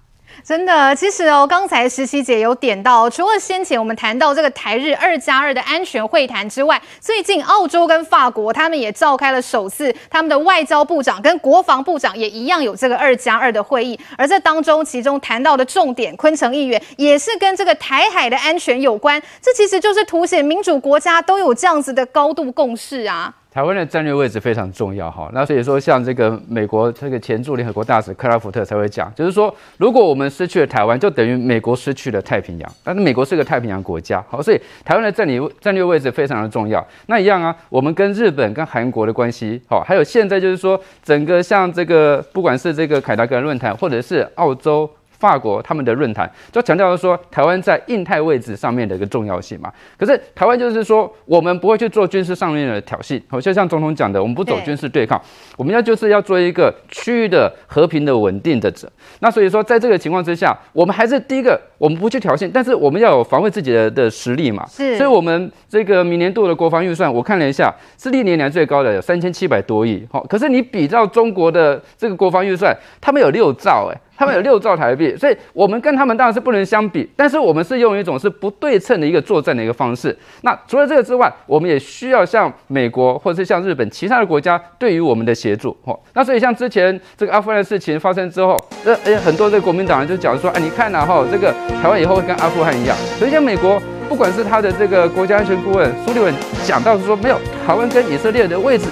[0.43, 23.33] 真的，其实哦，刚才时齐姐有点到，除了先前我们谈到这个台日二加二的安全会谈之外，最近澳洲跟法国他们也召开了首次，他们的外交部长跟国防部长也一样有这个二加二的会议，而这当中其中谈到的重点，昆城议员也是跟这个台海的安全有关，这其实就是凸显民主国家都有这样子的高度共识啊。
[23.55, 32.73] 台湾的战略位置非常重要哈，那所以说像这个美国这个前驻联合国大使克拉福特才会讲，就是说如果我们失去了台湾，就等于美国失去了太平洋。
[32.83, 36.85] 但是美国是个太平洋国家，好，所以台湾的战略战略位置非常的重要。
[37.07, 44.91] 那一样啊，我们跟日本跟韩国的关系，好，还有现在就是说整个像这个不管是这个凯达格兰论坛，或者是澳洲。
[45.19, 49.73] 法国他们的论坛就强调说，台湾在印太位置上面的一个重要性嘛。
[49.99, 55.21] 可是台湾就是说，我们不会去做军事上面的挑衅，好，就像总统讲的，我们不走军事对抗，
[55.57, 58.91] 我们要就是要做一个区域的和平的稳定的者。
[59.21, 64.67] 那所以说，在这个情况之下，我们还是第一个，我们不去挑衅，但是我们要有防卫自己的的实力嘛。
[64.67, 70.07] 是，所以我们这个明年度的国防预算，我看了一下，是历年来最高的，有三千七百多亿。
[70.11, 74.01] 好，可是你比照中国的这个国防预算，他们有六兆，哎。
[74.17, 80.17] 他们有六兆台币，所以我们跟他们当然是不能相比，但是我们是用一种是不对称的一个作战的一个方式。
[80.43, 85.77] 那除了这个之外，我们也需要像美国或者是像日本其他的国家对于我们的协助。
[85.85, 92.97] 哦，那所以像之前这个阿富汗事情发生之后，呃，诶，很多的国民党人就讲说，哎，你看呐，哈，这个台湾以后会跟阿富汗一样。
[93.19, 96.33] 所以像美国，不管是他的这个国家安全顾问苏利文
[96.65, 98.87] 讲到说，没有台湾跟以色列的位置。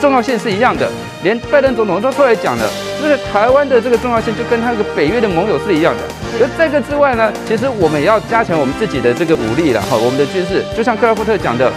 [0.00, 0.88] 重要性是一样的，
[1.22, 2.70] 连拜登总统都出来讲了，
[3.02, 6.02] 这个台湾的这个重要性就跟他那个北约的盟友是一样的。
[6.40, 11.72] 而这个之外呢，其实我们也要加强我们自己的这个武力了哈，我们的军事，就像克拉夫特讲的，